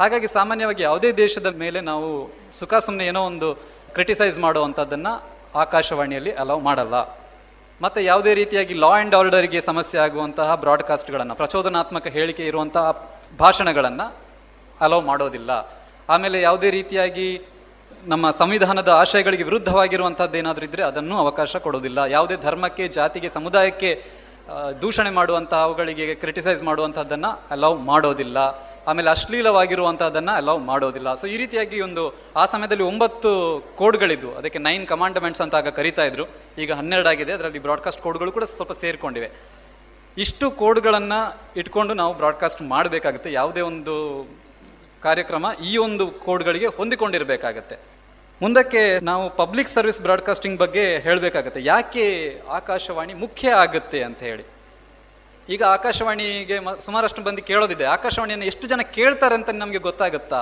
[0.00, 3.54] ಹಾಗಾಗಿ ಸಾಮಾನ್ಯವಾಗಿ ಯಾವುದೇ ದೇಶದ ಮೇಲೆ ನಾವು ಸುಖ ಸುಮ್ಮನೆ ಏನೋ ಒಂದು
[3.92, 5.12] ಕ್ರಿಟಿಸೈಸ್ ಮಾಡುವಂಥದ್ದನ್ನು
[5.54, 6.94] ಆಕಾಶವಾಣಿಯಲ್ಲಿ ಅಲೌ ಮಾಡಲ್ಲ.
[7.82, 14.16] ಮತ್ತು ಯಾವುದೇ ರೀತಿಯಾಗಿ ಲಾ ಆ್ಯಂಡ್ ಆರ್ಡರ್ಗೆ ಸಮಸ್ಯೆ ಆಗುವಂತಹ ಬ್ರಾಡ್ಕಾಸ್ಟ್ಗಳನ್ನು ಪ್ರಚೋದನಾತ್ಮಕ ಹೇಳಿಕೆ ಇರುವಂತಹ ಭಾಷಣಗಳನ್ನು
[14.80, 15.50] ಅಲೌ ಮಾಡೋದಿಲ್ಲ.
[16.08, 17.40] ಆಮೇಲೆ ಯಾವುದೇ ರೀತಿಯಾಗಿ
[18.06, 21.98] ನಮ್ಮ ಸಂವಿಧಾನದ ಆಶಯಗಳಿಗೆ ವಿರುದ್ಧವಾಗಿರುವಂಥದ್ದು ಏನಾದರೂ ಇದ್ದರೆ ಅದನ್ನು ಅವಕಾಶ ಕೊಡೋದಿಲ್ಲ.
[21.98, 23.90] ಯಾವುದೇ ಧರ್ಮಕ್ಕೆ, ಜಾತಿಗೆ, ಸಮುದಾಯಕ್ಕೆ
[24.80, 28.38] ದೂಷಣೆ ಮಾಡುವಂತಹ ಅವುಗಳಿಗೆ ಕ್ರಿಟಿಸೈಸ್ ಮಾಡುವಂಥದ್ದನ್ನು ಅಲೌ ಮಾಡೋದಿಲ್ಲ.
[28.86, 31.14] ಆಮೇಲೆ ಅಶ್ಲೀಲವಾಗಿರುವಂಥದ್ದನ್ನು ಅಲೌ ಮಾಡೋದಿಲ್ಲ.
[31.14, 34.34] ಸೊ ಈ ರೀತಿಯಾಗಿ ಒಂದು, ಆ ಸಮಯದಲ್ಲಿ ಒಂಬತ್ತು ಕೋಡ್ಗಳಿದ್ವು.
[34.34, 36.24] ಅದಕ್ಕೆ ನೈನ್ ಕಮಾಂಡ್ಮೆಂಟ್ಸ್ ಅಂತ ಆಗ ಕರಿತಾ ಇದ್ರು.
[36.58, 37.32] ಈಗ ಹನ್ನೆರಡು ಆಗಿದೆ.
[37.32, 39.30] ಅದರಲ್ಲಿ ಬ್ರಾಡ್ಕಾಸ್ಟ್ ಕೋಡ್ಗಳು ಕೂಡ ಸ್ವಲ್ಪ ಸೇರ್ಕೊಂಡಿವೆ.
[40.18, 43.32] ಇಷ್ಟು ಕೋಡ್ಗಳನ್ನು ಇಟ್ಕೊಂಡು ನಾವು ಬ್ರಾಡ್ಕಾಸ್ಟ್ ಮಾಡಬೇಕಾಗುತ್ತೆ.
[43.32, 44.26] ಯಾವುದೇ ಒಂದು
[45.02, 47.95] ಕಾರ್ಯಕ್ರಮ ಈ ಒಂದು ಕೋಡ್ಗಳಿಗೆ ಹೊಂದಿಕೊಂಡಿರಬೇಕಾಗತ್ತೆ.
[48.42, 51.60] ಮುಂದಕ್ಕೆ ನಾವು ಪಬ್ಲಿಕ್ ಸರ್ವಿಸ್ ಬ್ರಾಡ್ಕಾಸ್ಟಿಂಗ್ ಬಗ್ಗೆ ಹೇಳಬೇಕಾಗತ್ತೆ.
[51.64, 52.04] ಯಾಕೆ
[52.58, 54.44] ಆಕಾಶವಾಣಿ ಮುಖ್ಯ ಆಗುತ್ತೆ ಅಂತ ಹೇಳಿ.
[55.54, 56.56] ಈಗ ಆಕಾಶವಾಣಿಗೆ
[56.86, 57.84] ಸುಮಾರಷ್ಟು ಬಂದು ಕೇಳೋದಿದೆ.
[57.84, 60.40] ಆಕಾಶವಾಣಿಯನ್ನು ಎಷ್ಟು ಜನ ಕೇಳ್ತಾರೆ ಅಂತ ನಮಗೆ ಗೊತ್ತಾಗುತ್ತಾ?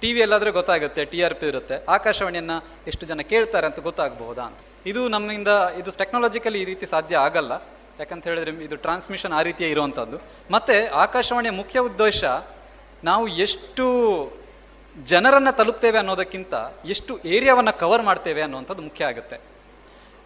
[0.00, 1.76] ಟಿ ವಿಯಲ್ಲಾದರೆ ಗೊತ್ತಾಗುತ್ತೆ ಟಿ ಆರ್ ಪಿ ಇರುತ್ತೆ.
[1.88, 2.56] ಆಕಾಶವಾಣಿಯನ್ನು
[2.90, 4.58] ಎಷ್ಟು ಜನ ಕೇಳ್ತಾರೆ ಅಂತ ಗೊತ್ತಾಗಬಹುದಾ ಅಂತ.
[4.90, 5.48] ಇದು ನಮ್ಮಿಂದ,
[5.80, 7.52] ಇದು ಟೆಕ್ನಾಲಜಿಕಲಿ ಈ ರೀತಿ ಸಾಧ್ಯ ಆಗಲ್ಲ.
[8.00, 10.18] ಯಾಕಂತ ಹೇಳಿದ್ರೆ ಇದು ಟ್ರಾನ್ಸ್ಮಿಷನ್ ಆ ರೀತಿಯ ಇರುವಂಥದ್ದು
[10.50, 12.24] ಮತ್ತು ಆಕಾಶವಾಣಿಯ ಮುಖ್ಯ ಉದ್ದೇಶ,
[13.04, 13.86] ನಾವು ಎಷ್ಟು
[15.04, 16.54] ಜನರನ್ನು ತಲುಪ್ತೇವೆ ಅನ್ನೋದಕ್ಕಿಂತ
[16.84, 19.40] ಎಷ್ಟು ಏರಿಯಾವನ್ನು ಕವರ್ ಮಾಡ್ತೇವೆ ಅನ್ನುವಂಥದ್ದು ಮುಖ್ಯ ಆಗುತ್ತೆ.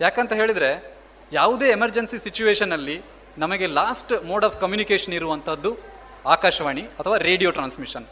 [0.01, 1.01] ಯಾಕಂತ ಹೇಳಿದರೆ,
[1.33, 3.03] ಯಾವುದೇ ಎಮರ್ಜೆನ್ಸಿ ಸಿಚುವೇಷನಲ್ಲಿ
[3.39, 5.79] ನಮಗೆ ಲಾಸ್ಟ್ ಮೋಡ್ ಆಫ್ ಕಮ್ಯುನಿಕೇಷನ್ ಇರುವಂಥದ್ದು
[6.27, 8.07] ಆಕಾಶವಾಣಿ ಅಥವಾ ರೇಡಿಯೋ ಟ್ರಾನ್ಸ್ಮಿಷನ್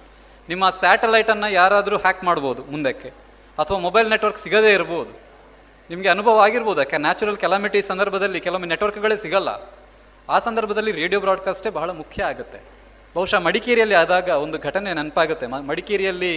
[0.49, 3.09] ನಿಮ್ಮ ಸ್ಯಾಟಲೈಟನ್ನು ಯಾರಾದರೂ ಹ್ಯಾಕ್ ಮಾಡ್ಬೋದು ಮುಂದಕ್ಕೆ,
[3.59, 5.13] ಅಥವಾ ಮೊಬೈಲ್ ನೆಟ್ವರ್ಕ್ ಸಿಗದೇ ಇರ್ಬೋದು.
[5.91, 9.51] ನಿಮಗೆ ಅನುಭವ ಆಗಿರ್ಬೋದು, ಯಾಕೆ ನ್ಯಾಚುರಲ್ ಕೆಲಾಮಿಟಿ ಸಂದರ್ಭದಲ್ಲಿ ಕೆಲವೊಮ್ಮೆ ನೆಟ್ವರ್ಕ್ಗಳೇ ಸಿಗಲ್ಲ.
[10.29, 12.78] ಆ ಸಂದರ್ಭದಲ್ಲಿ ರೇಡಿಯೋ ಬ್ರಾಡ್ಕಾಸ್ಟೇ ಬಹಳ ಮುಖ್ಯ ಆಗುತ್ತೆ.
[13.17, 15.47] ಬಹುಶಃ ಮಡಿಕೇರಿಯಲ್ಲಿ ಆದಾಗ ಒಂದು ಘಟನೆ ನೆನಪಾಗುತ್ತೆ.
[15.47, 16.33] ಮಡಿಕೇರಿಯಲ್ಲಿ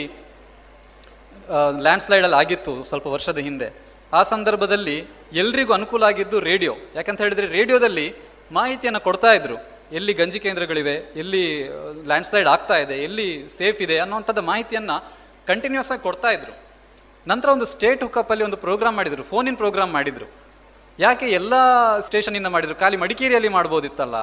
[1.85, 3.68] ಲ್ಯಾಂಡ್ ಸ್ಲೈಡಲ್ಲಿ ಆಗಿತ್ತು ಸ್ವಲ್ಪ ವರ್ಷದ ಹಿಂದೆ.
[4.14, 4.95] ಆ ಸಂದರ್ಭದಲ್ಲಿ
[5.41, 6.73] ಎಲ್ರಿಗೂ ಅನುಕೂಲ ಆಗಿದ್ದು ರೇಡಿಯೋ.
[6.95, 8.07] ಯಾಕಂತ ಹೇಳಿದ್ರೆ ರೇಡಿಯೋದಲ್ಲಿ
[8.52, 9.57] ಮಾಹಿತಿಯನ್ನು ಕೊಡ್ತಾ ಇದ್ರು.
[9.91, 11.43] ಎಲ್ಲಿ ಗಂಜಿ ಕೇಂದ್ರಗಳಿವೆ, ಎಲ್ಲಿ
[12.10, 13.27] ಲ್ಯಾಂಡ್ ಸ್ಲೈಡ್ ಆಗ್ತಾ ಇದೆ, ಎಲ್ಲಿ
[13.57, 14.98] ಸೇಫ್ ಇದೆ ಅನ್ನುವಂಥದ್ದು ಮಾಹಿತಿಯನ್ನು
[15.48, 16.53] ಕಂಟಿನ್ಯೂಸ್ ಆಗಿ ಕೊಡ್ತಾ ಇದ್ರು.
[17.27, 20.27] ನಂತರ ಒಂದು ಸ್ಟೇಟ್ ಹುಕ್ಕಪ್ಪಲ್ಲಿ ಒಂದು ಪ್ರೋಗ್ರಾಮ್ ಮಾಡಿದ್ರು ಫೋನಿನ ಪ್ರೋಗ್ರಾಮ್ ಮಾಡಿದ್ರು.
[20.99, 21.53] ಯಾಕೆ ಎಲ್ಲ
[21.99, 22.76] ಸ್ಟೇಷನಿಂದ ಮಾಡಿದ್ರು?
[22.76, 24.15] ಖಾಲಿ ಮಡಿಕೇರಿಯಲ್ಲಿ ಮಾಡ್ಬೋದಿತ್ತಲ್ಲ?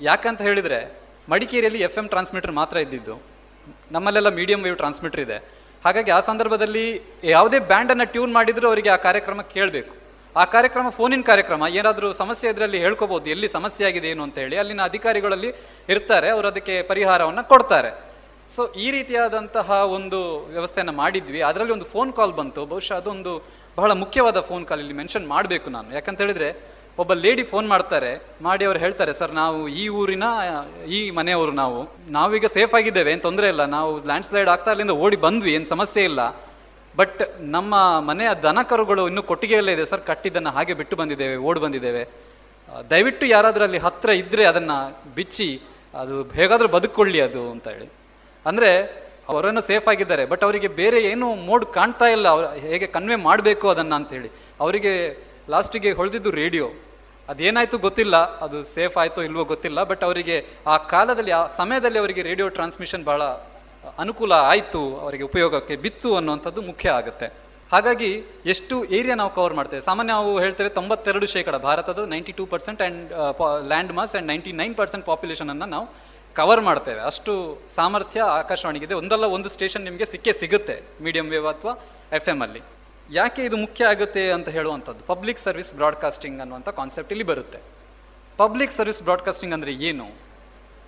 [0.00, 0.78] ಯಾಕಂತ ಹೇಳಿದ್ರೆ
[1.32, 3.14] ಮಡಿಕೇರಿಯಲ್ಲಿ ಎಫ್ ಎಂ ಟ್ರಾನ್ಸ್ಮಿಟರ್ ಮಾತ್ರ ಇದ್ದಿದ್ದು.
[3.92, 5.38] ನಮ್ಮಲ್ಲೆಲ್ಲ ಮೀಡಿಯಂ ವೇವ್ ಟ್ರಾನ್ಸ್ಮಿಟರ್ ಇದೆ.
[5.84, 6.84] ಹಾಗಾಗಿ ಆ ಸಂದರ್ಭದಲ್ಲಿ
[7.24, 9.94] ಯಾವುದೇ ಬ್ಯಾಂಡನ್ನು ಟ್ಯೂನ್ ಮಾಡಿದರೂ ಅವರಿಗೆ ಆ ಕಾರ್ಯಕ್ರಮ ಕೇಳಬೇಕು.
[10.36, 14.82] ಆ ಕಾರ್ಯಕ್ರಮ ಫೋನಿನ ಕಾರ್ಯಕ್ರಮ, ಏನಾದರೂ ಸಮಸ್ಯೆ ಇದರಲ್ಲಿ ಹೇಳ್ಕೋಬೋದು, ಎಲ್ಲಿ ಸಮಸ್ಯೆ ಆಗಿದೆ ಏನು ಅಂತ ಹೇಳಿ ಅಲ್ಲಿನ
[14.82, 15.50] ಅಧಿಕಾರಿಗಳಲ್ಲಿ
[15.88, 17.90] ಇರ್ತಾರೆ, ಅವರು ಅದಕ್ಕೆ ಪರಿಹಾರವನ್ನು ಕೊಡ್ತಾರೆ.
[18.54, 20.18] ಸೊ ಈ ರೀತಿಯಾದಂತಹ ಒಂದು
[20.54, 21.40] ವ್ಯವಸ್ಥೆಯನ್ನು ಮಾಡಿದ್ವಿ.
[21.50, 22.66] ಅದರಲ್ಲಿ ಒಂದು ಫೋನ್ ಕಾಲ್ ಬಂತು.
[22.72, 23.32] ಬಹುಶಃ ಅದೊಂದು
[23.76, 25.88] ಬಹಳ ಮುಖ್ಯವಾದ ಫೋನ್ ಕಾಲ್ ಇಲ್ಲಿ ಮೆನ್ಷನ್ ಮಾಡಬೇಕು ನಾನು.
[25.94, 26.50] ಯಾಕಂತ ಹೇಳಿದ್ರೆ
[27.02, 28.10] ಒಬ್ಬ ಲೇಡಿ ಫೋನ್ ಮಾಡ್ತಾರೆ,
[28.46, 30.26] ಮಾಡಿ ಅವ್ರು ಹೇಳ್ತಾರೆ, ಸರ್, ನಾವು ಈ ಊರಿನ,
[30.96, 31.78] ಈ ಮನೆಯವರು ನಾವು,
[32.16, 36.04] ನಾವೀಗ ಸೇಫ್ ಆಗಿದ್ದೇವೆ, ಏನು ತೊಂದರೆ ಇಲ್ಲ, ನಾವು ಲ್ಯಾಂಡ್ ಸ್ಲೈಡ್ ಆಗ್ತಾ ಅಲ್ಲಿಂದ ಓಡಿ ಬಂದ್ವಿ, ಏನು ಸಮಸ್ಯೆ
[36.10, 36.20] ಇಲ್ಲ.
[37.00, 37.20] ಬಟ್
[37.56, 37.74] ನಮ್ಮ
[38.10, 42.04] ಮನೆಯ ದನ ಕರುಗಳು ಇನ್ನೂ ಕೊಟ್ಟಿಗೆಯಲ್ಲೇ ಇದೆ, ಸರ್, ಕಟ್ಟಿದ್ದನ್ನು ಹಾಗೆ ಬಿಟ್ಟು ಬಂದಿದ್ದೇವೆ, ಓಡಿ ಬಂದಿದ್ದೇವೆ.
[42.92, 44.78] ದಯವಿಟ್ಟು ಯಾರಾದರೂ ಅಲ್ಲಿ ಹತ್ತಿರ ಇದ್ದರೆ ಅದನ್ನು
[45.18, 45.50] ಬಿಚ್ಚಿ,
[46.02, 47.88] ಅದು ಹೇಗಾದರೂ ಬದುಕೊಳ್ಳಿ ಅದು, ಅಂತ ಹೇಳಿ.
[48.46, 48.70] ಅಂದರೆ
[49.32, 53.94] ಅವರನ್ನು ಸೇಫ್ ಆಗಿದ್ದಾರೆ, ಬಟ್ ಅವರಿಗೆ ಬೇರೆ ಏನು ಮೋಡ್ ಕಾಣ್ತಾ ಇಲ್ಲ, ಅವ್ರು ಹೇಗೆ ಕನ್ವೆ ಮಾಡಬೇಕು ಅದನ್ನು
[54.00, 54.32] ಅಂತ ಹೇಳಿ.
[54.64, 54.92] ಅವರಿಗೆ
[55.54, 56.66] ಲಾಸ್ಟಿಗೆ ಹೊಳೆದಿದ್ದು ರೇಡಿಯೋ.
[57.32, 60.36] ಅದೇನಾಯ್ತು ಗೊತ್ತಿಲ್ಲ, ಅದು ಸೇಫ್ ಆಯ್ತೋ ಇಲ್ವೋ ಗೊತ್ತಿಲ್ಲ ಬಟ್ ಅವರಿಗೆ
[60.72, 63.22] ಆ ಕಾಲದಲ್ಲಿ, ಆ ಸಮಯದಲ್ಲಿ ಅವರಿಗೆ ರೇಡಿಯೋ ಟ್ರಾನ್ಸ್ಮಿಷನ್ ಬಹಳ
[64.04, 67.28] ಅನುಕೂಲ ಆಯಿತು, ಅವರಿಗೆ ಉಪಯೋಗಕ್ಕೆ ಬಿತ್ತು ಅನ್ನುವಂಥದ್ದು ಮುಖ್ಯ ಆಗುತ್ತೆ.
[67.72, 68.10] ಹಾಗಾಗಿ
[68.52, 69.82] ಎಷ್ಟು ಏರಿಯಾ ನಾವು ಕವರ್ ಮಾಡ್ತೇವೆ?
[69.88, 73.12] ಸಾಮಾನ್ಯ ನಾವು ಹೇಳ್ತೇವೆ ತೊಂಬತ್ತೆರಡು ಶೇಕಡ, ಭಾರತದ ninety two percent and
[73.72, 75.86] land mass and ninety nine percent ಪಾಪ್ಯುಲೇಷನನ್ನು ನಾವು
[76.36, 77.00] ಕವರ್ ಮಾಡ್ತೇವೆ.
[77.10, 77.32] ಅಷ್ಟು
[77.78, 78.94] ಸಾಮರ್ಥ್ಯ ಆಕಾಶವಾಣಿಗಿದೆ.
[79.02, 81.74] ಒಂದಲ್ಲ ಒಂದು ಸ್ಟೇಷನ್ ನಿಮಗೆ ಸಿಕ್ಕೇ ಸಿಗುತ್ತೆ ಮೀಡಿಯಂ ವೇವ್ ಅಥವಾ
[82.18, 82.62] ಎಫ್ ಎಂ ಅಲ್ಲಿ.
[83.10, 85.04] ಯಾಕೆ ಇದು ಮುಖ್ಯ ಆಗುತ್ತೆ ಅಂತ ಹೇಳುವಂಥದ್ದು?
[85.06, 87.58] ಪಬ್ಲಿಕ್ ಸರ್ವಿಸ್ ಬ್ರಾಡ್ಕಾಸ್ಟಿಂಗ್ ಅನ್ನುವಂಥ ಕಾನ್ಸೆಪ್ಟ್ ಇಲ್ಲಿ ಬರುತ್ತೆ.
[88.36, 90.26] ಪಬ್ಲಿಕ್ ಸರ್ವಿಸ್ ಬ್ರಾಡ್ಕಾಸ್ಟಿಂಗ್ ಅಂದರೆ ಏನು?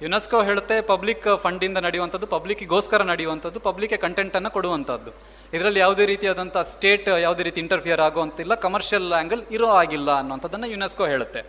[0.03, 5.11] ಯುನೆಸ್ಕೋ ಹೇಳುತ್ತೆ ಪಬ್ಲಿಕ್ ಫಂಡಿಂದ ನಡೆಯುವಂಥದ್ದು ಪಬ್ಲಿಕ್ಗೋಸ್ಕರ ನಡೆಯುವಂಥದ್ದು ಪಬ್ಲಿಕ್ಗೆ ಕಂಟೆಂಟನ್ನು ಕೊಡುವಂಥದ್ದು.
[5.53, 11.41] ಇದರಲ್ಲಿ ಯಾವುದೇ ರೀತಿಯಾದಂಥ ಸ್ಟೇಟ್ ಯಾವುದೇ ರೀತಿ ಇಂಟರ್ಫಿಯರ್ ಆಗುವಂತಿಲ್ಲ ಕಮರ್ಷಿಯಲ್ ಆ್ಯಂಗಲ್ ಇರೋ ಆಗಿಲ್ಲ ಅನ್ನುವಂಥದ್ದನ್ನು ಯುನೆಸ್ಕೋ ಹೇಳುತ್ತೆ.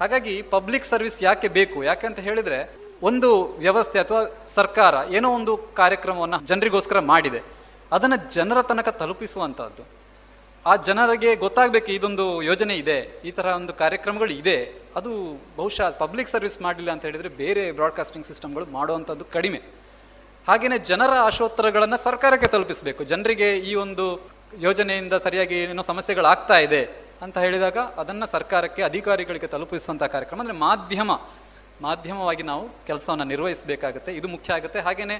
[0.00, 1.84] ಹಾಗಾಗಿ ಪಬ್ಲಿಕ್ ಸರ್ವಿಸ್ ಯಾಕೆ ಬೇಕು?
[1.84, 7.42] ಯಾಕೆ ಅಂತ ಹೇಳಿದರೆ, ಒಂದು ವ್ಯವಸ್ಥೆ ಅಥವಾ ಸರ್ಕಾರ ಏನೋ ಒಂದು ಕಾರ್ಯಕ್ರಮವನ್ನು ಜನರಿಗೋಸ್ಕರ ಮಾಡಿದೆ.
[7.92, 9.99] ಅದನ್ನು ಜನರ ತನಕ ತಲುಪಿಸುವಂಥದ್ದು.
[10.66, 12.96] ಆ ಜನರಿಗೆ ಗೊತ್ತಾಗಬೇಕು ಇದೊಂದು ಯೋಜನೆ ಇದೆ,
[13.28, 14.56] ಈ ಥರ ಒಂದು ಕಾರ್ಯಕ್ರಮಗಳು ಇದೆ.
[14.98, 15.10] ಅದು
[15.58, 19.60] ಬಹುಶಃ ಪಬ್ಲಿಕ್ ಸರ್ವಿಸ್ ಮಾಡಲಿಲ್ಲ ಅಂತ ಹೇಳಿದ್ರೆ ಬೇರೆ ಬ್ರಾಡ್ಕಾಸ್ಟಿಂಗ್ ಸಿಸ್ಟಮ್ಗಳು ಮಾಡುವಂಥದ್ದು ಕಡಿಮೆ.
[20.48, 23.00] ಹಾಗೆಯೇ ಜನರ ಆಶೋತ್ತರಗಳನ್ನು ಸರ್ಕಾರಕ್ಕೆ ತಲುಪಿಸಬೇಕು.
[23.12, 24.06] ಜನರಿಗೆ ಈ ಒಂದು
[24.66, 26.82] ಯೋಜನೆಯಿಂದ ಸರಿಯಾಗಿ ಏನೋ ಸಮಸ್ಯೆಗಳಾಗ್ತಾ ಇದೆ
[27.24, 30.40] ಅಂತ ಹೇಳಿದಾಗ ಅದನ್ನು ಸರ್ಕಾರಕ್ಕೆ, ಅಧಿಕಾರಿಗಳಿಗೆ ತಲುಪಿಸುವಂಥ ಕಾರ್ಯಕ್ರಮ.
[30.44, 31.10] ಅಂದರೆ ಮಾಧ್ಯಮ,
[31.86, 34.80] ಮಾಧ್ಯಮವಾಗಿ ನಾವು ಕೆಲಸವನ್ನು ನಿರ್ವಹಿಸಬೇಕಾಗುತ್ತೆ, ಇದು ಮುಖ್ಯ ಆಗುತ್ತೆ.
[34.86, 35.18] ಹಾಗೆಯೇ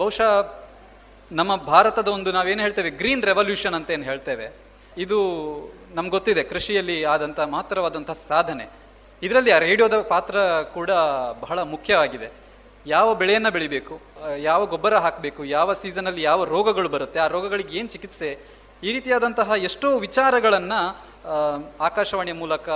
[0.00, 0.30] ಬಹುಶಃ
[1.32, 2.90] ನಮ್ಮ ಭಾರತದ ಒಂದು ನಾವೇನು ಹೇಳ್ತೇವೆ?
[2.90, 4.46] ಗ್ರೀನ್ ರೆವಲ್ಯೂಷನ್ ಅಂತ ಏನು ಹೇಳ್ತೇವೆ.
[4.98, 5.18] ಇದು
[5.94, 8.66] ನಮ್ಗೆ ಗೊತ್ತಿದೆ, ಕೃಷಿಯಲ್ಲಿ ಆದಂಥ ಮಾತ್ರವಾದಂಥ ಸಾಧನೆ.
[9.22, 10.90] ಇದರಲ್ಲಿ ಆ ರೇಡಿಯೋದ ಪಾತ್ರ ಕೂಡ
[11.40, 12.28] ಬಹಳ ಮುಖ್ಯವಾಗಿದೆ.
[12.86, 14.00] ಯಾವ ಬೆಳೆಯನ್ನು ಬೆಳಿಬೇಕು
[14.38, 18.30] ಯಾವ ಗೊಬ್ಬರ ಹಾಕಬೇಕು, ಯಾವ ಸೀಸನಲ್ಲಿ ಯಾವ ರೋಗಗಳು ಬರುತ್ತೆ, ಆ ರೋಗಗಳಿಗೆ ಏನು ಚಿಕಿತ್ಸೆ,
[18.82, 20.80] ಈ ರೀತಿಯಾದಂತಹ ಎಷ್ಟೋ ವಿಚಾರಗಳನ್ನು
[21.80, 22.68] ಆಕಾಶವಾಣಿಯ ಮೂಲಕ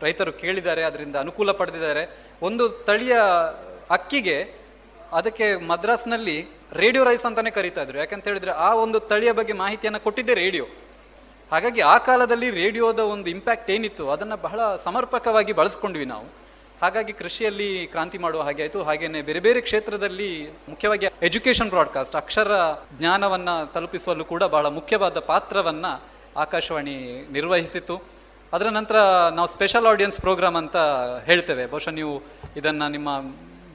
[0.00, 2.04] ರೈತರು ಕೇಳಿದ್ದಾರೆ, ಅದರಿಂದ ಅನುಕೂಲ ಪಡೆದಿದ್ದಾರೆ.
[2.42, 3.16] ಒಂದು ತಳಿಯ
[3.90, 4.38] ಅಕ್ಕಿಗೆ,
[5.12, 7.98] ಅದಕ್ಕೆ ಮದ್ರಾಸ್ನಲ್ಲಿ ರೇಡಿಯೋ ರೈಸ್ ಅಂತಾನೆ ಕರಿತಾ ಇದ್ರು.
[7.98, 10.64] ಯಾಕಂತ ಹೇಳಿದ್ರೆ ಆ ಒಂದು ತಳಿಯ ಬಗ್ಗೆ ಮಾಹಿತಿಯನ್ನು ಕೊಟ್ಟಿದ್ದೆ ರೇಡಿಯೋ.
[11.52, 16.26] ಹಾಗಾಗಿ ಆ ಕಾಲದಲ್ಲಿ ರೇಡಿಯೋದ ಒಂದು ಇಂಪ್ಯಾಕ್ಟ್ ಏನಿತ್ತು, ಅದನ್ನು ಬಹಳ ಸಮರ್ಪಕವಾಗಿ ಬಳಸ್ಕೊಂಡ್ವಿ ನಾವು.
[16.82, 18.82] ಹಾಗಾಗಿ ಕೃಷಿಯಲ್ಲಿ ಕ್ರಾಂತಿ ಮಾಡುವ ಹಾಗೆ ಆಯಿತು.
[18.82, 20.30] ಹಾಗೇನೆ ಬೇರೆ ಬೇರೆ ಕ್ಷೇತ್ರದಲ್ಲಿ
[20.68, 22.52] ಮುಖ್ಯವಾಗಿ ಎಜುಕೇಷನ್ ಬ್ರಾಡ್ಕಾಸ್ಟ್ ಅಕ್ಷರ
[22.98, 25.92] ಜ್ಞಾನವನ್ನು ತಲುಪಿಸುವಲ್ಲೂ ಕೂಡ ಬಹಳ ಮುಖ್ಯವಾದ ಪಾತ್ರವನ್ನು
[26.36, 28.02] ಆಕಾಶವಾಣಿ ನಿರ್ವಹಿಸಿತು
[28.52, 28.96] ಅದರ ನಂತರ
[29.34, 30.76] ನಾವು ಸ್ಪೆಷಲ್ ಆಡಿಯನ್ಸ್ ಪ್ರೋಗ್ರಾಮ್ ಅಂತ
[31.24, 31.66] ಹೇಳ್ತೇವೆ.
[31.66, 32.22] ಬಹುಶಃ ನೀವು
[32.56, 33.08] ಇದನ್ನು ನಿಮ್ಮ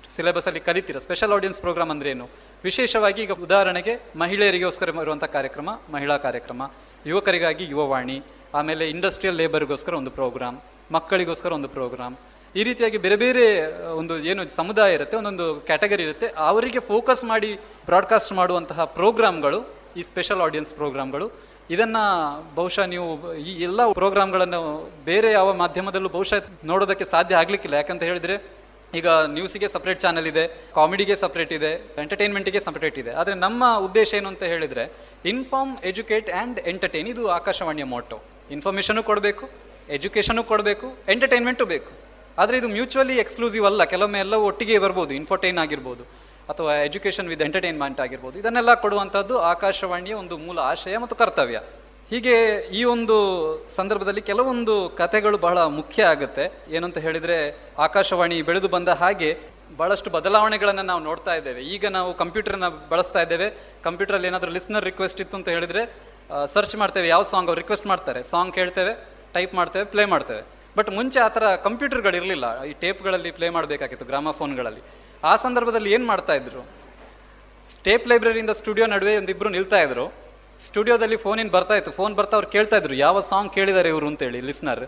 [0.10, 1.00] ಸಿಲೆಬಸಲ್ಲಿ ಕಲಿತೀರಾ.
[1.00, 2.30] ಸ್ಪೆಷಲ್ ಆಡಿಯನ್ಸ್ ಪ್ರೋಗ್ರಾಮ್ ಅಂದ್ರೆ ಏನು?
[2.68, 6.61] ವಿಶೇಷವಾಗಿ ಈಗ ಉದಾಹರಣೆಗೆ ಮಹಿಳೆಯರಿಗೋಸ್ಕರ ಇರುವಂಥ ಕಾರ್ಯಕ್ರಮ, ಮಹಿಳಾ ಕಾರ್ಯಕ್ರಮ,
[7.11, 8.18] ಯುವಕರಿಗಾಗಿ ಯುವವಾಣಿ,
[8.60, 10.57] ಆಮೇಲೆ ಇಂಡಸ್ಟ್ರಿಯಲ್ ಲೇಬರ್ಗೋಸ್ಕರ ಒಂದು ಪ್ರೋಗ್ರಾಮ್
[10.95, 12.15] ಮಕ್ಕಳಿಗೋಸ್ಕರ ಒಂದು ಪ್ರೋಗ್ರಾಮ್
[12.60, 13.44] ಈ ರೀತಿಯಾಗಿ ಬೇರೆ ಬೇರೆ
[14.02, 16.27] ಒಂದು ಏನು ಸಮುದಾಯ ಇರುತ್ತೆ, ಒಂದೊಂದು ಕ್ಯಾಟಗರಿ ಇರುತ್ತೆ.
[16.52, 17.52] ಅವರಿಗೆ ಫೋಕಸ್ ಮಾಡಿ
[17.90, 19.60] ಬ್ರಾಡ್ಕಾಸ್ಟ್ ಮಾಡುವಂತಹ ಪ್ರೋಗ್ರಾಮ್ಗಳು
[19.99, 21.27] ಈ ಸ್ಪೆಷಲ್ ಆಡಿಯನ್ಸ್ ಪ್ರೋಗ್ರಾಮ್ಗಳು
[21.73, 22.03] ಇದನ್ನು
[22.57, 23.07] ಬಹುಶಃ ನೀವು
[23.49, 24.61] ಈ ಎಲ್ಲ ಪ್ರೋಗ್ರಾಮ್ಗಳನ್ನು
[25.10, 27.76] ಬೇರೆ ಯಾವ ಮಾಧ್ಯಮದಲ್ಲೂ ಬಹುಶಃ ನೋಡೋದಕ್ಕೆ ಸಾಧ್ಯ ಆಗಲಿಕ್ಕಿಲ್ಲ.
[27.81, 28.36] ಯಾಕಂತ ಹೇಳಿದ್ರೆ
[28.98, 29.07] ಈಗ
[29.38, 30.44] ನ್ಯೂಸಿಗೆ ಸಪ್ರೇಟ್ ಚಾನಲ್ ಇದೆ
[30.76, 31.72] ಕಾಮಿಡಿಗೆ ಸಪ್ರೇಟ್ ಇದೆ
[32.03, 33.11] ಎಂಟರ್ಟೈನ್ಮೆಂಟ್ಗೆ ಸಪ್ರೇಟ್ ಇದೆ.
[33.22, 34.86] ಆದರೆ ನಮ್ಮ ಉದ್ದೇಶ ಏನು ಅಂತ ಹೇಳಿದರೆ
[35.32, 38.20] ಇನ್ಫಾರ್ಮ್ ಎಜುಕೇಟ್ ಆ್ಯಂಡ್ ಎಂಟರ್ಟೈನ್ ಇದು ಆಕಾಶವಾಣಿಯ ಮೋಟೋ
[38.56, 39.48] ಇನ್ಫಾರ್ಮೇಷನು ಕೊಡಬೇಕು
[39.98, 41.91] ಎಜುಕೇಷನು ಕೊಡಬೇಕು ಎಂಟರ್ಟೈನ್ಮೆಂಟು ಬೇಕು.
[42.41, 46.03] ಆದರೆ ಇದು ಮ್ಯೂಚುವಲಿ ಎಕ್ಸ್ಕ್ಲೂಸಿವ್ ಅಲ್ಲ, ಕೆಲವೊಮ್ಮೆ ಎಲ್ಲ ಒಟ್ಟಿಗೆ ಬರ್ಬೋದು ಇನ್ಫೋಟೈನ್ ಆಗಿರ್ಬೋದು,
[46.52, 51.60] ಅಥವಾ ಎಜುಕೇಷನ್ ವಿತ್ ಎಂಟರ್ಟೈನ್ಮೆಂಟ್ ಆಗಿರ್ಬೋದು, ಇದನ್ನೆಲ್ಲ ಕೊಡುವಂಥದ್ದು ಆಕಾಶವಾಣಿಯ ಒಂದು ಮೂಲ ಆಶಯ ಮತ್ತು ಕರ್ತವ್ಯ.
[52.10, 52.36] ಹೀಗೆ
[52.80, 53.15] ಈ ಒಂದು
[53.69, 56.45] ಸಂದರ್ಭದಲ್ಲಿ ಕೆಲವೊಂದು ಕಥೆಗಳು ಬಹಳ ಮುಖ್ಯ ಆಗುತ್ತೆ.
[56.69, 57.38] ಏನಂತ ಹೇಳಿದ್ರೆ,
[57.80, 59.38] ಆಕಾಶವಾಣಿ ಬೆಳೆದು ಬಂದ ಹಾಗೆ
[59.77, 61.61] ಬಹಳಷ್ಟು ಬದಲಾವಣೆಗಳನ್ನು ನಾವು ನೋಡ್ತಾ ಇದ್ದೇವೆ.
[61.61, 63.48] ಈಗ ನಾವು ಕಂಪ್ಯೂಟರ್ನ ಬಳಸ್ತಾ ಇದ್ದೇವೆ.
[63.84, 65.81] ಕಂಪ್ಯೂಟರಲ್ಲಿ ಏನಾದರೂ ಲಿಸ್ನರ್ ರಿಕ್ವೆಸ್ಟ್ ಇತ್ತು ಅಂತ ಹೇಳಿದ್ರೆ
[66.53, 67.07] ಸರ್ಚ್ ಮಾಡ್ತೇವೆ.
[67.07, 68.23] ಯಾವ ಸಾಂಗ್ ಅವ್ರು ರಿಕ್ವೆಸ್ಟ್ ಮಾಡ್ತಾರೆ?
[68.23, 68.94] ಸಾಂಗ್ ಕೇಳ್ತೇವೆ
[69.34, 70.41] ಟೈಪ್ ಮಾಡ್ತೇವೆ ಪ್ಲೇ ಮಾಡ್ತೇವೆ.
[70.77, 74.81] ಬಟ್ ಮುಂಚೆ ಆ ಥರ ಕಂಪ್ಯೂಟರ್ಗಳಿರಲಿಲ್ಲ ಈ ಟೇಪ್ಗಳಲ್ಲಿ ಪ್ಲೇ ಮಾಡಬೇಕಾಗಿತ್ತು ಗ್ರಾಮಫೋನ್ಗಳಲ್ಲಿ
[75.23, 76.61] ಆ ಸಂದರ್ಭದಲ್ಲಿ ಏನು ಮಾಡ್ತಾ ಇದ್ರು?
[77.72, 80.29] ಸ್ಟೇಪ್ ಲೈಬ್ರರಿಯಿಂದ ಸ್ಟುಡಿಯೋ ನಡುವೆ ಒಂದಿಬ್ಬರು ನಿಲ್ತಾ ಇದ್ರು.
[80.68, 81.91] ಸ್ಟುಡಿಯೋದಲ್ಲಿ ಫೋನ್ ಇನ್ ಬರ್ತಾ ಇತ್ತು.
[81.99, 84.84] ಫೋನ್ ಬರ್ತಾ ಅವ್ರು ಕೇಳ್ತಾ ಇದ್ರು, ಯಾವ ಸಾಂಗ್ ಕೇಳಿದ್ದಾರೆ ಇವರು ಅಂತೇಳಿ ಲಿಸ್ನರ್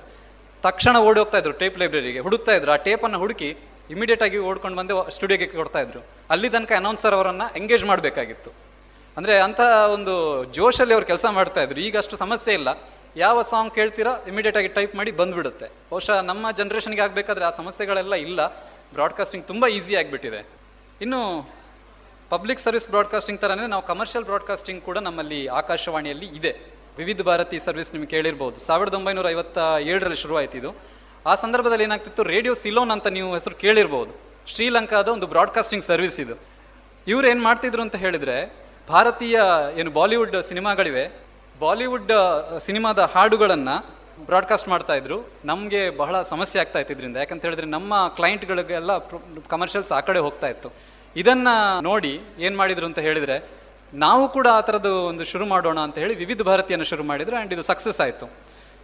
[0.65, 2.71] ತಕ್ಷಣ ಓಡಿ ಹೋಗ್ತಾ ಇದ್ರು ಟೇಪ್ ಲೈಬ್ರರಿಗೆ ಹುಡುಕ್ತಾ ಇದ್ರು.
[2.75, 3.49] ಆ ಟೇಪನ್ನು ಹುಡುಕಿ
[3.95, 6.01] ಇಮಿಡಿಯೇಟ್ ಆಗಿ ಓಡ್ಕೊಂಡು ಬಂದು ಸ್ಟುಡಿಯೋಗೆ ಕೊಡ್ತಾ ಇದ್ರು.
[6.33, 8.51] ಅಲ್ಲಿ ತನಕ ಅನೌನ್ಸರ್ ಅವರನ್ನ ಎಂಗೇಜ್ ಮಾಡಬೇಕಾಗಿತ್ತು.
[9.17, 9.61] ಅಂದರೆ ಅಂಥ
[9.95, 10.13] ಒಂದು
[10.57, 11.79] ಜೋಶಲ್ಲಿ ಅವ್ರು ಕೆಲಸ ಮಾಡ್ತಾ ಇದ್ರು.
[11.87, 12.69] ಈಗ ಅಷ್ಟು ಸಮಸ್ಯೆ ಇಲ್ಲ.
[13.15, 15.67] ಯಾವ ಸಾಂಗ್ ಕೇಳ್ತೀರಾ ಇಮಿಡಿಯೇಟ್ ಆಗಿ ಟೈಪ್ ಮಾಡಿ ಬಂದ್ಬಿಡುತ್ತೆ.
[15.89, 18.41] ಬಹುಶಃ ನಮ್ಮ ಜನ್ರೇಷನ್ಗೆ ಆಗಬೇಕಾದ್ರೆ ಆ ಸಮಸ್ಯೆಗಳೆಲ್ಲ ಇಲ್ಲ.
[18.93, 20.41] ಬ್ರಾಡ್ಕಾಸ್ಟಿಂಗ್ ತುಂಬ ಈಸಿ ಆಗಿಬಿಟ್ಟಿದೆ.
[21.01, 21.19] ಇನ್ನು
[22.31, 26.59] ಪಬ್ಲಿಕ್ ಸರ್ವಿಸ್ ಬ್ರಾಡ್ಕಾಸ್ಟಿಂಗ್ ಥರನೇ ನಾವು ಕಮರ್ಷಿಯಲ್ ಬ್ರಾಡ್ಕಾಸ್ಟಿಂಗ್ ಕೂಡ ನಮ್ಮಲ್ಲಿ ಆಕಾಶವಾಣಿಯಲ್ಲಿ ಇದೆ.
[26.97, 28.59] ವಿವಿಧ ಭಾರತಿ ಸರ್ವಿಸ್ ನಿಮ್ಗೆ ಕೇಳಿರ್ಬೋದು.
[28.59, 30.75] ಸಾವಿರದ ಒಂಬೈನೂರ ಐವತ್ತ ಏಳರಲ್ಲಿ ಶುರುವಾಯ್ತು ಇದು.
[31.25, 32.23] ಆ ಸಂದರ್ಭದಲ್ಲಿ ಏನಾಗ್ತಿತ್ತು?
[32.23, 34.11] ರೇಡಿಯೋ ಸಿಲೋನ್ ಅಂತ ನೀವು ಹೆಸರು ಕೇಳಿರ್ಬೋದು.
[34.47, 36.35] ಶ್ರೀಲಂಕಾದ ಒಂದು ಬ್ರಾಡ್ಕಾಸ್ಟಿಂಗ್ ಸರ್ವಿಸ್ ಇದು.
[37.07, 38.37] ಇವ್ರು ಏನು ಮಾಡ್ತಿದ್ರು ಅಂತ ಹೇಳಿದ್ರೆ,
[38.89, 39.41] ಭಾರತೀಯ
[39.75, 41.19] ಏನು ಬಾಲಿವುಡ್ ಸಿನಿಮಾಗಳಿವೆ.
[41.59, 42.11] ಬಾಲಿವುಡ್
[42.59, 43.75] ಸಿನಿಮಾದ ಹಾಡುಗಳನ್ನು
[44.25, 45.29] ಬ್ರಾಡ್ಕಾಸ್ಟ್ ಮಾಡ್ತಾ ಇದ್ರು.
[45.45, 47.17] ನಮಗೆ ಬಹಳ ಸಮಸ್ಯೆ ಆಗ್ತಾ ಇತ್ತು ಇದರಿಂದ.
[47.17, 48.97] ಯಾಕಂತ ಹೇಳಿದ್ರೆ ನಮ್ಮ ಕ್ಲೈಂಟ್ಗಳಿಗೆಲ್ಲ
[49.49, 50.90] ಕಮರ್ಷಿಯಲ್ಸ್ ಆ ಕಡೆ ಹೋಗ್ತಾ ಇತ್ತು.
[51.15, 51.47] ಇದನ್ನ
[51.81, 53.35] ನೋಡಿ ಏನು ಮಾಡಿದ್ರು ಅಂತ ಹೇಳಿದ್ರೆ,
[53.93, 57.63] ನಾವು ಕೂಡ ಆ ಥರದ್ದು ಒಂದು ಶುರು ಮಾಡೋಣ ಅಂತ ಹೇಳಿ ವಿವಿಧ ಭಾರತಿಯನ್ನು ಶುರು ಮಾಡಿದ್ರು ಆ್ಯಂಡ್ ಇದು
[57.63, 58.29] ಸಕ್ಸಸ್ ಆಯಿತು.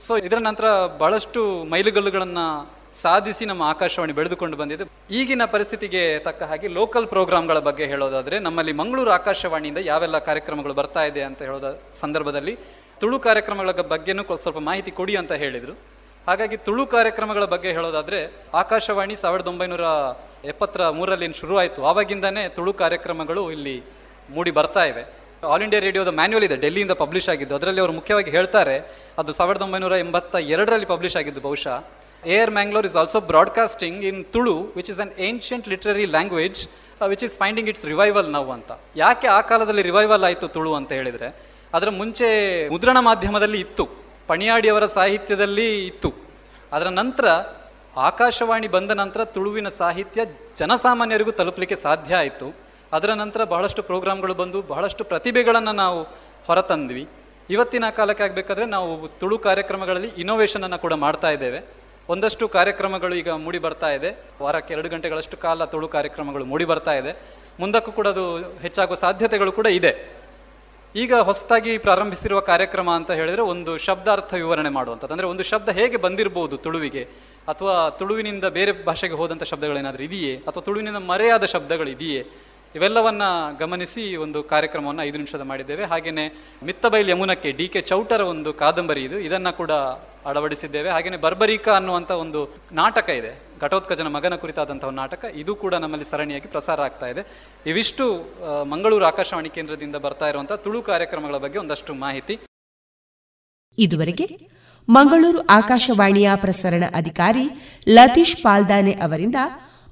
[0.01, 0.65] ಸೊ ಇದರ ನಂತರ
[0.97, 2.45] ಬಹಳಷ್ಟು ಮೈಲುಗಲ್ಲುಗಳನ್ನು
[2.93, 4.83] ಸಾಧಿಸಿ ನಮ್ಮ ಆಕಾಶವಾಣಿ ಬೆಳೆದುಕೊಂಡು ಬಂದಿದೆ.
[5.11, 11.21] ಈಗಿನ ಪರಿಸ್ಥಿತಿಗೆ ತಕ್ಕ ಹಾಗೆ ಲೋಕಲ್ ಪ್ರೋಗ್ರಾಮ್ಗಳ ಬಗ್ಗೆ ಹೇಳೋದಾದ್ರೆ, ನಮ್ಮಲ್ಲಿ ಮಂಗಳೂರು ಆಕಾಶವಾಣಿಯಿಂದ ಯಾವೆಲ್ಲ ಕಾರ್ಯಕ್ರಮಗಳು ಬರ್ತಾ ಇದೆ
[11.21, 12.57] ಅಂತ ಹೇಳೋದ ಸಂದರ್ಭದಲ್ಲಿ
[13.01, 15.75] ತುಳು ಕಾರ್ಯಕ್ರಮಗಳ ಬಗ್ಗೆನೂ ಸ್ವಲ್ಪ ಮಾಹಿತಿ ಕೊಡಿ ಅಂತ ಹೇಳಿದರು.
[16.27, 18.19] ಹಾಗಾಗಿ ತುಳು ಕಾರ್ಯಕ್ರಮಗಳ ಬಗ್ಗೆ ಹೇಳೋದಾದ್ರೆ
[18.61, 19.85] ಆಕಾಶವಾಣಿ ಸಾವಿರದ ಒಂಬೈನೂರ
[20.51, 23.75] ಎಪ್ಪತ್ತರ ಮೂರರಲ್ಲಿ ಶುರುವಾಯಿತು, ಆವಾಗಿಂದನೇ ತುಳು ಕಾರ್ಯಕ್ರಮಗಳು ಇಲ್ಲಿ
[24.35, 25.03] ಮೂಡಿ ಬರ್ತಾ ಇವೆ.
[25.53, 28.75] ಆಲ್ ಇಂಡಿಯಾ ರೇಡಿಯೋದ ಮ್ಯಾನ್ಯುವಲ್ ಇದೆ, ಡೆಲ್ಲಿಯಿಂದ ಪಬ್ಲಿಷ್ ಆಗಿದ್ದು, ಅದರಲ್ಲಿ ಅವರು ಮುಖ್ಯವಾಗಿ ಹೇಳ್ತಾರೆ,
[29.21, 31.75] ಅದು ಸಾವಿರದ ಒಂಬೈನೂರ ಎಂಬತ್ತ ಎರಡರಲ್ಲಿ ಪಬ್ಲಿಷ್ ಆಗಿದ್ದು ಬಹುಶಃ.
[32.37, 36.59] Air Mangalore is also broadcasting in Tulu which is an ancient literary language
[37.13, 38.71] which is finding its revival ನಾವು ಅಂತ.
[39.03, 41.29] ಯಾಕೆ ಆ ಕಾಲದಲ್ಲಿ ರಿವೈವಲ್ ಆಯಿತು ತುಳು ಅಂತ ಹೇಳಿದರೆ,
[41.73, 42.27] ಅದರ ಮುಂಚೆ
[42.75, 43.85] ಮುದ್ರಣ ಮಾಧ್ಯಮದಲ್ಲಿ ಇತ್ತು.
[44.27, 46.09] ಪಣಿಯಾಡಿಯವರ ಸಾಹಿತ್ಯದಲ್ಲಿ ಇತ್ತು.
[46.73, 47.27] ಅದರ ನಂತರ
[48.07, 50.21] ಆಕಾಶವಾಣಿ ಬಂದ ನಂತರ ತುಳುವಿನ ಸಾಹಿತ್ಯ
[50.59, 52.47] ಜನಸಾಮಾನ್ಯರಿಗೂ ತಲುಪಲಿಕ್ಕೆ ಸಾಧ್ಯ ಆಯಿತು.
[52.93, 55.99] ಅದರ ನಂತರ ಬಹಳಷ್ಟು ಪ್ರೋಗ್ರಾಮ್ಗಳು ಬಂದು ಬಹಳಷ್ಟು ಪ್ರತಿಭೆಗಳನ್ನು ನಾವು
[56.47, 57.03] ಹೊರತಂದ್ವಿ.
[57.49, 61.59] ಇವತ್ತಿನ ಕಾಲಕ್ಕೆ ಆಗಬೇಕಾದ್ರೆ ನಾವು ತುಳು ಕಾರ್ಯಕ್ರಮಗಳಲ್ಲಿ ಇನೋವೇಷನನ್ನು ಕೂಡ ಮಾಡ್ತಾ ಇದ್ದೇವೆ.
[62.09, 64.09] ಒಂದಷ್ಟು ಕಾರ್ಯಕ್ರಮಗಳು ಈಗ ಮೂಡಿ ಬರ್ತಾ ಇದೆ.
[64.43, 67.11] ವಾರಕ್ಕೆ ಎರಡು ಗಂಟೆಗಳಷ್ಟು ಕಾಲ ತುಳು ಕಾರ್ಯಕ್ರಮಗಳು ಮೂಡಿ ಬರ್ತಾ ಇದೆ.
[67.59, 68.25] ಮುಂದಕ್ಕೂ ಕೂಡ ಅದು
[68.61, 69.91] ಹೆಚ್ಚಾಗುವ ಸಾಧ್ಯತೆಗಳು ಕೂಡ ಇದೆ.
[71.03, 75.13] ಈಗ ಹೊಸದಾಗಿ ಪ್ರಾರಂಭಿಸಿರುವ ಕಾರ್ಯಕ್ರಮ ಅಂತ ಹೇಳಿದ್ರೆ ಒಂದು ಶಬ್ದಾರ್ಥ ವಿವರಣೆ ಮಾಡುವಂಥದ್ದು.
[75.13, 77.03] ಅಂದರೆ ಒಂದು ಶಬ್ದ ಹೇಗೆ ಬಂದಿರಬಹುದು ತುಳುವಿಗೆ?
[77.47, 80.33] ಅಥವಾ ತುಳುವಿನಿಂದ ಬೇರೆ ಭಾಷೆಗೆ ಹೋದಂಥ ಶಬ್ದಗಳೇನಾದರೂ ಇದೆಯೇ?
[80.35, 82.21] ಅಥವಾ ತುಳುವಿನಿಂದ ಮರೆಯಾದ ಶಬ್ದಗಳು ಇದೆಯೇ
[82.75, 83.21] ಇವೆಲ್ಲವನ್ನ
[83.59, 85.83] ಗಮನಿಸಿ ಒಂದು ಕಾರ್ಯಕ್ರಮವನ್ನು ಐದು ನಿಮಿಷದ ಮಾಡಿದ್ದೇವೆ.
[85.83, 86.25] ಹಾಗೆಯೇ
[86.63, 89.19] ಮಿತ್ತಬೈಲ್ ಯಮುನಕ್ಕೆ ಡಿ ಕೆ ಚೌಟರ ಒಂದು ಕಾದಂಬರಿ ಇದು.
[89.19, 89.71] ಇದನ್ನು ಕೂಡ
[90.25, 90.89] ಅಳವಡಿಸಿದ್ದೇವೆ.
[90.89, 93.31] ಹಾಗೆಯೇ ಬರ್ಬರೀಕ ಅನ್ನುವಂಥ ಒಂದು ನಾಟಕ ಇದೆ.
[93.61, 95.25] ಘಟೋತ್ಕಜನ ಮಗನ ಕುರಿತಾದಂತಹ ನಾಟಕ.
[95.33, 97.23] ಇದು ಕೂಡ ನಮ್ಮಲ್ಲಿ ಸರಣಿಯಾಗಿ ಪ್ರಸಾರ ಆಗ್ತಾ ಇದೆ.
[97.65, 98.25] ಇವಿಷ್ಟು
[98.63, 102.37] ಮಂಗಳೂರು ಆಕಾಶವಾಣಿ ಕೇಂದ್ರದಿಂದ ಬರ್ತಾ ಇರುವಂಥ ತುಳು ಕಾರ್ಯಕ್ರಮಗಳ ಬಗ್ಗೆ ಒಂದಷ್ಟು ಮಾಹಿತಿ.
[103.77, 104.39] ಇದುವರೆಗೆ
[104.89, 107.49] ಮಂಗಳೂರು ಆಕಾಶವಾಣಿಯ ಪ್ರಸರಣ ಅಧಿಕಾರಿ
[107.89, 109.35] ಲತೀಶ್ ಪಾಲ್ದಾನೆ ಅವರಿಂದ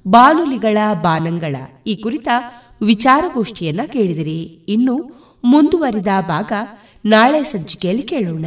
[0.08, 2.28] ಬಾನುಲಿಗಳ ಬಾನಂಗಳ ಈ ಕುರಿತ
[2.86, 4.40] ವಿಚಾರಗೋಷ್ಠಿಯನ್ನ ಕೇಳಿದಿರಿ.
[4.68, 4.96] ಇನ್ನು
[5.44, 6.52] ಮುಂದುವರಿದ ಭಾಗ
[7.04, 8.46] ನಾಳೆ ಸಂಚಿಕೆಯಲ್ಲಿ ಕೇಳೋಣ.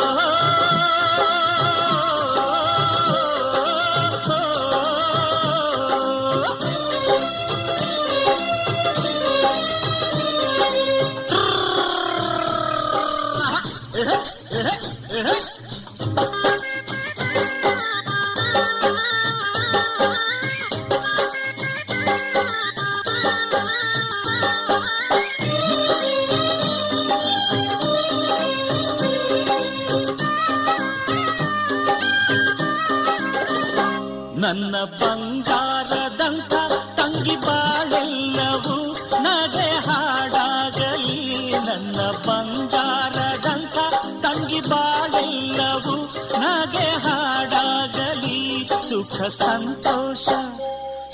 [49.03, 50.25] ಸುಖ ಸಂತೋಷ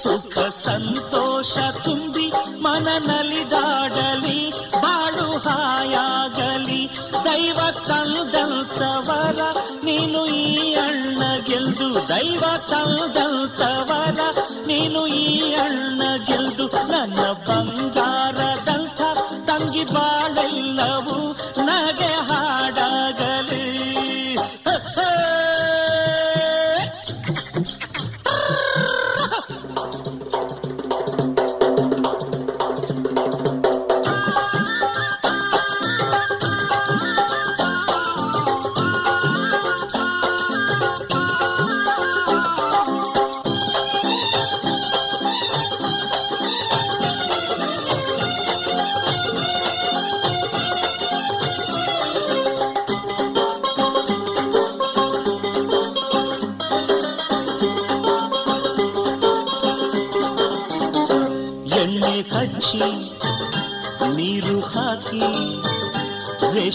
[0.01, 1.53] ಸುಖ ಸಂತೋಷ
[1.83, 2.25] ತುಂಬಿ
[2.63, 4.39] ಮನ ನಲಿದಾಡಲಿ
[4.83, 6.81] ಬಾಳು ಹಾಯಾಗಲಿ
[7.27, 9.39] ದೈವ ತಂದಂತವರ
[9.83, 10.43] ನೀನು ಈ
[10.83, 14.19] ಅಣ್ಣ ಗೆಲ್ದು ದೈವ ತಂದಂತವರ
[14.67, 15.25] ನೀನು ಈ
[15.65, 19.01] ಅಣ್ಣ ಗೆಲ್ದು ನನ್ನ ಬಂಗಾರದಂಥ
[19.49, 21.17] ತಂಗಿ ಬಾಳೆಲ್ಲವೂ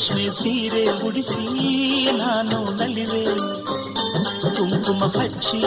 [0.03, 3.25] ರೇಷ್ಮೆ ಸೀರೆ ಉಡಿಸಿ ನಾನು ನಲಿವೆ.
[4.57, 5.63] ಕುಂಕುಮ ಹಚ್ಚಿ,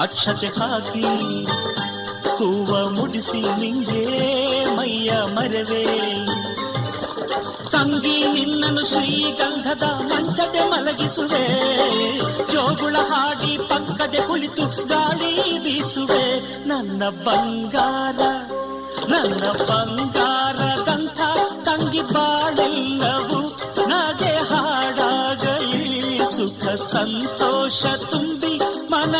[0.00, 1.02] ಅಕ್ಷತೆ ಹಾಕಿ,
[2.38, 4.04] ಹೂವ ಮುಡಿಸಿ ನಿಂಗೆ
[4.76, 5.84] ಮೈಯ ಮರವೆ.
[7.70, 11.44] ತಂಗಿ ನಿನ್ನನು ಶ್ರೀಗಂಧದ ಮಂಚತೆ ಮಲಗಿಸುವೆ.
[12.52, 16.24] ಜೋಗುಳ ಹಾಡಿ ಪಕ್ಕದೆ ಕುಳಿತು ಗಾಳಿ ಬೀಸುವೆ.
[16.68, 18.20] ನನ್ನ ಬಂಗಾರ
[19.08, 21.20] ನನ್ನ ಬಂಗಾರ ಗಂಧ
[21.64, 22.63] ತಂಗಿ ಬಾಳೆಲ್ಲವೂ
[26.76, 28.58] ಸಂತೋಷ ತುಂಬಿ
[28.90, 29.14] ಮನ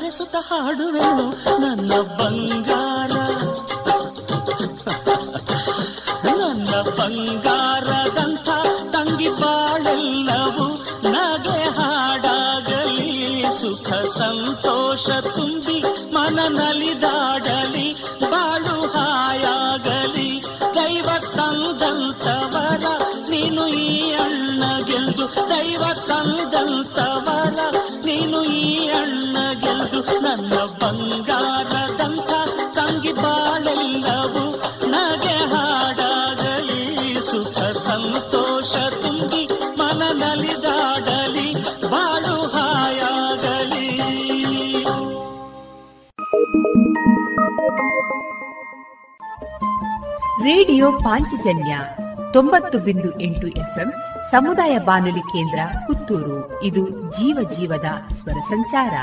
[0.00, 1.26] ಕಣ್ಣೊರೆಸುತ್ತ ಹಾಡುವೆನು.
[1.60, 1.92] ನನ್ನ
[51.10, 51.78] ಪಾಂಚಜನ್ಯ
[52.32, 53.92] ತೊಂಬತ್ತು ಬಿಂದು ಎಂಟು ಎಫ್ಎಂ
[54.30, 56.62] ಸಮುದಾಯ ಬಾನುಲಿ ಕೇಂದ್ರ ಪುತ್ತೂರು.
[56.62, 57.84] ಇದು ಜೀವ ಜೀವದ
[58.16, 58.94] ಸ್ವರ ಸಂಚಾರ.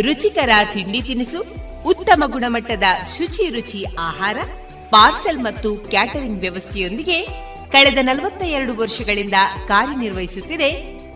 [0.00, 1.44] ರುಚಿಕರ ತಿಂಡಿ ತಿನಿಸು,
[1.86, 2.84] ಉತ್ತಮ ಗುಣಮಟ್ಟದ
[3.18, 4.36] ಶುಚಿ ರುಚಿ ಆಹಾರ,
[4.90, 7.26] ಪಾರ್ಸೆಲ್ ಮತ್ತು ಕ್ಯಾಟರಿಂಗ್ ವ್ಯವಸ್ಥೆಯೊಂದಿಗೆ
[7.72, 9.34] ಕಳೆದ ನಲವತ್ತ ಎರಡು ವರ್ಷಗಳಿಂದ
[9.68, 11.01] ಕಾರ್ಯನಿರ್ವಹಿಸುತ್ತಿದೆ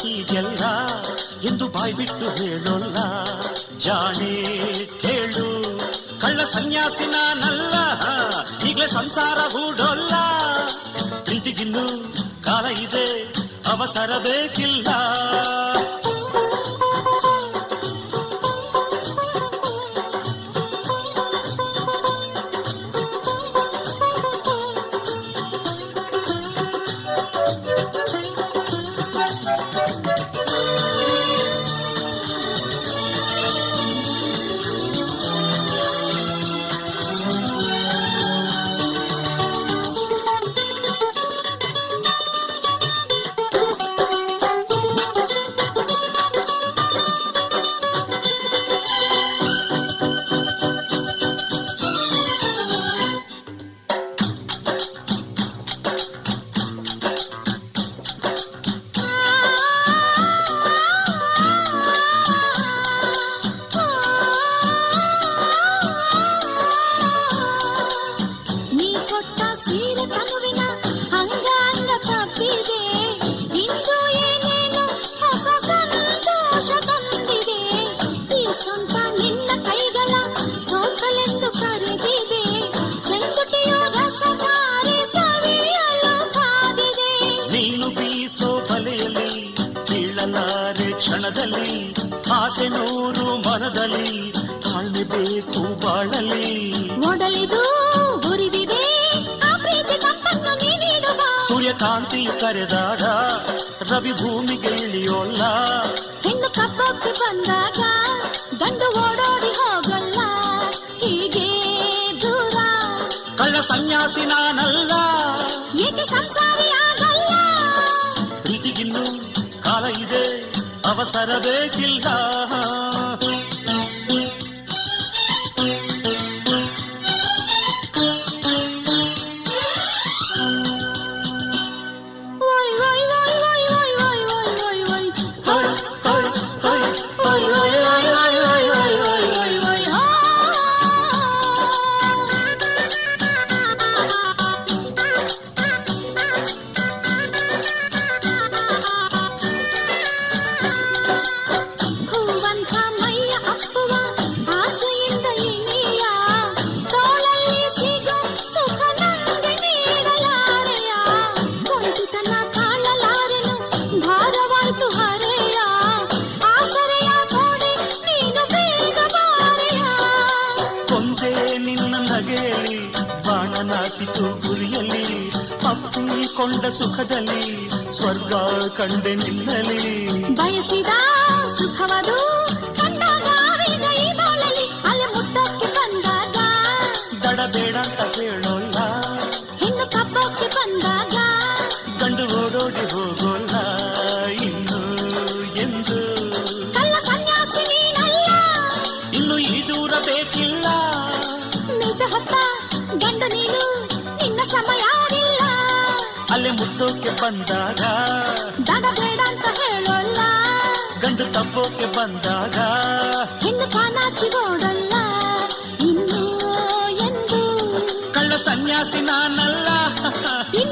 [0.00, 0.64] ತನ್ನಾಸೆ ಹೀಗೆಲ್ಲ
[1.48, 2.96] ಎಂದು ಬಾಯ್ಬಿಟ್ಟು ಹೇಳೋಲ್ಲ.
[3.78, 4.32] ಜಾಣೆ
[5.00, 5.48] ಕೇಳು,
[6.20, 7.74] ಕಳ್ಳ ಸನ್ಯಾಸಿ ನಾನಲ್ಲ
[8.68, 10.14] ಈಗಲೇ ಸಂಸಾರ ಹೂಡೋಲ್ಲ.
[11.24, 11.84] ಪ್ರೀತಿಗಿನ್ನು
[12.44, 13.32] ಕಾಲ ಇದೆ,
[13.70, 14.88] ಅವಸರ ಬೇಕಿಲ್ಲ.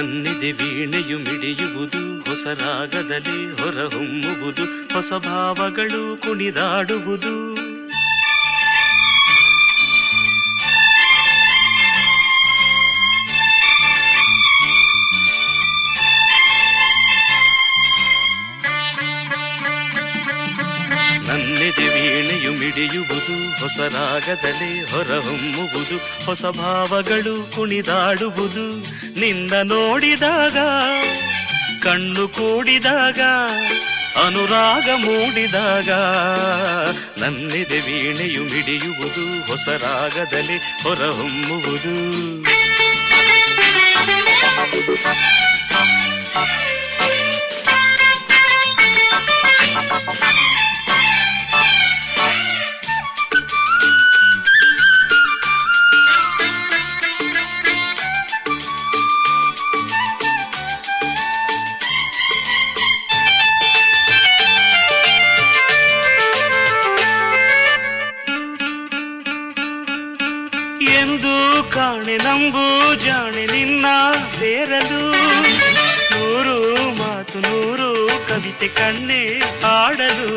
[0.00, 7.69] ನನ್ನಿದೆ ವೀಣೆಯು ಮಿಡಿಯುವುದು ಹೊಸ ರಾಗದಲ್ಲಿ ಹೊರಹೊಮ್ಮುವುದು ಹೊಸ ಭಾವಗಳು ಕುಣಿದಾಡುವುದು.
[21.70, 28.78] ಮೆದೆ ವೀಣೆಯು ಮಿಡಿಯುವುದು, ಹೊಸ ರಾಗದಲ್ಲಿ ಹೊರಹೊಮ್ಮುವುದು, ಹೊಸ ಭಾವಗಳು ಕುಣಿದಾಡುವುದು.
[29.20, 30.56] ನಿನ್ನ ನೋಡಿದಾಗ,
[31.82, 33.20] ಕಣ್ಣು ಕೂಡಿದಾಗ,
[34.26, 35.90] ಅನುರಾಗ ಮೂಡಿದಾಗ,
[37.22, 42.20] ನನ್ನಿದೆ ವೀಣೆಯು ಮಿಡಿಯುವುದು, ಹೊಸ ರಾಗದಲ್ಲಿ ಹೊರಹೊಮ್ಮುವುದು.
[78.30, 79.22] ಕವಿತೆ ಕಣ್ಣೆ
[79.72, 80.28] ಆಡಲು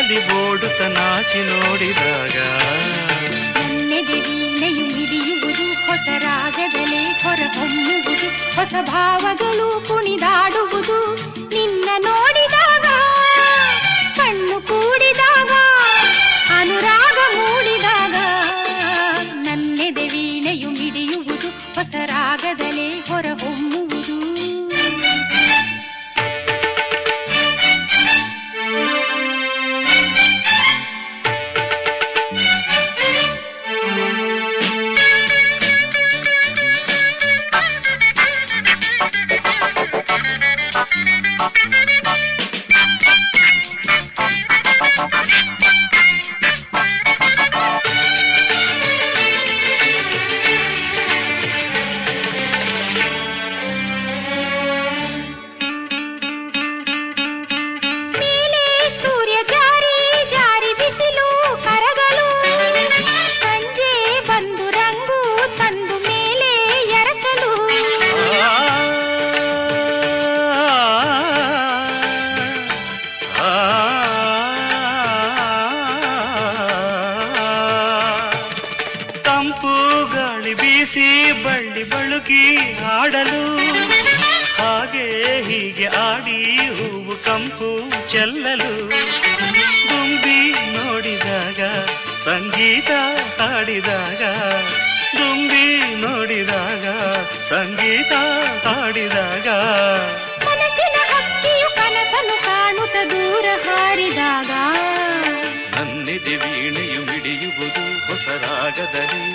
[0.00, 2.36] ಕಣ್ಣಲ್ಲಿ ಓಡುತ್ತ ನಾಚಿ ನೋಡಿದಾಗ.
[4.08, 10.98] ವೀಣೆಯು ಮಿಡಿಯುವುದು ಹೊಸ ರಾಗದಲ್ಲಿ ಹೊರಹೊಮ್ಮುವುದು ಹೊಸ ಭಾವಗಳು ಕುಣಿದಾಡುವುದು.
[11.54, 12.39] ನಿನ್ನ ನೋಡಿ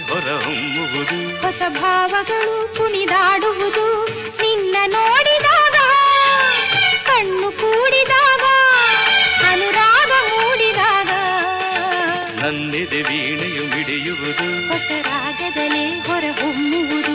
[0.10, 1.42] ಹೊರಹೊಮ್ಮುವುದು.
[1.42, 4.08] ಹೊಸ ಭಾವಗಳು ಕುಣಿದಾಡುವುದು.
[4.42, 5.78] ನಿನ್ನ ನೋಡಿದಾಗ
[7.06, 8.46] ಕಣ್ಣು ಕೂಡಿದಾಗ
[9.52, 11.12] ಅನುರಾಗ ಮೂಡಿದಾಗ.
[12.44, 14.68] ನನ್ನಿದೆ ವೀಣೆಯು ಮಿಡಿಯುವುದು.
[14.68, 17.15] ಹೊಸ ರಾಗದಲ್ಲಿ ಹೊರಹೊಮ್ಮುವುದು.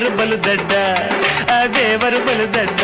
[0.00, 0.74] వరు బలుదడ్డ
[1.54, 2.80] అదే వరు బలుదడ్డ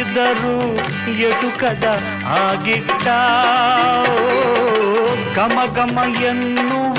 [0.00, 0.56] ನೋಡಿದರೂ
[1.28, 1.86] ಎಟುಕದ
[2.36, 3.06] ಆಗಿಟ್ಟ
[5.36, 6.98] ಗಮ ಗಮ ಎನ್ನುವ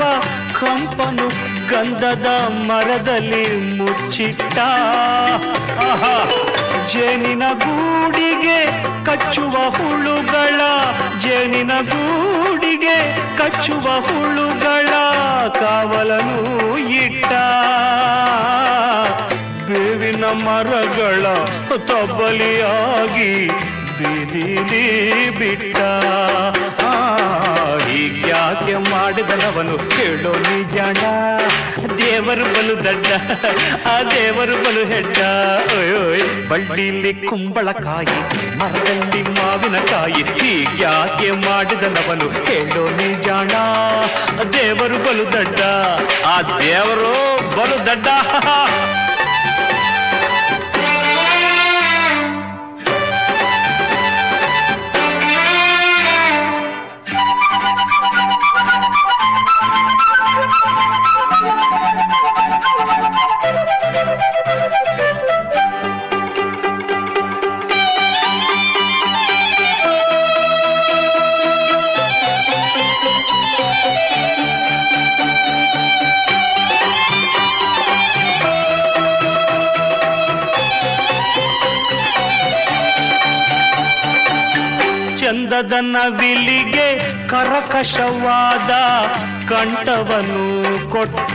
[0.59, 1.27] ಕಂಪನು
[1.71, 2.27] ಗಂಧದ
[2.67, 3.45] ಮರದಲ್ಲಿ
[3.77, 4.57] ಮುಚ್ಚಿಟ್ಟ.
[6.91, 8.59] ಜೇನಿನ ಗೂಡಿಗೆ
[9.05, 10.61] ಕಚ್ಚುವ ಹುಳುಗಳ,
[11.19, 12.97] ಜೇನಿನ ಗೂಡಿಗೆ
[13.37, 14.89] ಕಚ್ಚುವ ಹುಳುಗಳ
[15.59, 16.39] ಕಾವಲನು
[17.03, 17.31] ಇಟ್ಟ.
[20.21, 21.25] ಚಂದನ ಮರಗಳ
[21.89, 23.29] ತಬಲಿಯಾಗಿ
[23.99, 24.83] ದಿದಿಲಿ
[25.37, 25.77] ಬಿಟ್ಟ.
[27.85, 31.01] ಹೀಗ್ಯಾಕೆ ಮಾಡಿದನವನು ಕೇಳೋ ನಿಜಣ
[32.01, 33.07] ದೇವರು ಬಲು ದಡ್ಡ,
[33.91, 35.17] ಆ ದೇವರು ಬಲು ಹೆಡ್ಡ.
[36.49, 38.17] ಬಳ್ಳಿಲಿ ಕುಂಬಳಕಾಯಿ
[38.61, 43.53] ಮರದಲ್ಲಿ ಮಾವಿನಕಾಯಿ ಹೀಗ್ಯಾಕೆ ಮಾಡಿದನವನು ಕೇಳೋ ನಿಜಾಣ
[44.57, 45.61] ದೇವರು ಬಲು ದಡ್ಡ,
[46.33, 47.13] ಆ ದೇವರು
[47.57, 48.07] ಬಲು ದಡ್ಡ.
[85.31, 86.87] ಚಂದದ ನವಿಲಿಗೆ
[87.27, 88.71] ಕರಕಶವಾದ
[89.49, 91.33] ಕಂಠವನ್ನು ಕೊಟ್ಟ.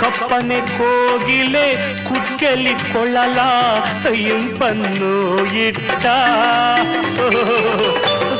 [0.00, 3.38] ಕಪ್ಪನೆ ಕೋಗಿಲೆ ಕುಕ್ಕೆಲಿ ಕೊಳ್ಳಲ
[4.10, 6.06] ಇಂಪನ್ನು ಇಟ್ಟ.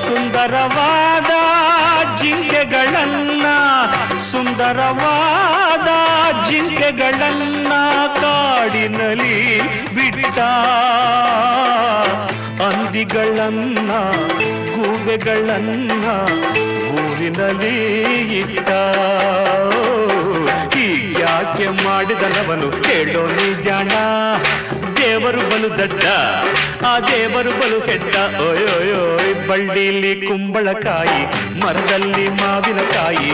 [0.07, 1.31] ಸುಂದರವಾದ
[2.23, 3.47] ಜಿಂಕೆಗಳನ್ನ
[4.19, 5.89] ಸುಂದರವಾದ
[6.49, 7.73] ಜಿಂಕೆಗಳನ್ನ
[8.20, 9.61] ಕಾಡಿನಲ್ಲಿ
[9.95, 10.39] ಬಿಟ್ಟ.
[12.63, 13.91] ಅಂದಿಗಳನ್ನ
[14.75, 16.05] ಗೂಬೆಗಳನ್ನ
[16.95, 17.77] ಊರಿನಲ್ಲಿ
[18.39, 18.71] ಇಟ್ಟ.
[21.21, 23.89] ಯಾಕೆ ಮಾಡಿದನವನು ಕೇಳೋ ನಿಜಾಣ
[24.97, 26.05] ದೇವರು ಬಲು ದಡ್ಡ,
[26.87, 28.17] ಆ ದೇವರು ಬಲು ಕೆಟ್ಟ.
[28.17, 31.23] ಓಯೋಯೋಯ್ ಬಳ್ಳಿಲಿ ಕುಂಬಳಕಾಯಿ
[31.61, 33.31] ಮರದಲ್ಲಿ ಮಾವಿನಕಾಯಿ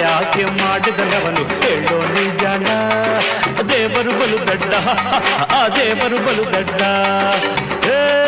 [0.00, 2.66] ಯಾಕೆ ಮಾಡಿದನವನು ಹೇಳೋ ನಿಜಾಣ
[3.68, 4.74] ದೇವರು ಬಲು ದಡ್ಡ,
[5.58, 6.82] ಆ ದೇವರು ಬಲು ದಡ್ಡ.
[7.86, 8.27] ಏ